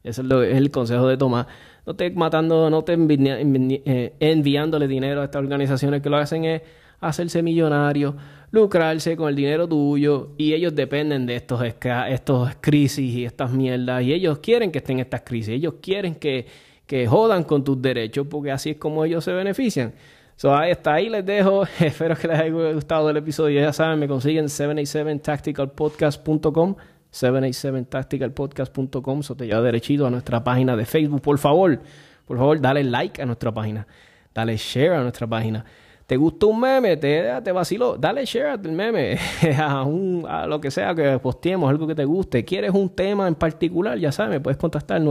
Eso 0.08 0.44
es, 0.44 0.56
el 0.56 0.72
consejo 0.72 1.08
de 1.08 1.18
Tomás. 1.18 1.48
No 1.86 1.92
estés 1.92 2.16
matando, 2.16 2.70
no 2.70 2.80
estés 2.80 2.98
eh, 3.00 4.14
enviándole 4.20 4.88
dinero 4.88 5.22
a 5.22 5.26
estas 5.26 5.42
organizaciones 5.42 6.02
que 6.02 6.10
lo 6.10 6.18
hacen 6.18 6.46
es 6.46 6.62
hacerse 7.00 7.44
millonarios, 7.44 8.16
lucrarse 8.52 9.16
con 9.16 9.30
el 9.30 9.36
dinero 9.36 9.68
tuyo 9.68 10.32
y 10.38 10.54
ellos 10.54 10.76
dependen 10.76 11.26
de 11.26 11.36
estos, 11.36 11.62
estos 11.64 12.50
crisis 12.60 13.14
y 13.14 13.26
estas 13.26 13.52
mierdas 13.52 14.04
y 14.04 14.14
ellos 14.14 14.40
quieren 14.40 14.72
que 14.72 14.80
estén 14.80 15.00
estas 15.00 15.22
crisis, 15.22 15.50
ellos 15.50 15.76
quieren 15.82 16.16
que, 16.16 16.48
que 16.86 17.08
jodan 17.08 17.44
con 17.44 17.64
tus 17.64 17.82
derechos 17.82 18.28
porque 18.30 18.52
así 18.52 18.72
es 18.72 18.78
como 18.78 19.06
ellos 19.06 19.24
se 19.24 19.32
benefician. 19.32 19.94
So, 20.38 20.56
ahí 20.56 20.72
está, 20.72 20.94
ahí 20.94 21.10
les 21.10 21.26
dejo. 21.26 21.64
Espero 21.80 22.16
que 22.16 22.28
les 22.28 22.40
haya 22.40 22.74
gustado 22.74 23.10
el 23.10 23.18
episodio. 23.18 23.60
Ya 23.60 23.74
saben, 23.74 23.98
me 23.98 24.08
consiguen 24.08 24.46
787tacticalpodcast.com. 24.46 26.76
787tacticalpodcast.com. 27.22 29.20
Eso 29.20 29.36
te 29.36 29.48
lleva 29.48 29.62
derechito 29.62 30.08
a 30.08 30.10
nuestra 30.10 30.44
página 30.44 30.76
de 30.76 30.86
Facebook. 30.86 31.22
Por 31.22 31.38
favor, 31.38 31.80
por 32.26 32.38
favor, 32.38 32.60
dale 32.60 32.84
like 32.84 33.22
a 33.22 33.26
nuestra 33.26 33.54
página. 33.54 33.86
Dale 34.34 34.58
share 34.58 34.94
a 34.94 35.02
nuestra 35.02 35.28
página. 35.28 35.64
¿Te 36.06 36.16
gusta 36.16 36.46
un 36.46 36.62
meme? 36.62 36.96
¿Te, 36.96 37.30
te 37.44 37.52
vaciló? 37.52 37.98
Dale 37.98 38.26
share 38.26 38.48
al 38.48 38.72
meme, 38.72 39.18
a, 39.60 39.84
un, 39.84 40.26
a 40.28 40.48
lo 40.48 40.62
que 40.62 40.72
sea 40.72 40.96
que 40.96 41.20
posteemos, 41.20 41.70
algo 41.70 41.86
que 41.86 41.96
te 41.96 42.06
guste. 42.06 42.46
¿Quieres 42.46 42.72
un 42.72 42.90
tema 42.90 43.28
en 43.28 43.36
particular? 43.36 43.98
Ya 43.98 44.14
sabes, 44.14 44.40
puedes 44.40 44.58
contactar 44.58 45.02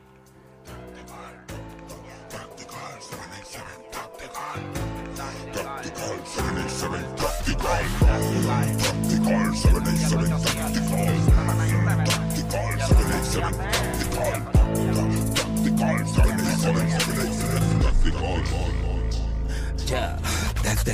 Desde 19.76 20.25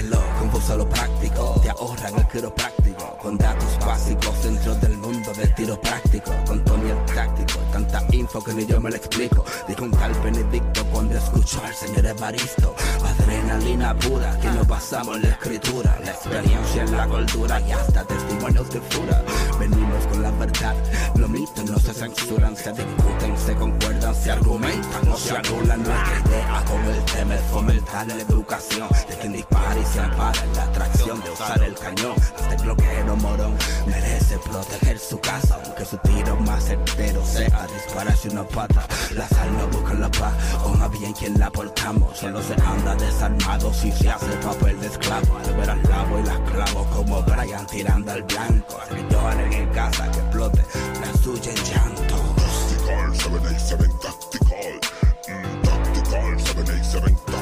lo 0.01 0.19
confuso 0.39 0.73
a 0.73 0.77
lo 0.77 0.89
práctico, 0.89 1.61
te 1.63 1.71
ahorran 1.71 2.19
el 2.19 2.27
quiropráctico. 2.29 3.19
Con 3.21 3.37
datos 3.37 3.79
básicos 3.85 4.43
dentro 4.43 4.75
del 4.77 4.97
mundo 4.99 5.33
del 5.35 5.55
tiro 5.55 5.81
práctico. 5.81 6.33
Con 6.47 6.65
Tony 6.65 6.91
el 6.91 7.15
táctico, 7.15 7.59
tanta 7.73 8.03
info 8.13 8.43
que 8.43 8.55
ni 8.55 8.67
yo 8.67 8.81
me 8.81 8.91
lo 8.91 8.97
explico. 8.97 9.45
Dijo 9.69 9.85
un 9.85 9.91
tal 9.93 10.13
Benedicto 10.25 10.85
cuando 10.93 11.17
escuchó 11.17 11.63
al 11.65 11.75
señor 11.75 12.07
Evaristo. 12.07 12.75
Adrenalina 13.05 13.95
pura, 13.99 14.39
que 14.41 14.49
nos 14.49 14.67
basamos 14.67 15.17
en 15.17 15.23
la 15.23 15.29
escritura. 15.29 15.99
La 16.05 16.11
experiencia 16.11 16.83
en 16.83 16.97
la 16.97 17.07
cultura 17.07 17.61
y 17.61 17.73
hasta 17.73 18.05
testimonios 18.05 18.71
de 18.71 18.81
fura. 18.81 19.23
Venimos 19.59 20.07
con 20.07 20.23
la 20.23 20.31
verdad, 20.33 20.75
los 21.17 21.31
mitos 21.31 21.71
no 21.71 21.79
se 21.79 21.93
censuran, 21.95 22.57
se 22.57 22.73
discuten, 22.73 23.39
se 23.39 23.55
concuerdan, 23.55 24.15
se 24.15 24.33
argumentan, 24.33 25.05
no 25.05 25.17
se 25.17 25.37
anulan. 25.37 25.83
Nuestra 25.83 26.23
idea 26.27 26.65
con 26.67 26.85
el 26.85 27.05
tema 27.05 27.35
es 27.35 27.43
fomentar 27.43 28.07
la 28.07 28.15
educación 28.15 28.89
de 29.09 29.17
quien 29.17 29.33
dispara 29.33 29.82
y 29.83 29.87
se 29.87 30.01
ampara 30.01 30.47
la 30.55 30.63
atracción 30.65 31.21
de 31.23 31.31
usar 31.31 31.63
el 31.63 31.75
cañón. 31.75 32.15
Este 32.39 32.63
bloqueo 32.63 33.17
morón 33.17 33.57
merece 33.87 34.39
proteger 34.39 34.99
su 34.99 35.19
casa, 35.21 35.61
aunque 35.63 35.85
su 35.85 35.97
tiro 35.99 36.37
más 36.37 36.65
certero 36.65 37.25
sea 37.25 37.67
dispararse 37.75 38.29
una 38.29 38.45
pata. 38.45 38.87
La 39.15 39.29
sal 39.29 39.53
no 39.57 39.67
busca 39.69 39.95
la 39.95 40.11
paz, 40.11 40.35
con 40.63 40.81
a 40.83 40.89
bien 40.89 41.13
quien 41.13 41.39
la 41.39 41.51
portamos. 41.51 42.19
Solo 42.19 42.43
se 42.43 42.55
anda 42.55 42.95
desarmado 42.95 43.73
si 43.73 43.91
se 43.93 44.09
hace 44.11 44.27
papel 44.37 44.79
de 44.81 44.87
esclavo. 44.87 45.39
Al 45.39 45.55
ver 45.55 45.71
al 45.71 45.83
lavo 45.83 46.19
y 46.19 46.23
las 46.23 46.41
clavo 46.51 46.85
como 46.95 47.23
Brian 47.23 47.67
tirando 47.67 48.13
al 48.13 48.23
blanco. 48.23 48.77
Que 48.89 49.15
lloren 49.15 49.53
en 49.53 49.69
casa, 49.71 50.11
que 50.11 50.19
explote 50.19 50.65
la 51.01 51.23
suya 51.23 51.51
en 51.51 51.65
llanto. 51.65 52.17
Tactical 52.37 53.15
787 53.17 53.89
Tactical. 54.03 54.81
Mm, 55.29 55.63
tactical 55.63 56.41
787 56.41 57.17
Tactical. 57.27 57.42